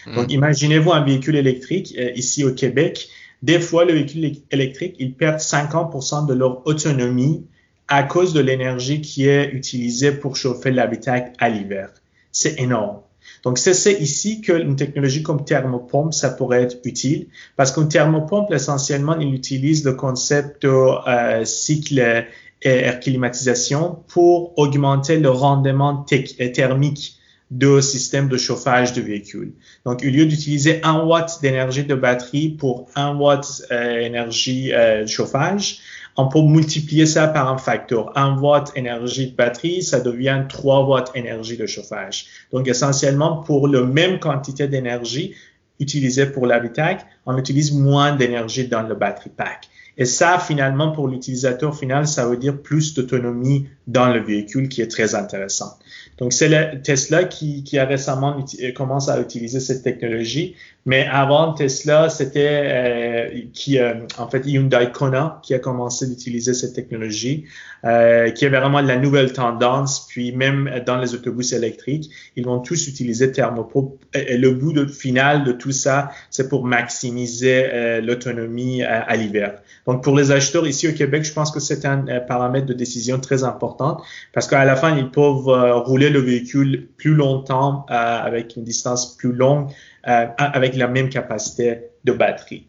Mmh. 0.06 0.16
Donc 0.16 0.32
imaginez-vous 0.32 0.92
un 0.92 1.04
véhicule 1.04 1.38
électrique 1.38 1.96
euh, 1.98 2.12
ici 2.16 2.44
au 2.44 2.54
Québec 2.54 3.08
des 3.42 3.60
fois, 3.60 3.86
le 3.86 3.94
véhicule 3.94 4.32
électrique, 4.52 4.96
ils 5.00 5.16
perdent 5.16 5.40
50% 5.40 6.28
de 6.28 6.34
leur 6.34 6.66
autonomie 6.68 7.46
à 7.88 8.04
cause 8.04 8.34
de 8.34 8.40
l'énergie 8.40 9.02
qui 9.02 9.28
est 9.28 9.50
utilisée 9.52 10.12
pour 10.12 10.36
chauffer 10.36 10.72
l'habitacle 10.72 11.34
à 11.40 11.50
l'hiver. 11.50 11.90
C'est 12.32 12.60
énorme. 12.60 13.02
Donc, 13.44 13.58
c'est 13.58 13.94
ici 13.94 14.42
qu'une 14.42 14.76
technologie 14.76 15.24
comme 15.24 15.44
thermopompe, 15.44 16.14
ça 16.14 16.30
pourrait 16.30 16.64
être 16.64 16.78
utile 16.86 17.28
parce 17.58 17.72
qu'une 17.72 17.88
thermopompe, 17.88 18.52
essentiellement, 18.52 19.18
il 19.20 19.34
utilise 19.34 19.84
le 19.84 19.94
concept 19.94 20.64
de 20.64 20.70
euh, 20.70 21.44
cycle 21.44 22.28
air 22.62 23.00
climatisation 23.00 24.04
pour 24.08 24.58
augmenter 24.58 25.18
le 25.18 25.30
rendement 25.30 26.06
thermique 26.54 27.18
de 27.52 27.82
système 27.82 28.30
de 28.30 28.38
chauffage 28.38 28.94
de 28.94 29.02
véhicule. 29.02 29.54
Donc, 29.86 30.02
au 30.04 30.10
lieu 30.10 30.26
d'utiliser 30.26 30.80
un 30.84 31.04
watt 31.04 31.40
d'énergie 31.42 31.84
de 31.84 31.96
batterie 31.96 32.50
pour 32.50 32.90
un 32.96 33.16
watt 33.16 33.62
d'énergie 33.70 34.74
euh, 34.74 34.78
euh, 34.78 35.02
de 35.02 35.08
chauffage, 35.08 35.80
on 36.16 36.28
peut 36.28 36.42
multiplier 36.42 37.06
ça 37.06 37.28
par 37.28 37.52
un 37.52 37.58
facteur. 37.58 38.18
Un 38.18 38.38
watt 38.40 38.72
énergie 38.76 39.32
de 39.32 39.36
batterie, 39.36 39.84
ça 39.84 40.00
devient 40.00 40.44
3 40.48 40.86
watts 40.88 41.12
énergie 41.14 41.58
de 41.58 41.66
chauffage. 41.66 42.26
Donc, 42.54 42.68
essentiellement, 42.68 43.38
pour 43.38 43.68
la 43.68 43.82
même 43.82 44.20
quantité 44.20 44.68
d'énergie 44.68 45.36
utilisée 45.80 46.28
pour 46.28 46.48
l'habitacle, 46.48 47.06
on 47.26 47.38
utilise 47.38 47.74
moins 47.74 48.16
d'énergie 48.16 48.68
dans 48.68 48.84
le 48.84 48.96
battery 48.96 49.30
pack. 49.36 49.68
Et 49.98 50.06
ça, 50.06 50.40
finalement, 50.40 50.92
pour 50.92 51.08
l'utilisateur 51.08 51.78
final, 51.78 52.08
ça 52.08 52.26
veut 52.26 52.38
dire 52.38 52.62
plus 52.62 52.94
d'autonomie 52.94 53.68
dans 53.88 54.08
le 54.08 54.20
véhicule 54.20 54.70
qui 54.70 54.82
est 54.82 54.88
très 54.88 55.16
intéressant. 55.16 55.78
Donc, 56.22 56.34
c'est 56.34 56.84
Tesla 56.84 57.24
qui, 57.24 57.64
qui, 57.64 57.80
a 57.80 57.86
récemment 57.86 58.38
euh, 58.62 58.72
commencé 58.74 59.10
à 59.10 59.20
utiliser 59.20 59.60
cette 59.60 59.82
technologie. 59.82 60.56
Mais 60.88 61.06
avant 61.06 61.54
Tesla, 61.54 62.10
c'était 62.10 62.64
euh, 62.64 63.42
qui, 63.54 63.78
euh, 63.78 63.94
en 64.18 64.28
fait, 64.28 64.48
Hyundai 64.48 64.90
Kona 64.92 65.40
qui 65.44 65.54
a 65.54 65.60
commencé 65.60 66.08
d'utiliser 66.08 66.56
cette 66.56 66.74
technologie, 66.74 67.46
euh, 67.86 68.32
qui 68.32 68.46
est 68.46 68.50
vraiment 68.50 68.82
la 68.82 68.98
nouvelle 68.98 69.32
tendance. 69.32 70.08
Puis 70.08 70.32
même 70.32 70.82
dans 70.88 70.98
les 70.98 71.14
autobus 71.14 71.54
électriques, 71.54 72.10
ils 72.36 72.46
vont 72.46 72.60
tous 72.60 72.88
utiliser 72.88 73.32
thermopompe. 73.32 74.04
Et 74.16 74.38
le 74.38 74.52
bout 74.52 74.88
final 74.88 75.44
de 75.44 75.52
tout 75.52 75.72
ça, 75.72 76.10
c'est 76.32 76.50
pour 76.50 76.66
maximiser 76.66 77.70
euh, 77.72 78.02
l'autonomie 78.02 78.82
à 78.82 79.16
l'hiver. 79.16 79.60
Donc, 79.86 80.04
pour 80.04 80.16
les 80.16 80.32
acheteurs 80.32 80.68
ici 80.68 80.88
au 80.88 80.94
Québec, 80.94 81.24
je 81.24 81.34
pense 81.34 81.52
que 81.52 81.60
c'est 81.60 81.86
un 81.86 82.06
paramètre 82.28 82.66
de 82.66 82.74
décision 82.74 83.20
très 83.20 83.44
important 83.44 84.02
parce 84.34 84.48
qu'à 84.48 84.66
la 84.66 84.76
fin, 84.76 84.98
ils 84.98 85.12
peuvent 85.12 85.48
rouler 85.84 86.10
le 86.12 86.20
véhicule 86.20 86.90
plus 86.98 87.16
longtemps 87.16 87.86
euh, 87.90 87.94
avec 87.94 88.56
une 88.56 88.64
distance 88.64 89.16
plus 89.18 89.34
longue 89.34 89.72
euh, 90.08 90.26
avec 90.38 90.76
la 90.76 90.88
même 90.88 91.10
capacité 91.10 91.86
de 92.04 92.12
batterie. 92.12 92.68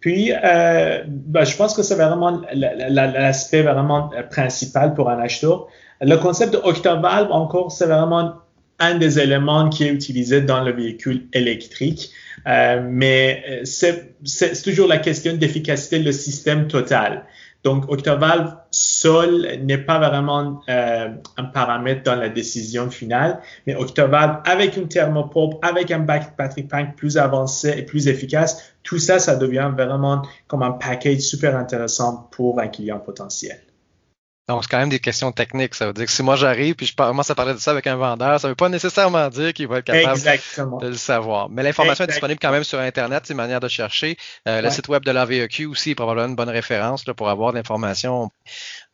Puis, 0.00 0.32
euh, 0.32 1.04
ben, 1.06 1.44
je 1.44 1.56
pense 1.56 1.74
que 1.74 1.82
c'est 1.82 1.94
vraiment 1.94 2.42
l'aspect 2.52 3.62
vraiment 3.62 4.10
principal 4.30 4.94
pour 4.94 5.08
un 5.08 5.18
acheteur. 5.20 5.68
Le 6.00 6.16
concept 6.16 6.52
de 6.54 6.58
octavalve, 6.58 7.30
encore, 7.30 7.70
c'est 7.70 7.86
vraiment 7.86 8.34
un 8.80 8.96
des 8.96 9.20
éléments 9.20 9.68
qui 9.68 9.84
est 9.84 9.92
utilisé 9.92 10.40
dans 10.40 10.64
le 10.64 10.72
véhicule 10.72 11.28
électrique. 11.32 12.10
Mais 12.44 13.62
c'est 13.62 14.62
toujours 14.64 14.88
la 14.88 14.98
question 14.98 15.36
d'efficacité 15.36 16.00
du 16.00 16.12
système 16.12 16.66
total. 16.66 17.22
Donc, 17.64 17.90
Octavalve 17.90 18.56
seul 18.72 19.60
n'est 19.62 19.78
pas 19.78 19.98
vraiment 19.98 20.60
euh, 20.68 21.08
un 21.36 21.44
paramètre 21.44 22.02
dans 22.02 22.16
la 22.16 22.28
décision 22.28 22.90
finale, 22.90 23.40
mais 23.66 23.76
Octavalve 23.76 24.38
avec 24.44 24.76
une 24.76 24.88
thermopompe, 24.88 25.64
avec 25.64 25.90
un 25.92 26.00
battery 26.00 26.64
pack 26.64 26.96
plus 26.96 27.16
avancé 27.16 27.72
et 27.76 27.82
plus 27.82 28.08
efficace, 28.08 28.74
tout 28.82 28.98
ça, 28.98 29.20
ça 29.20 29.36
devient 29.36 29.70
vraiment 29.72 30.22
comme 30.48 30.62
un 30.64 30.72
package 30.72 31.20
super 31.20 31.56
intéressant 31.56 32.28
pour 32.32 32.58
un 32.58 32.66
client 32.66 32.98
potentiel. 32.98 33.60
Donc, 34.48 34.64
c'est 34.64 34.70
quand 34.70 34.78
même 34.78 34.88
des 34.88 34.98
questions 34.98 35.30
techniques. 35.30 35.74
Ça 35.74 35.86
veut 35.86 35.92
dire 35.92 36.06
que 36.06 36.10
si 36.10 36.22
moi 36.22 36.34
j'arrive 36.34 36.74
puis 36.74 36.86
je 36.86 36.96
commence 36.96 37.30
à 37.30 37.34
parler 37.34 37.54
de 37.54 37.58
ça 37.58 37.70
avec 37.70 37.86
un 37.86 37.94
vendeur, 37.94 38.40
ça 38.40 38.48
ne 38.48 38.52
veut 38.52 38.56
pas 38.56 38.68
nécessairement 38.68 39.28
dire 39.28 39.52
qu'il 39.52 39.68
va 39.68 39.78
être 39.78 39.84
capable 39.84 40.20
de 40.80 40.88
le 40.88 40.96
savoir. 40.96 41.48
Mais 41.48 41.62
l'information 41.62 42.04
est 42.04 42.08
disponible 42.08 42.40
quand 42.40 42.50
même 42.50 42.64
sur 42.64 42.80
Internet, 42.80 43.22
c'est 43.24 43.34
une 43.34 43.36
manière 43.36 43.60
de 43.60 43.68
chercher. 43.68 44.16
Euh, 44.48 44.60
le 44.60 44.70
site 44.70 44.88
web 44.88 45.04
de 45.04 45.12
l'AVEQ 45.12 45.66
aussi 45.66 45.90
est 45.90 45.94
probablement 45.94 46.28
une 46.28 46.36
bonne 46.36 46.48
référence 46.48 47.06
là, 47.06 47.14
pour 47.14 47.28
avoir 47.28 47.52
de 47.52 47.58
l'information. 47.58 48.30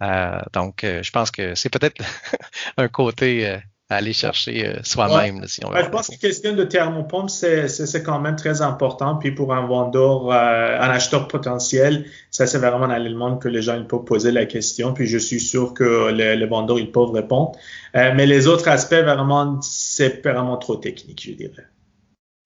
Euh, 0.02 0.38
donc, 0.52 0.84
euh, 0.84 1.02
je 1.02 1.10
pense 1.10 1.30
que 1.30 1.54
c'est 1.54 1.70
peut-être 1.70 2.02
un 2.76 2.88
côté 2.88 3.58
aller 3.90 4.12
chercher 4.12 4.66
euh, 4.66 4.80
soi-même, 4.82 5.46
si 5.46 5.64
on 5.64 5.70
veut. 5.70 5.82
je 5.82 5.88
pense 5.88 6.08
que 6.08 6.12
la 6.12 6.18
question 6.18 6.54
de 6.54 6.64
thermopompe, 6.64 7.30
c'est 7.30 8.02
quand 8.02 8.20
même 8.20 8.36
très 8.36 8.60
important. 8.60 9.16
Puis 9.16 9.30
pour 9.30 9.54
un 9.54 9.66
vendeur, 9.66 10.30
euh, 10.30 10.78
un 10.78 10.90
acheteur 10.90 11.26
potentiel, 11.26 12.04
ça 12.30 12.46
c'est 12.46 12.58
vraiment 12.58 12.84
un 12.84 12.96
élément 12.96 13.38
que 13.38 13.48
les 13.48 13.62
gens 13.62 13.76
ils 13.76 13.86
peuvent 13.86 14.04
poser 14.04 14.30
la 14.30 14.44
question. 14.44 14.92
Puis 14.92 15.06
je 15.06 15.16
suis 15.16 15.40
sûr 15.40 15.72
que 15.72 16.10
les, 16.10 16.46
vendeurs 16.46 16.78
ils 16.78 16.92
peuvent 16.92 17.12
répondre. 17.12 17.52
Euh, 17.96 18.12
mais 18.14 18.26
les 18.26 18.46
autres 18.46 18.68
aspects, 18.68 18.94
vraiment, 18.94 19.58
c'est 19.62 20.22
vraiment 20.22 20.58
trop 20.58 20.76
technique, 20.76 21.22
je 21.26 21.32
dirais. 21.32 21.66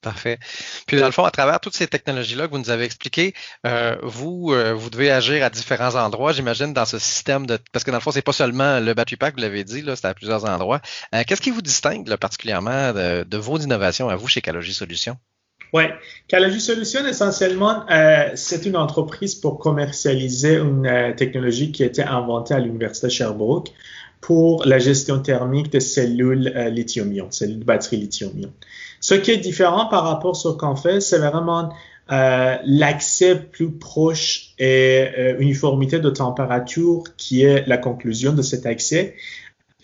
Parfait. 0.03 0.40
Puis 0.88 0.98
dans 0.98 1.07
le 1.07 1.12
fond, 1.12 1.24
à 1.24 1.30
travers 1.30 1.61
toutes 1.61 1.76
ces 1.76 1.86
technologies-là 1.86 2.48
que 2.48 2.53
vous 2.53 2.59
nous 2.59 2.70
avez 2.70 2.84
expliquées, 2.84 3.34
euh, 3.64 3.96
vous, 4.03 4.53
euh, 4.53 4.74
vous 4.74 4.90
devez 4.90 5.12
agir 5.12 5.44
à 5.44 5.48
différents 5.48 5.94
endroits, 5.94 6.32
j'imagine, 6.32 6.72
dans 6.72 6.84
ce 6.84 6.98
système 6.98 7.46
de. 7.46 7.57
Parce 7.70 7.84
que 7.84 7.92
dans 7.92 7.98
le 7.98 8.03
fond, 8.03 8.11
c'est 8.11 8.20
pas 8.20 8.32
seulement 8.32 8.80
le 8.80 8.94
battery 8.94 9.14
pack, 9.14 9.36
vous 9.36 9.42
l'avez 9.42 9.62
dit, 9.62 9.84
c'est 9.86 10.05
à 10.05 10.12
plusieurs 10.12 10.44
endroits. 10.44 10.80
Euh, 11.14 11.22
qu'est-ce 11.24 11.40
qui 11.40 11.53
vous 11.53 11.62
distingue 11.62 12.12
particulièrement 12.16 12.92
de, 12.92 13.36
vos 13.36 13.59
innovations 13.59 14.09
à 14.09 14.16
vous 14.16 14.26
chez 14.26 14.40
Calogie 14.40 14.74
Solutions? 14.74 15.16
Oui, 15.72 15.84
Calogie 16.26 16.61
Solutions, 16.61 17.07
essentiellement, 17.07 17.86
c'est 18.34 18.66
une 18.66 18.76
entreprise 18.76 19.36
pour 19.36 19.61
commercialiser 19.61 20.57
une 20.57 21.14
technologie 21.16 21.70
qui 21.70 21.84
a 21.84 21.86
été 21.86 22.03
inventée 22.03 22.55
à 22.55 22.59
l'Université 22.59 23.07
de 23.07 23.12
Sherbrooke 23.12 23.68
pour 24.20 24.64
la 24.66 24.78
gestion 24.78 25.20
thermique 25.20 25.72
de 25.72 25.78
cellules 25.78 26.53
lithium-ion, 26.72 27.28
cellules 27.30 27.61
de 27.61 27.64
batterie 27.64 27.98
lithium-ion. 27.98 28.53
Ce 29.03 29.14
qui 29.14 29.32
est 29.32 29.36
différent 29.36 29.86
par 29.86 30.05
rapport 30.05 30.30
à 30.30 30.34
ce 30.34 30.48
qu'on 30.48 30.76
fait, 30.76 31.00
c'est 31.00 31.18
vraiment 31.18 31.70
euh, 32.12 32.57
l'accès 32.64 33.34
plus 33.34 33.72
proche 33.72 34.55
et 34.61 35.09
euh, 35.18 35.38
uniformité 35.40 35.98
de 35.98 36.09
température 36.09 37.03
qui 37.16 37.42
est 37.42 37.66
la 37.66 37.78
conclusion 37.78 38.32
de 38.32 38.42
cet 38.42 38.64
accès. 38.64 39.16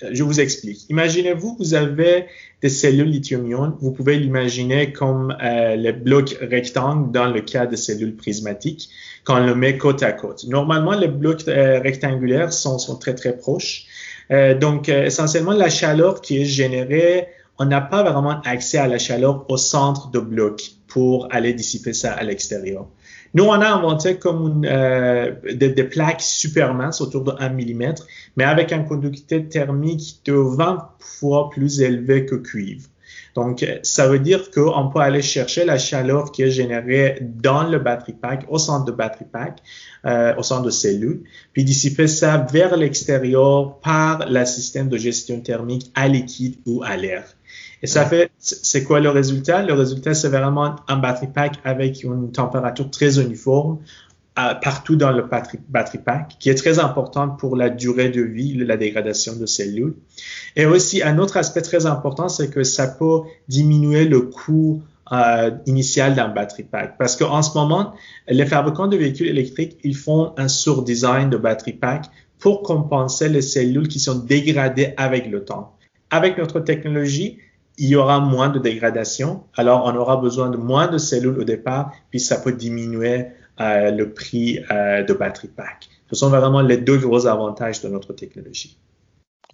Euh, 0.02 0.10
je 0.12 0.22
vous 0.22 0.40
explique. 0.40 0.88
Imaginez-vous, 0.88 1.56
vous 1.58 1.74
avez 1.74 2.26
des 2.62 2.68
cellules 2.68 3.08
lithium-ion. 3.08 3.76
Vous 3.80 3.90
pouvez 3.90 4.16
l'imaginer 4.16 4.92
comme 4.92 5.36
euh, 5.42 5.74
les 5.74 5.92
blocs 5.92 6.36
rectangles 6.40 7.10
dans 7.10 7.26
le 7.26 7.40
cas 7.40 7.66
des 7.66 7.76
cellules 7.76 8.14
prismatiques 8.14 8.88
quand 9.24 9.42
on 9.42 9.46
le 9.46 9.54
met 9.54 9.78
côte 9.78 10.02
à 10.02 10.12
côte. 10.12 10.44
Normalement, 10.46 10.92
les 10.92 11.08
blocs 11.08 11.48
euh, 11.48 11.80
rectangulaires 11.80 12.52
sont, 12.52 12.78
sont, 12.78 12.96
très, 12.96 13.14
très 13.14 13.36
proches. 13.36 13.86
donc, 14.60 14.88
essentiellement, 14.88 15.52
la 15.52 15.70
chaleur 15.70 16.20
qui 16.20 16.42
est 16.42 16.44
générée 16.44 17.28
on 17.58 17.64
n'a 17.64 17.80
pas 17.80 18.02
vraiment 18.02 18.40
accès 18.42 18.78
à 18.78 18.86
la 18.86 18.98
chaleur 18.98 19.44
au 19.50 19.56
centre 19.56 20.10
de 20.10 20.18
bloc 20.18 20.62
pour 20.86 21.28
aller 21.30 21.52
dissiper 21.52 21.92
ça 21.92 22.12
à 22.12 22.22
l'extérieur. 22.22 22.86
Nous, 23.34 23.44
on 23.44 23.52
a 23.52 23.68
inventé 23.68 24.16
comme 24.16 24.64
euh, 24.64 25.32
des, 25.52 25.84
plaques 25.84 26.22
super 26.22 26.72
minces 26.72 27.00
autour 27.00 27.24
de 27.24 27.32
1 27.38 27.50
mm, 27.50 27.94
mais 28.36 28.44
avec 28.44 28.72
un 28.72 28.82
conducteur 28.82 29.42
thermique 29.50 30.22
de 30.24 30.32
20 30.32 30.88
fois 30.98 31.50
plus 31.50 31.82
élevé 31.82 32.24
que 32.24 32.36
cuivre. 32.36 32.88
Donc, 33.34 33.64
ça 33.82 34.08
veut 34.08 34.18
dire 34.18 34.50
qu'on 34.50 34.88
peut 34.88 35.00
aller 35.00 35.22
chercher 35.22 35.64
la 35.64 35.78
chaleur 35.78 36.32
qui 36.32 36.42
est 36.42 36.50
générée 36.50 37.18
dans 37.20 37.68
le 37.68 37.78
battery 37.78 38.14
pack, 38.14 38.46
au 38.48 38.58
centre 38.58 38.84
de 38.84 38.92
battery 38.92 39.26
pack, 39.30 39.58
euh, 40.06 40.34
au 40.36 40.42
centre 40.42 40.62
de 40.62 40.70
cellules, 40.70 41.22
puis 41.52 41.62
dissiper 41.64 42.08
ça 42.08 42.38
vers 42.50 42.76
l'extérieur 42.76 43.78
par 43.80 44.28
le 44.28 44.44
système 44.44 44.88
de 44.88 44.96
gestion 44.96 45.40
thermique 45.40 45.92
à 45.94 46.08
liquide 46.08 46.56
ou 46.66 46.82
à 46.82 46.96
l'air. 46.96 47.37
Et 47.82 47.86
ça 47.86 48.04
fait, 48.06 48.30
c'est 48.38 48.82
quoi 48.84 49.00
le 49.00 49.10
résultat? 49.10 49.62
Le 49.62 49.72
résultat, 49.72 50.14
c'est 50.14 50.28
vraiment 50.28 50.76
un 50.88 50.96
battery 50.96 51.28
pack 51.28 51.54
avec 51.64 52.02
une 52.02 52.32
température 52.32 52.90
très 52.90 53.20
uniforme 53.20 53.78
euh, 54.38 54.54
partout 54.54 54.94
dans 54.94 55.10
le 55.10 55.24
battery 55.68 55.98
pack, 55.98 56.36
qui 56.38 56.48
est 56.48 56.54
très 56.54 56.78
importante 56.78 57.40
pour 57.40 57.56
la 57.56 57.70
durée 57.70 58.08
de 58.08 58.22
vie, 58.22 58.54
la 58.54 58.76
dégradation 58.76 59.34
de 59.34 59.46
cellules. 59.46 59.94
Et 60.54 60.64
aussi, 60.64 61.02
un 61.02 61.18
autre 61.18 61.36
aspect 61.36 61.62
très 61.62 61.86
important, 61.86 62.28
c'est 62.28 62.48
que 62.48 62.62
ça 62.62 62.86
peut 62.86 63.22
diminuer 63.48 64.04
le 64.04 64.20
coût 64.20 64.82
euh, 65.10 65.50
initial 65.66 66.14
d'un 66.14 66.28
battery 66.28 66.62
pack. 66.64 66.98
Parce 66.98 67.16
qu'en 67.16 67.42
ce 67.42 67.56
moment, 67.58 67.94
les 68.28 68.46
fabricants 68.46 68.86
de 68.86 68.96
véhicules 68.96 69.26
électriques, 69.26 69.76
ils 69.82 69.96
font 69.96 70.34
un 70.36 70.46
sur-design 70.46 71.30
de 71.30 71.36
battery 71.36 71.72
pack 71.72 72.04
pour 72.38 72.62
compenser 72.62 73.28
les 73.28 73.42
cellules 73.42 73.88
qui 73.88 73.98
sont 73.98 74.20
dégradées 74.20 74.94
avec 74.96 75.28
le 75.28 75.44
temps. 75.44 75.74
Avec 76.10 76.38
notre 76.38 76.60
technologie, 76.60 77.38
il 77.78 77.88
y 77.88 77.96
aura 77.96 78.18
moins 78.18 78.48
de 78.48 78.58
dégradation, 78.58 79.44
alors 79.56 79.84
on 79.86 79.94
aura 79.94 80.16
besoin 80.16 80.50
de 80.50 80.56
moins 80.56 80.88
de 80.88 80.98
cellules 80.98 81.38
au 81.38 81.44
départ, 81.44 81.92
puis 82.10 82.18
ça 82.18 82.36
peut 82.36 82.52
diminuer 82.52 83.26
euh, 83.60 83.90
le 83.92 84.12
prix 84.12 84.60
euh, 84.70 85.02
de 85.04 85.12
battery 85.14 85.48
pack. 85.48 85.88
Ce 86.10 86.16
sont 86.16 86.28
vraiment 86.28 86.60
les 86.60 86.76
deux 86.76 86.98
gros 86.98 87.26
avantages 87.26 87.80
de 87.80 87.88
notre 87.88 88.12
technologie. 88.12 88.78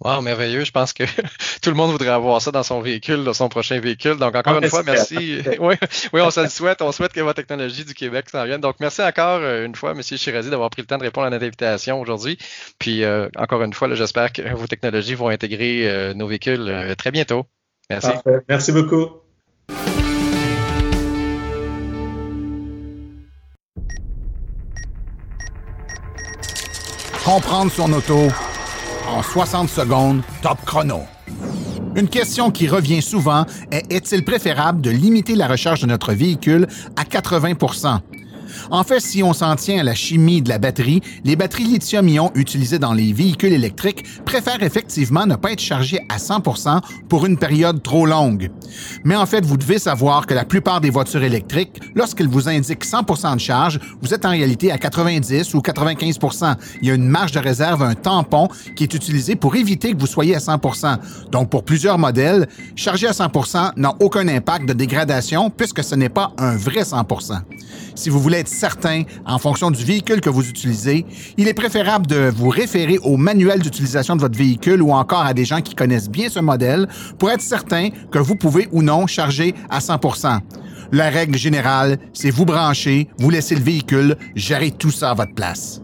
Wow, 0.01 0.21
merveilleux. 0.21 0.65
Je 0.65 0.71
pense 0.71 0.91
que 0.91 1.03
tout 1.61 1.69
le 1.69 1.75
monde 1.75 1.91
voudrait 1.91 2.09
avoir 2.09 2.41
ça 2.41 2.51
dans 2.51 2.63
son 2.63 2.81
véhicule, 2.81 3.23
dans 3.23 3.33
son 3.33 3.47
prochain 3.47 3.79
véhicule. 3.79 4.17
Donc, 4.17 4.35
encore 4.35 4.57
une 4.57 4.69
fois, 4.69 4.83
merci. 4.83 5.37
oui, 5.59 5.75
oui, 6.11 6.21
on 6.21 6.31
se 6.31 6.41
le 6.41 6.49
souhaite. 6.49 6.81
On 6.81 6.91
souhaite 6.91 7.13
que 7.13 7.21
votre 7.21 7.35
technologie 7.35 7.85
du 7.85 7.93
Québec 7.93 8.29
s'en 8.29 8.43
vienne. 8.43 8.59
Donc, 8.59 8.75
merci 8.79 9.01
encore 9.01 9.39
euh, 9.41 9.65
une 9.65 9.75
fois, 9.75 9.91
M. 9.91 10.01
Chirazi, 10.01 10.49
d'avoir 10.49 10.69
pris 10.69 10.81
le 10.81 10.87
temps 10.87 10.97
de 10.97 11.03
répondre 11.03 11.27
à 11.27 11.29
notre 11.29 11.45
invitation 11.45 12.01
aujourd'hui. 12.01 12.37
Puis, 12.79 13.03
encore 13.37 13.61
une 13.63 13.73
fois, 13.73 13.93
j'espère 13.93 14.33
que 14.33 14.41
vos 14.53 14.67
technologies 14.67 15.15
vont 15.15 15.29
intégrer 15.29 16.13
nos 16.15 16.27
véhicules 16.27 16.95
très 16.97 17.11
bientôt. 17.11 17.45
Merci. 17.89 18.09
Merci 18.49 18.71
beaucoup. 18.71 19.07
Comprendre 27.23 27.71
son 27.71 27.91
auto 27.91 28.27
en 29.07 29.23
60 29.23 29.69
secondes, 29.69 30.21
top 30.41 30.59
chrono. 30.65 31.01
Une 31.95 32.07
question 32.09 32.51
qui 32.51 32.67
revient 32.67 33.01
souvent 33.01 33.45
est 33.71 33.91
est-il 33.91 34.23
préférable 34.25 34.81
de 34.81 34.89
limiter 34.89 35.35
la 35.35 35.47
recharge 35.47 35.81
de 35.81 35.87
notre 35.87 36.13
véhicule 36.13 36.67
à 36.95 37.05
80 37.05 37.53
en 38.71 38.83
fait, 38.83 38.99
si 38.99 39.23
on 39.23 39.33
s'en 39.33 39.55
tient 39.55 39.79
à 39.79 39.83
la 39.83 39.95
chimie 39.95 40.41
de 40.41 40.49
la 40.49 40.57
batterie, 40.57 41.01
les 41.23 41.35
batteries 41.35 41.65
lithium-ion 41.65 42.31
utilisées 42.35 42.79
dans 42.79 42.93
les 42.93 43.13
véhicules 43.13 43.53
électriques 43.53 44.05
préfèrent 44.25 44.63
effectivement 44.63 45.25
ne 45.25 45.35
pas 45.35 45.51
être 45.51 45.61
chargées 45.61 45.99
à 46.09 46.17
100% 46.17 46.81
pour 47.09 47.25
une 47.25 47.37
période 47.37 47.81
trop 47.83 48.05
longue. 48.05 48.51
Mais 49.03 49.15
en 49.15 49.25
fait, 49.25 49.45
vous 49.45 49.57
devez 49.57 49.79
savoir 49.79 50.25
que 50.25 50.33
la 50.33 50.45
plupart 50.45 50.81
des 50.81 50.89
voitures 50.89 51.23
électriques, 51.23 51.81
lorsqu'elles 51.95 52.27
vous 52.27 52.49
indiquent 52.49 52.85
100% 52.85 53.35
de 53.35 53.39
charge, 53.39 53.79
vous 54.01 54.13
êtes 54.13 54.25
en 54.25 54.31
réalité 54.31 54.71
à 54.71 54.77
90 54.77 55.53
ou 55.53 55.59
95% 55.59 56.55
Il 56.81 56.87
y 56.87 56.91
a 56.91 56.95
une 56.95 57.07
marge 57.07 57.31
de 57.31 57.39
réserve, 57.39 57.83
un 57.83 57.95
tampon 57.95 58.47
qui 58.75 58.83
est 58.83 58.93
utilisé 58.93 59.35
pour 59.35 59.55
éviter 59.55 59.93
que 59.93 59.99
vous 59.99 60.07
soyez 60.07 60.35
à 60.35 60.39
100% 60.39 60.97
Donc, 61.31 61.49
pour 61.49 61.63
plusieurs 61.63 61.97
modèles, 61.97 62.47
charger 62.75 63.07
à 63.07 63.11
100% 63.11 63.71
n'a 63.77 63.95
aucun 63.99 64.27
impact 64.27 64.67
de 64.67 64.73
dégradation 64.73 65.49
puisque 65.49 65.83
ce 65.83 65.95
n'est 65.95 66.09
pas 66.09 66.31
un 66.37 66.55
vrai 66.55 66.81
100% 66.81 67.39
Si 67.95 68.09
vous 68.09 68.19
voulez 68.19 68.37
être 68.45 68.47
certain, 68.47 69.03
en 69.25 69.39
fonction 69.39 69.71
du 69.71 69.83
véhicule 69.83 70.21
que 70.21 70.29
vous 70.29 70.47
utilisez, 70.47 71.05
il 71.37 71.47
est 71.47 71.53
préférable 71.53 72.05
de 72.05 72.31
vous 72.35 72.49
référer 72.49 72.99
au 72.99 73.17
manuel 73.17 73.59
d'utilisation 73.59 74.15
de 74.15 74.21
votre 74.21 74.37
véhicule 74.37 74.83
ou 74.83 74.91
encore 74.91 75.21
à 75.21 75.33
des 75.33 75.45
gens 75.45 75.61
qui 75.61 75.73
connaissent 75.73 76.09
bien 76.09 76.29
ce 76.29 76.39
modèle 76.39 76.87
pour 77.17 77.31
être 77.31 77.41
certain 77.41 77.89
que 78.11 78.19
vous 78.19 78.35
pouvez 78.35 78.67
ou 78.71 78.83
non 78.83 79.07
charger 79.07 79.55
à 79.69 79.79
100% 79.79 80.39
La 80.91 81.09
règle 81.09 81.37
générale, 81.37 81.97
c'est 82.13 82.29
vous 82.29 82.45
brancher, 82.45 83.07
vous 83.17 83.31
laisser 83.31 83.55
le 83.55 83.63
véhicule, 83.63 84.15
gérer 84.35 84.69
tout 84.69 84.91
ça 84.91 85.11
à 85.11 85.13
votre 85.15 85.33
place. 85.33 85.81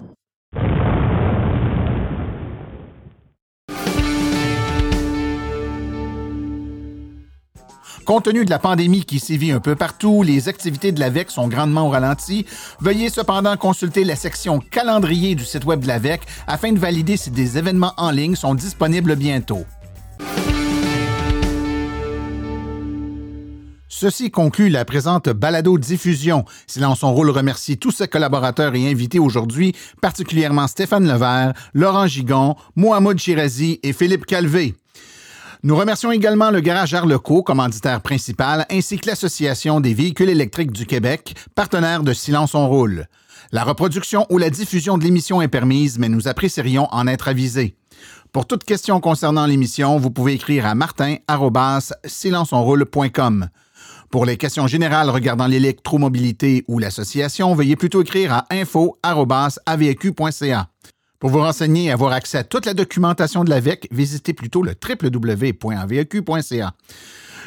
Compte 8.05 8.25
tenu 8.25 8.45
de 8.45 8.49
la 8.49 8.59
pandémie 8.59 9.05
qui 9.05 9.19
sévit 9.19 9.51
un 9.51 9.59
peu 9.59 9.75
partout, 9.75 10.23
les 10.23 10.49
activités 10.49 10.91
de 10.91 10.99
l'AVEC 10.99 11.29
sont 11.29 11.47
grandement 11.47 11.87
au 11.87 11.89
ralenti. 11.89 12.45
Veuillez 12.79 13.09
cependant 13.09 13.55
consulter 13.57 14.03
la 14.03 14.15
section 14.15 14.59
calendrier 14.59 15.35
du 15.35 15.45
site 15.45 15.65
web 15.65 15.81
de 15.81 15.87
l'AVEC 15.87 16.21
afin 16.47 16.71
de 16.71 16.79
valider 16.79 17.15
si 17.15 17.29
des 17.29 17.57
événements 17.57 17.93
en 17.97 18.11
ligne 18.11 18.35
sont 18.35 18.55
disponibles 18.55 19.15
bientôt. 19.15 19.65
Ceci 23.87 24.31
conclut 24.31 24.69
la 24.69 24.83
présente 24.83 25.29
balado-diffusion. 25.29 26.45
Silence 26.65 27.01
son 27.01 27.13
rôle 27.13 27.29
remercie 27.29 27.77
tous 27.77 27.91
ses 27.91 28.07
collaborateurs 28.07 28.73
et 28.73 28.89
invités 28.89 29.19
aujourd'hui, 29.19 29.75
particulièrement 30.01 30.65
Stéphane 30.65 31.07
Levert, 31.07 31.53
Laurent 31.75 32.07
Gigon, 32.07 32.55
Mohamed 32.75 33.19
Chirazi 33.19 33.79
et 33.83 33.93
Philippe 33.93 34.25
Calvé. 34.25 34.73
Nous 35.63 35.75
remercions 35.75 36.11
également 36.11 36.49
le 36.49 36.59
Garage 36.59 36.95
Arleco, 36.95 37.43
commanditaire 37.43 38.01
principal, 38.01 38.65
ainsi 38.71 38.97
que 38.97 39.07
l'Association 39.07 39.79
des 39.79 39.93
véhicules 39.93 40.29
électriques 40.29 40.71
du 40.71 40.87
Québec, 40.87 41.35
partenaire 41.53 42.01
de 42.01 42.13
Silence 42.13 42.55
on 42.55 42.67
roule. 42.67 43.05
La 43.51 43.63
reproduction 43.63 44.25
ou 44.31 44.39
la 44.39 44.49
diffusion 44.49 44.97
de 44.97 45.03
l'émission 45.03 45.39
est 45.39 45.47
permise, 45.47 45.99
mais 45.99 46.09
nous 46.09 46.27
apprécierions 46.27 46.87
en 46.91 47.05
être 47.05 47.27
avisés. 47.27 47.75
Pour 48.31 48.47
toute 48.47 48.63
question 48.63 48.99
concernant 48.99 49.45
l'émission, 49.45 49.99
vous 49.99 50.09
pouvez 50.09 50.33
écrire 50.33 50.65
à 50.65 50.73
martin@silenceonroule.com. 50.73 53.49
Pour 54.09 54.25
les 54.25 54.37
questions 54.37 54.65
générales 54.65 55.11
regardant 55.11 55.45
l'électromobilité 55.45 56.65
ou 56.67 56.79
l'association, 56.79 57.53
veuillez 57.53 57.75
plutôt 57.75 58.01
écrire 58.01 58.33
à 58.33 58.47
info.avq.ca. 58.49 59.11
Pour 61.21 61.29
vous 61.29 61.37
renseigner 61.37 61.85
et 61.85 61.91
avoir 61.91 62.13
accès 62.13 62.39
à 62.39 62.43
toute 62.43 62.65
la 62.65 62.73
documentation 62.73 63.43
de 63.43 63.51
l'AVEC, 63.51 63.87
visitez 63.91 64.33
plutôt 64.33 64.63
le 64.63 64.73
www.aveq.ca. 64.73 66.73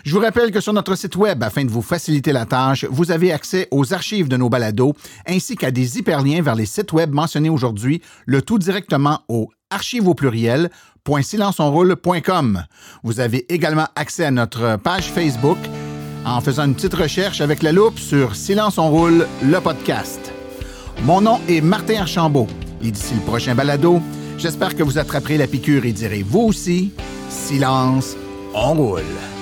Je 0.05 0.15
vous 0.15 0.21
rappelle 0.21 0.53
que 0.53 0.61
sur 0.61 0.73
notre 0.73 0.95
site 0.95 1.17
Web, 1.17 1.43
afin 1.43 1.65
de 1.65 1.71
vous 1.71 1.83
faciliter 1.83 2.31
la 2.31 2.47
tâche, 2.47 2.87
vous 2.89 3.11
avez 3.11 3.33
accès 3.33 3.67
aux 3.73 3.93
archives 3.93 4.29
de 4.29 4.37
nos 4.37 4.49
balados 4.49 4.95
ainsi 5.27 5.57
qu'à 5.57 5.73
des 5.73 5.99
hyperliens 5.99 6.41
vers 6.41 6.55
les 6.55 6.67
sites 6.67 6.93
Web 6.93 7.13
mentionnés 7.13 7.51
aujourd'hui, 7.51 8.01
le 8.27 8.43
tout 8.43 8.61
directement 8.61 9.23
au 9.27 9.51
archives 9.71 10.07
au 10.07 10.15
pluriel 10.15 10.71
Vous 13.03 13.21
avez 13.21 13.53
également 13.53 13.89
accès 13.97 14.25
à 14.25 14.31
notre 14.31 14.77
page 14.77 15.11
Facebook 15.11 15.59
en 16.25 16.41
faisant 16.41 16.67
une 16.67 16.77
petite 16.77 16.95
recherche 16.95 17.41
avec 17.41 17.65
la 17.65 17.73
loupe 17.73 17.99
sur 17.99 18.37
Silence 18.37 18.79
on 18.79 18.89
roule, 18.89 19.27
le 19.43 19.61
podcast. 19.61 20.33
Mon 21.03 21.21
nom 21.21 21.41
est 21.49 21.61
Martin 21.61 22.03
Archambault 22.03 22.47
et 22.83 22.91
d'ici 22.91 23.15
le 23.15 23.21
prochain 23.21 23.55
balado, 23.55 24.01
j'espère 24.39 24.77
que 24.77 24.83
vous 24.83 24.99
attraperez 24.99 25.39
la 25.39 25.47
piqûre 25.47 25.85
et 25.85 25.93
direz 25.93 26.23
vous 26.23 26.41
aussi, 26.41 26.93
silence, 27.29 28.17
on 28.55 28.75
roule. 28.75 29.34